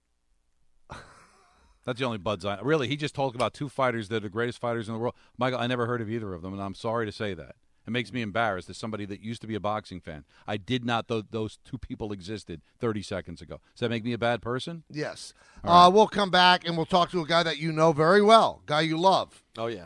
That's 1.85 1.99
the 1.99 2.05
only 2.05 2.17
Bud's 2.17 2.45
I 2.45 2.59
really. 2.61 2.87
He 2.87 2.97
just 2.97 3.13
talked 3.15 3.35
about 3.35 3.53
two 3.53 3.69
fighters 3.69 4.09
that 4.09 4.17
are 4.17 4.19
the 4.21 4.29
greatest 4.29 4.59
fighters 4.59 4.87
in 4.87 4.93
the 4.93 4.99
world. 4.99 5.15
Michael, 5.37 5.59
I 5.59 5.67
never 5.67 5.85
heard 5.85 6.01
of 6.01 6.09
either 6.09 6.33
of 6.33 6.41
them, 6.41 6.53
and 6.53 6.61
I'm 6.61 6.73
sorry 6.75 7.05
to 7.05 7.11
say 7.11 7.33
that. 7.35 7.55
It 7.87 7.91
makes 7.91 8.11
me 8.11 8.23
embarrassed 8.23 8.67
as 8.71 8.77
somebody 8.77 9.05
that 9.05 9.19
used 9.21 9.41
to 9.41 9.47
be 9.47 9.53
a 9.53 9.59
boxing 9.59 9.99
fan. 9.99 10.25
I 10.47 10.57
did 10.57 10.83
not 10.83 11.07
know 11.07 11.21
those 11.21 11.59
two 11.63 11.77
people 11.77 12.11
existed 12.11 12.61
30 12.79 13.03
seconds 13.03 13.41
ago. 13.43 13.59
Does 13.75 13.81
that 13.81 13.89
make 13.89 14.03
me 14.03 14.13
a 14.13 14.17
bad 14.17 14.41
person? 14.41 14.83
Yes. 14.89 15.35
All 15.63 15.87
Uh, 15.87 15.91
we'll 15.91 16.07
come 16.07 16.31
back 16.31 16.67
and 16.67 16.75
we'll 16.75 16.87
talk 16.87 17.11
to 17.11 17.21
a 17.21 17.27
guy 17.27 17.43
that 17.43 17.59
you 17.59 17.71
know 17.71 17.91
very 17.93 18.23
well, 18.23 18.63
guy 18.65 18.81
you 18.81 18.97
love, 18.97 19.43
Oh, 19.55 19.67
yeah. 19.67 19.85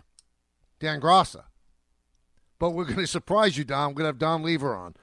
Dan 0.79 1.01
Grassa. 1.01 1.43
But 2.57 2.69
we're 2.69 2.85
going 2.85 2.97
to 2.99 3.07
surprise 3.07 3.57
you, 3.57 3.65
Don. 3.65 3.89
We're 3.89 3.95
going 3.95 4.03
to 4.03 4.07
have 4.07 4.17
Don 4.19 4.43
Lever 4.43 4.73
on. 4.73 4.95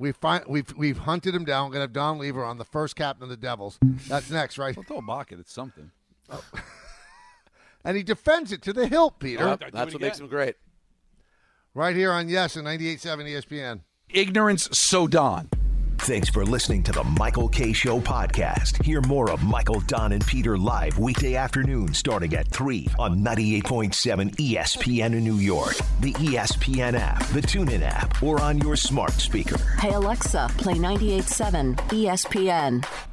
We 0.00 0.10
find 0.10 0.42
we've 0.48 0.74
we've 0.76 0.98
hunted 0.98 1.34
him 1.34 1.44
down. 1.44 1.66
We're 1.66 1.74
going 1.74 1.80
to 1.80 1.90
have 1.90 1.92
Don 1.92 2.18
Lever 2.18 2.42
on, 2.42 2.56
the 2.58 2.64
first 2.64 2.96
captain 2.96 3.22
of 3.22 3.28
the 3.28 3.36
Devils. 3.36 3.78
That's 4.08 4.30
next, 4.30 4.56
right? 4.58 4.74
Well, 4.74 4.86
don't 4.88 5.04
mock 5.04 5.30
it. 5.30 5.38
It's 5.38 5.52
something. 5.52 5.90
And 7.84 7.96
he 7.96 8.02
defends 8.02 8.52
it 8.52 8.62
to 8.62 8.72
the 8.72 8.86
hilt, 8.86 9.18
Peter. 9.18 9.46
Yep, 9.46 9.72
that's 9.72 9.94
what 9.94 10.02
makes 10.02 10.20
him 10.20 10.28
great. 10.28 10.56
Right 11.74 11.96
here 11.96 12.12
on 12.12 12.28
Yes 12.28 12.56
and 12.56 12.66
98.7 12.66 13.24
ESPN. 13.24 13.80
Ignorance 14.10 14.68
so 14.72 15.06
Don. 15.06 15.48
Thanks 16.00 16.30
for 16.30 16.44
listening 16.44 16.82
to 16.84 16.92
the 16.92 17.04
Michael 17.04 17.48
Kay 17.48 17.72
Show 17.72 18.00
podcast. 18.00 18.82
Hear 18.82 19.02
more 19.02 19.30
of 19.30 19.42
Michael, 19.42 19.80
Don, 19.80 20.12
and 20.12 20.26
Peter 20.26 20.56
live 20.56 20.98
weekday 20.98 21.36
afternoon 21.36 21.92
starting 21.92 22.34
at 22.34 22.48
3 22.48 22.88
on 22.98 23.20
98.7 23.20 24.34
ESPN 24.36 25.12
in 25.12 25.22
New 25.22 25.36
York, 25.36 25.76
the 26.00 26.14
ESPN 26.14 26.98
app, 26.98 27.24
the 27.28 27.42
TuneIn 27.42 27.82
app, 27.82 28.22
or 28.22 28.40
on 28.40 28.58
your 28.58 28.76
smart 28.76 29.12
speaker. 29.12 29.58
Hey 29.78 29.92
Alexa, 29.92 30.50
play 30.56 30.74
98.7 30.74 31.76
ESPN. 31.76 33.09